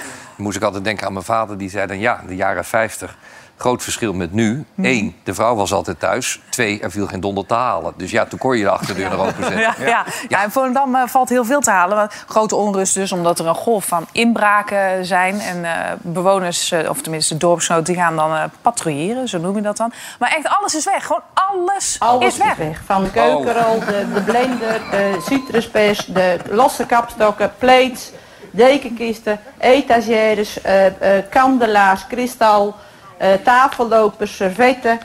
Dan 0.43 0.51
moest 0.51 0.63
ik 0.63 0.69
altijd 0.69 0.85
denken 0.85 1.07
aan 1.07 1.13
mijn 1.13 1.25
vader. 1.25 1.59
Die 1.59 1.71
zei 1.71 1.87
dan 1.87 1.99
ja, 1.99 2.21
de 2.27 2.37
jaren 2.37 2.65
50. 2.65 3.17
Groot 3.57 3.83
verschil 3.83 4.13
met 4.13 4.33
nu. 4.33 4.65
Mhm. 4.75 4.87
Eén, 4.87 5.17
de 5.23 5.35
vrouw 5.35 5.55
was 5.55 5.73
altijd 5.73 6.01
thuis. 6.01 6.41
Twee, 6.49 6.81
er 6.81 6.91
viel 6.91 7.07
geen 7.07 7.21
donder 7.21 7.47
te 7.47 7.55
halen. 7.55 7.93
Dus 7.97 8.11
ja, 8.11 8.25
toen 8.25 8.39
kon 8.39 8.57
je 8.57 8.63
de 8.63 8.71
achterdeur 8.71 9.11
nog 9.11 9.21
openzetten. 9.21 9.61
Ja, 9.61 9.75
ja. 9.79 10.05
ja, 10.29 10.43
in 10.45 10.51
Volendam 10.51 10.95
eh, 10.95 11.03
valt 11.07 11.29
heel 11.29 11.45
veel 11.45 11.61
te 11.61 11.71
halen. 11.71 11.97
Want 11.97 12.25
Grote 12.29 12.57
onrust 12.57 12.95
dus, 12.95 13.13
omdat 13.13 13.39
er 13.39 13.47
een 13.47 13.55
golf 13.55 13.85
van 13.85 14.07
inbraken 14.13 15.05
zijn. 15.05 15.41
En 15.41 15.65
eh, 15.65 15.93
bewoners, 16.01 16.71
eh, 16.71 16.89
of 16.89 17.03
tenminste 17.03 17.35
de 17.35 17.41
dorpsgenoten, 17.41 17.95
die 17.95 18.03
gaan 18.03 18.17
dan 18.17 18.35
eh, 18.35 18.45
patrouilleren. 18.63 19.29
Zo 19.29 19.39
noem 19.39 19.57
je 19.57 19.63
dat 19.63 19.77
dan. 19.77 19.93
Maar 20.19 20.31
echt, 20.31 20.49
alles 20.49 20.75
is 20.75 20.85
weg. 20.85 21.07
Gewoon 21.07 21.23
alles, 21.35 21.97
Alles 21.99 22.27
is 22.27 22.37
weg. 22.37 22.81
Van 22.85 23.05
de 23.05 23.11
keukenrol, 23.11 23.79
de, 23.79 24.07
de 24.15 24.21
blender, 24.21 24.81
de 24.91 25.23
citruspers, 25.29 26.07
de 26.07 26.39
losse 26.51 26.87
kapstokken, 26.87 27.53
plates, 27.59 28.13
dekenkisten, 28.53 29.41
etagères, 29.59 30.61
eh, 30.61 31.17
eh, 31.17 31.25
kandelaars, 31.31 32.07
kristal, 32.07 32.75
eh, 33.19 33.33
tafellopers, 33.45 34.37
servetten, 34.37 34.99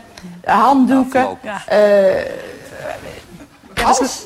handdoeken. 0.45 1.38
Ja. 1.41 1.62
eh, 1.68 2.32
alles. 3.84 4.26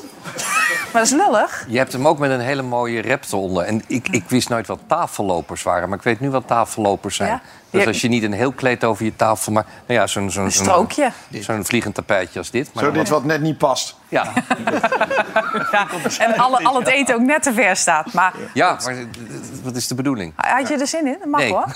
Maar 0.92 1.02
dat 1.02 1.10
is 1.12 1.18
lullig. 1.26 1.64
Je 1.68 1.78
hebt 1.78 1.92
hem 1.92 2.08
ook 2.08 2.18
met 2.18 2.30
een 2.30 2.40
hele 2.40 2.62
mooie 2.62 3.00
rep 3.00 3.24
eronder. 3.30 3.64
En 3.64 3.82
ik, 3.86 4.08
ik 4.08 4.24
wist 4.28 4.48
nooit 4.48 4.66
wat 4.66 4.78
tafellopers 4.86 5.62
waren. 5.62 5.88
Maar 5.88 5.98
ik 5.98 6.04
weet 6.04 6.20
nu 6.20 6.30
wat 6.30 6.46
tafellopers 6.46 7.16
zijn. 7.16 7.28
Ja. 7.30 7.40
Dus 7.72 7.86
als 7.86 8.00
je 8.00 8.08
niet 8.08 8.22
een 8.22 8.32
heel 8.32 8.52
kleed 8.52 8.84
over 8.84 9.04
je 9.04 9.16
tafel... 9.16 9.52
maar 9.52 9.64
nou 9.86 10.00
ja, 10.00 10.06
zo'n 10.06 10.30
zo'n 10.30 10.44
Een 10.44 10.52
strookje. 10.52 11.12
Zo'n 11.30 11.64
vliegend 11.64 11.94
tapijtje 11.94 12.38
als 12.38 12.50
dit. 12.50 12.74
Maar 12.74 12.84
Zo 12.84 12.90
dit 12.90 13.08
wat 13.08 13.24
net 13.24 13.40
niet 13.40 13.58
past. 13.58 13.96
Ja, 14.08 14.32
Ja. 15.72 15.86
En 16.18 16.36
alle, 16.36 16.64
al 16.64 16.78
het 16.78 16.88
eten 16.88 17.14
ook 17.14 17.20
net 17.20 17.42
te 17.42 17.52
ver 17.52 17.76
staat. 17.76 18.12
Maar 18.12 18.32
ja 18.54 18.78
maar 18.84 18.94
wat 19.62 19.76
is 19.76 19.86
de 19.88 19.94
bedoeling? 19.94 20.32
had 20.36 20.68
je 20.68 20.76
er 20.76 20.86
zin 20.86 21.06
in? 21.06 21.16
Dat 21.18 21.28
mag 21.28 21.40
Nee. 21.40 21.50
hoor. 21.52 21.66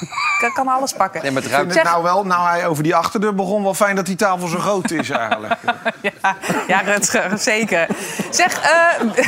Ik 0.41 0.51
kan 0.55 0.69
alles 0.69 0.93
pakken. 0.93 1.23
Nee, 1.23 1.31
maar 1.31 1.43
het 1.43 1.51
Ik 1.51 1.57
vind 1.57 1.73
ruikt... 1.73 1.89
het 1.89 1.93
nou 1.93 2.03
wel, 2.03 2.27
nou 2.27 2.49
hij 2.49 2.67
over 2.67 2.83
die 2.83 2.95
achterdeur 2.95 3.35
begon, 3.35 3.63
wel 3.63 3.75
fijn 3.75 3.97
dat 3.97 4.07
die 4.07 4.17
tafel 4.17 4.49
zo 4.49 4.59
groot 4.59 4.91
is 4.91 5.11
eigenlijk. 5.11 5.55
Ja, 6.01 6.37
ja 6.67 6.81
Rutger, 6.81 7.39
zeker. 7.39 7.87
Zeg, 8.31 8.61
eh 8.61 8.71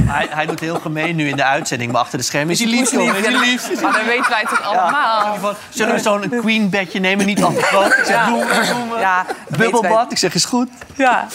Hij, 0.03 0.27
hij 0.31 0.47
doet 0.47 0.61
heel 0.61 0.79
gemeen 0.79 1.16
nu 1.16 1.29
in 1.29 1.37
de 1.37 1.45
uitzending. 1.45 1.93
Maar 1.93 2.01
achter 2.01 2.19
de 2.19 2.25
schermen 2.25 2.51
is 2.51 2.59
hij 2.59 2.69
lief, 2.69 2.91
jongen. 2.91 3.16
Is 3.16 3.27
hij 3.27 3.39
lief? 3.39 3.83
maar 3.83 3.93
dan 3.93 4.07
weten 4.07 4.31
wij 4.31 4.45
toch 4.49 4.62
allemaal. 4.62 5.39
Zullen 5.69 5.95
we 5.95 6.01
zo'n 6.01 6.29
queen 6.41 6.57
bedje 6.70 6.98
nemen? 7.00 7.26
Niet 7.26 7.42
al 7.42 7.52
te 7.52 7.62
groot. 7.62 7.92
Ik 7.98 8.04
zeg, 8.04 8.28
Ja. 8.98 9.24
Bubbelbad. 9.48 10.12
Ik 10.12 10.18
zeg, 10.18 10.34
is 10.34 10.44
goed. 10.44 10.68
Ja. 10.96 11.26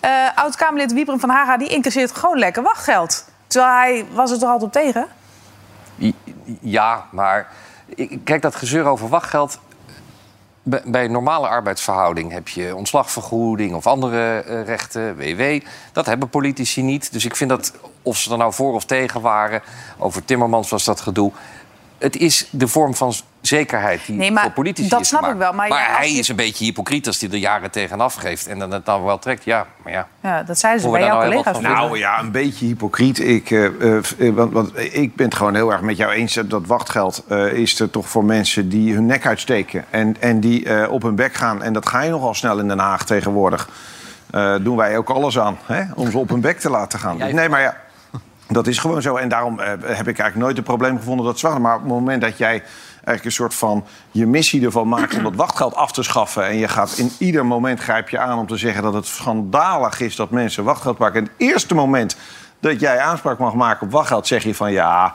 Eh, 0.00 0.10
Oud-Kamerlid 0.34 0.92
Wiebren 0.92 1.20
van 1.20 1.28
Haga 1.30 1.56
die 1.56 1.68
incasseert 1.68 2.12
gewoon 2.16 2.38
lekker 2.38 2.62
wachtgeld. 2.62 3.24
Terwijl 3.46 3.72
hij 3.74 4.04
was 4.12 4.30
het 4.30 4.42
er 4.42 4.48
altijd 4.48 4.66
op 4.66 4.72
tegen. 4.82 5.06
Ja, 6.60 7.04
maar 7.10 7.46
ik- 7.94 8.18
kijk, 8.24 8.42
dat 8.42 8.54
gezeur 8.56 8.84
over 8.84 9.08
wachtgeld... 9.08 9.58
Bij 10.84 11.08
normale 11.08 11.48
arbeidsverhouding 11.48 12.32
heb 12.32 12.48
je 12.48 12.76
ontslagvergoeding 12.76 13.74
of 13.74 13.86
andere 13.86 14.38
eh, 14.42 14.64
rechten, 14.64 15.16
WW. 15.16 15.60
Dat 15.92 16.06
hebben 16.06 16.28
politici 16.28 16.82
niet. 16.82 17.12
Dus 17.12 17.24
ik 17.24 17.36
vind 17.36 17.50
dat, 17.50 17.72
of 18.02 18.16
ze 18.16 18.30
er 18.30 18.38
nou 18.38 18.52
voor 18.52 18.72
of 18.74 18.84
tegen 18.84 19.20
waren... 19.20 19.62
over 19.98 20.24
Timmermans 20.24 20.70
was 20.70 20.84
dat 20.84 21.00
gedoe... 21.00 21.32
Het 22.04 22.16
is 22.16 22.48
de 22.50 22.68
vorm 22.68 22.94
van 22.94 23.12
zekerheid 23.40 24.00
die 24.06 24.16
Nee, 24.16 24.30
maar 24.32 24.42
voor 24.42 24.52
politici 24.52 24.88
dat 24.88 25.00
is 25.00 25.08
snap 25.08 25.26
ik 25.26 25.34
wel, 25.36 25.52
maar 25.52 25.68
ja, 25.68 25.74
hij 25.96 26.12
je- 26.12 26.18
is 26.18 26.28
een 26.28 26.36
beetje 26.36 26.64
hypocriet 26.64 27.06
als 27.06 27.20
hij 27.20 27.30
er 27.30 27.36
jaren 27.36 27.70
tegenaf 27.70 28.14
geeft... 28.14 28.46
en 28.46 28.58
dan 28.58 28.70
het 28.70 28.84
dan 28.86 29.04
wel 29.04 29.18
trekt. 29.18 29.44
Ja, 29.44 29.66
maar 29.84 29.92
ja. 29.92 30.08
Ja, 30.20 30.42
dat 30.42 30.58
zeiden 30.58 30.82
ze 30.82 30.88
Hoor 30.88 30.96
bij 30.98 31.06
jouw 31.06 31.18
nou 31.18 31.28
collega's. 31.30 31.60
Nou 31.60 31.98
ja, 31.98 32.18
een 32.20 32.30
beetje 32.30 32.66
hypocriet. 32.66 33.18
Ik, 33.18 33.50
eh, 33.50 33.64
eh, 33.64 33.96
eh, 34.18 34.34
want, 34.34 34.52
want 34.52 34.78
ik 34.78 35.16
ben 35.16 35.26
het 35.26 35.34
gewoon 35.34 35.54
heel 35.54 35.72
erg 35.72 35.80
met 35.80 35.96
jou 35.96 36.12
eens. 36.12 36.34
dat 36.34 36.50
Dat 36.50 36.66
wachtgeld 36.66 37.24
eh, 37.28 37.52
is 37.52 37.80
er 37.80 37.90
toch 37.90 38.08
voor 38.08 38.24
mensen 38.24 38.68
die 38.68 38.94
hun 38.94 39.06
nek 39.06 39.26
uitsteken. 39.26 39.84
En, 39.90 40.16
en 40.20 40.40
die 40.40 40.64
eh, 40.68 40.90
op 40.92 41.02
hun 41.02 41.14
bek 41.14 41.34
gaan. 41.34 41.62
En 41.62 41.72
dat 41.72 41.88
ga 41.88 42.00
je 42.02 42.10
nogal 42.10 42.34
snel 42.34 42.58
in 42.58 42.68
Den 42.68 42.78
Haag 42.78 43.04
tegenwoordig. 43.04 43.68
Eh, 44.30 44.54
doen 44.60 44.76
wij 44.76 44.96
ook 44.98 45.10
alles 45.10 45.38
aan 45.38 45.58
hè? 45.66 45.82
om 45.94 46.10
ze 46.10 46.18
op 46.18 46.28
hun 46.28 46.40
bek 46.40 46.58
te 46.60 46.70
laten 46.70 46.98
gaan. 46.98 47.16
Nee, 47.16 47.48
maar 47.48 47.60
ja, 47.60 47.76
dat 48.54 48.66
is 48.66 48.78
gewoon 48.78 49.02
zo. 49.02 49.16
En 49.16 49.28
daarom 49.28 49.60
eh, 49.60 49.68
heb 49.68 50.08
ik 50.08 50.18
eigenlijk 50.18 50.36
nooit 50.36 50.56
het 50.56 50.64
probleem 50.64 50.98
gevonden 50.98 51.26
dat 51.26 51.38
zwanger. 51.38 51.60
Maar 51.60 51.74
op 51.74 51.80
het 51.80 51.90
moment 51.90 52.20
dat 52.20 52.38
jij 52.38 52.62
eigenlijk 52.94 53.24
een 53.24 53.32
soort 53.32 53.54
van 53.54 53.84
je 54.10 54.26
missie 54.26 54.64
ervan 54.64 54.88
maakt 54.88 55.16
om 55.16 55.22
dat 55.22 55.34
wachtgeld 55.34 55.74
af 55.74 55.92
te 55.92 56.02
schaffen. 56.02 56.46
En 56.46 56.56
je 56.56 56.68
gaat 56.68 56.98
in 56.98 57.12
ieder 57.18 57.46
moment 57.46 57.80
grijp 57.80 58.08
je 58.08 58.18
aan 58.18 58.38
om 58.38 58.46
te 58.46 58.56
zeggen 58.56 58.82
dat 58.82 58.94
het 58.94 59.06
schandalig 59.06 60.00
is 60.00 60.16
dat 60.16 60.30
mensen 60.30 60.64
wachtgeld 60.64 60.96
pakken. 60.96 61.20
En 61.20 61.26
het 61.26 61.48
eerste 61.50 61.74
moment 61.74 62.16
dat 62.60 62.80
jij 62.80 62.98
aanspraak 62.98 63.38
mag 63.38 63.54
maken 63.54 63.86
op 63.86 63.92
wachtgeld, 63.92 64.26
zeg 64.26 64.44
je 64.44 64.54
van 64.54 64.72
ja. 64.72 65.14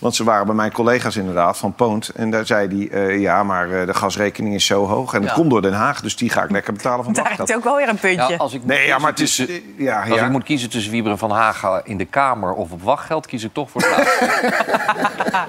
Want 0.00 0.14
ze 0.14 0.24
waren 0.24 0.46
bij 0.46 0.54
mijn 0.54 0.72
collega's 0.72 1.16
inderdaad 1.16 1.58
van 1.58 1.72
Poont. 1.74 2.08
En 2.08 2.30
daar 2.30 2.46
zei 2.46 2.88
hij, 2.88 3.00
eh, 3.08 3.20
ja, 3.20 3.42
maar 3.42 3.70
eh, 3.80 3.86
de 3.86 3.94
gasrekening 3.94 4.54
is 4.54 4.66
zo 4.66 4.86
hoog. 4.86 5.14
En 5.14 5.20
het 5.20 5.28
Ja. 5.30 5.34
komt 5.36 5.50
door 5.50 5.62
Den 5.62 5.72
Haag, 5.72 6.00
dus 6.00 6.16
die 6.16 6.30
ga 6.30 6.42
ik 6.42 6.50
lekker 6.50 6.72
betalen 6.72 7.04
van 7.04 7.12
Daar 7.12 7.22
wachtgeld. 7.22 7.48
heeft 7.48 7.60
ook 7.60 7.66
wel 7.66 7.76
weer 7.76 7.88
een 7.88 7.98
puntje. 7.98 8.28
Ja, 8.32 8.36
als 8.36 8.52
ik 8.52 8.58
moet 8.60 8.68
Nee, 8.68 8.76
ja, 8.78 8.82
kiezen 8.84 9.00
maar 9.02 9.10
het 9.10 9.20
is... 9.20 9.34
tussen- 9.36 9.54
eh, 9.54 9.60
Ja, 9.84 10.00
Als 10.00 10.08
ja. 10.18 10.24
ik 10.24 10.30
moet 10.30 10.44
kiezen 10.44 10.70
tussen 10.70 10.92
Wieberen 10.92 11.18
van 11.18 11.30
Haga 11.30 11.80
in 11.84 11.96
de 11.96 12.04
Kamer 12.04 12.52
of 12.52 12.70
op 12.70 12.82
wachtgeld, 12.82 13.26
kies 13.26 13.44
ik 13.44 13.52
toch 13.52 13.70
voor 13.70 13.82
het. 13.84 14.18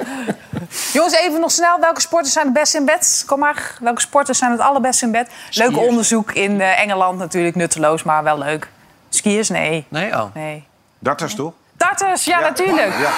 Jongens, 0.93 1.15
even 1.15 1.39
nog 1.39 1.51
snel. 1.51 1.79
Welke 1.79 2.01
sporters 2.01 2.33
zijn 2.33 2.45
het 2.45 2.53
best 2.53 2.75
in 2.75 2.85
bed? 2.85 3.23
Kom 3.27 3.39
maar. 3.39 3.77
Welke 3.81 4.01
sporters 4.01 4.37
zijn 4.37 4.51
het 4.51 4.59
allerbest 4.59 5.01
in 5.01 5.11
bed? 5.11 5.29
Leuk 5.51 5.77
onderzoek 5.77 6.31
in 6.31 6.61
eh, 6.61 6.79
Engeland 6.81 7.17
natuurlijk. 7.17 7.55
Nutteloos, 7.55 8.03
maar 8.03 8.23
wel 8.23 8.37
leuk. 8.37 8.69
Skiers? 9.09 9.49
Nee. 9.49 9.85
Nee, 9.87 10.11
oh. 10.13 10.23
nee. 10.33 10.63
Darters 10.99 11.35
toch? 11.35 11.53
Darters? 11.81 12.23
Ja, 12.25 12.39
natuurlijk. 12.39 12.93
Ja. 12.99 13.09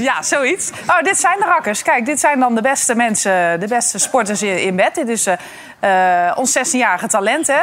Ja, 0.00 0.22
zoiets. 0.22 0.70
Oh, 0.86 1.00
dit 1.02 1.18
zijn 1.18 1.38
de 1.38 1.44
rakkers. 1.44 1.82
Kijk, 1.82 2.06
dit 2.06 2.20
zijn 2.20 2.40
dan 2.40 2.54
de 2.54 2.60
beste 2.60 2.94
mensen, 2.94 3.60
de 3.60 3.68
beste 3.68 3.98
sporters 3.98 4.42
in, 4.42 4.76
bed. 4.76 4.94
Dit 4.94 5.08
is 5.08 5.26
eh, 5.26 6.28
eh, 6.28 6.38
ons 6.38 6.58
16-jarige 6.58 7.06
talent, 7.06 7.46
hè? 7.46 7.62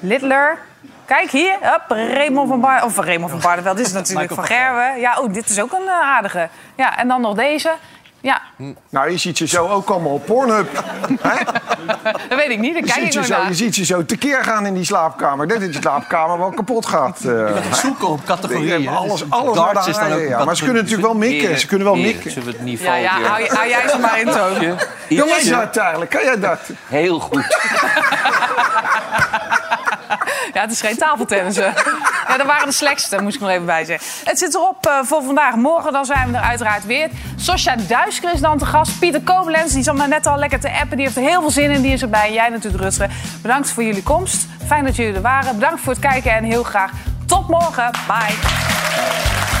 Littler. 0.00 0.58
Kijk 1.04 1.30
hier, 1.30 1.56
Hup, 1.60 1.84
Raymond 1.88 2.48
van 2.48 2.60
Bar... 2.60 2.84
Of 2.84 2.96
Raymond 2.96 3.30
van 3.30 3.40
Barneveld, 3.40 3.76
dit 3.76 3.86
is 3.86 3.92
natuurlijk 3.92 4.32
van 4.32 4.38
Michael 4.44 4.56
van 4.56 4.56
Gerwen. 4.56 5.00
Ja, 5.00 5.18
oh, 5.20 5.32
dit 5.32 5.48
is 5.48 5.60
ook 5.60 5.72
een 5.72 5.88
eh, 5.88 6.00
aardige. 6.00 6.48
Ja, 6.74 6.98
en 6.98 7.08
dan 7.08 7.20
nog 7.20 7.34
deze. 7.34 7.72
Ja, 8.20 8.40
Nou, 8.88 9.10
je 9.10 9.16
ziet 9.16 9.36
ze 9.36 9.46
zo 9.46 9.66
ook 9.68 9.88
allemaal 9.90 10.12
op 10.12 10.26
Pornhub. 10.26 10.84
Hè? 11.20 11.44
dat 12.28 12.38
weet 12.38 12.48
ik 12.50 12.58
niet, 12.58 12.74
Je 12.76 12.82
kijk 12.82 12.96
ik 13.06 13.14
nog 13.14 13.24
zo, 13.24 13.36
naar. 13.38 13.48
je 13.48 13.54
ziet 13.54 13.74
ze 13.74 13.84
zo 13.84 14.04
tekeer 14.04 14.44
gaan 14.44 14.66
in 14.66 14.74
die 14.74 14.84
slaapkamer. 14.84 15.48
Dat 15.48 15.60
je 15.60 15.72
slaapkamer 15.72 16.38
wel 16.38 16.50
kapot 16.50 16.86
gaat. 16.86 17.20
eh. 17.24 17.56
Zoeken 17.72 18.08
op 18.08 18.20
Je 18.20 18.26
categorieën. 18.26 18.88
alles, 18.88 19.30
alles 19.30 19.56
darts 19.56 19.74
naar 19.74 19.84
de 19.84 19.90
is 19.90 19.96
dan 19.96 20.12
ook 20.12 20.28
ja. 20.28 20.44
Maar 20.44 20.56
ze 20.56 20.64
kunnen 20.64 20.82
natuurlijk 20.82 21.08
wel 21.08 21.18
mikken. 21.18 21.58
Ze 21.60 21.66
kunnen 21.66 21.86
wel 21.86 21.96
mikken. 21.96 22.30
Zullen 22.30 22.48
we 22.48 22.54
het 22.54 22.64
niveau 22.64 22.96
Ja, 22.98 23.18
ja, 23.18 23.28
hou, 23.28 23.46
hou 23.48 23.68
jij 23.68 23.88
ze 23.88 23.98
maar 23.98 24.20
in 24.20 24.26
toon. 24.30 24.52
Ietsje, 24.52 24.76
Kan 25.08 25.28
jij 25.28 25.36
ietsje. 25.38 25.50
dat 25.50 25.76
eigenlijk? 25.76 26.10
Kan 26.10 26.22
jij 26.24 26.38
dat? 26.40 26.60
Heel 26.86 27.20
goed. 27.20 27.46
Ja, 30.52 30.60
het 30.60 30.70
is 30.70 30.80
geen 30.80 30.96
tafeltennissen. 30.96 31.74
Ja, 32.28 32.36
dat 32.36 32.46
waren 32.46 32.66
de 32.66 32.72
slechtste, 32.72 33.22
moest 33.22 33.34
ik 33.34 33.40
nog 33.40 33.50
even 33.50 33.66
bij 33.66 33.84
zeggen. 33.84 34.08
Het 34.24 34.38
zit 34.38 34.54
erop 34.54 34.86
eh, 34.86 34.98
voor 35.02 35.22
vandaag. 35.22 35.54
Morgen 35.54 35.92
dan 35.92 36.04
zijn 36.04 36.30
we 36.30 36.36
er 36.36 36.42
uiteraard 36.42 36.86
weer. 36.86 37.08
Sosja 37.36 37.76
Duisker 37.76 38.32
is 38.34 38.40
dan 38.40 38.58
te 38.58 38.66
gast. 38.66 38.98
Pieter 38.98 39.20
Koblenz, 39.20 39.72
die 39.72 39.82
zat 39.82 39.94
me 39.94 40.06
net 40.06 40.26
al 40.26 40.38
lekker 40.38 40.60
te 40.60 40.70
appen. 40.70 40.96
Die 40.96 41.06
heeft 41.06 41.16
er 41.16 41.22
heel 41.22 41.40
veel 41.40 41.50
zin 41.50 41.70
in. 41.70 41.82
Die 41.82 41.92
is 41.92 42.02
erbij. 42.02 42.32
Jij 42.32 42.48
natuurlijk, 42.48 42.82
Rutger. 42.82 43.10
Bedankt 43.42 43.70
voor 43.70 43.82
jullie 43.82 44.02
komst. 44.02 44.46
Fijn 44.66 44.84
dat 44.84 44.96
jullie 44.96 45.14
er 45.14 45.22
waren. 45.22 45.54
Bedankt 45.54 45.80
voor 45.80 45.92
het 45.92 46.02
kijken 46.02 46.32
en 46.32 46.44
heel 46.44 46.62
graag 46.62 46.90
tot 47.26 47.48
morgen. 47.48 47.90
Bye. 48.06 49.57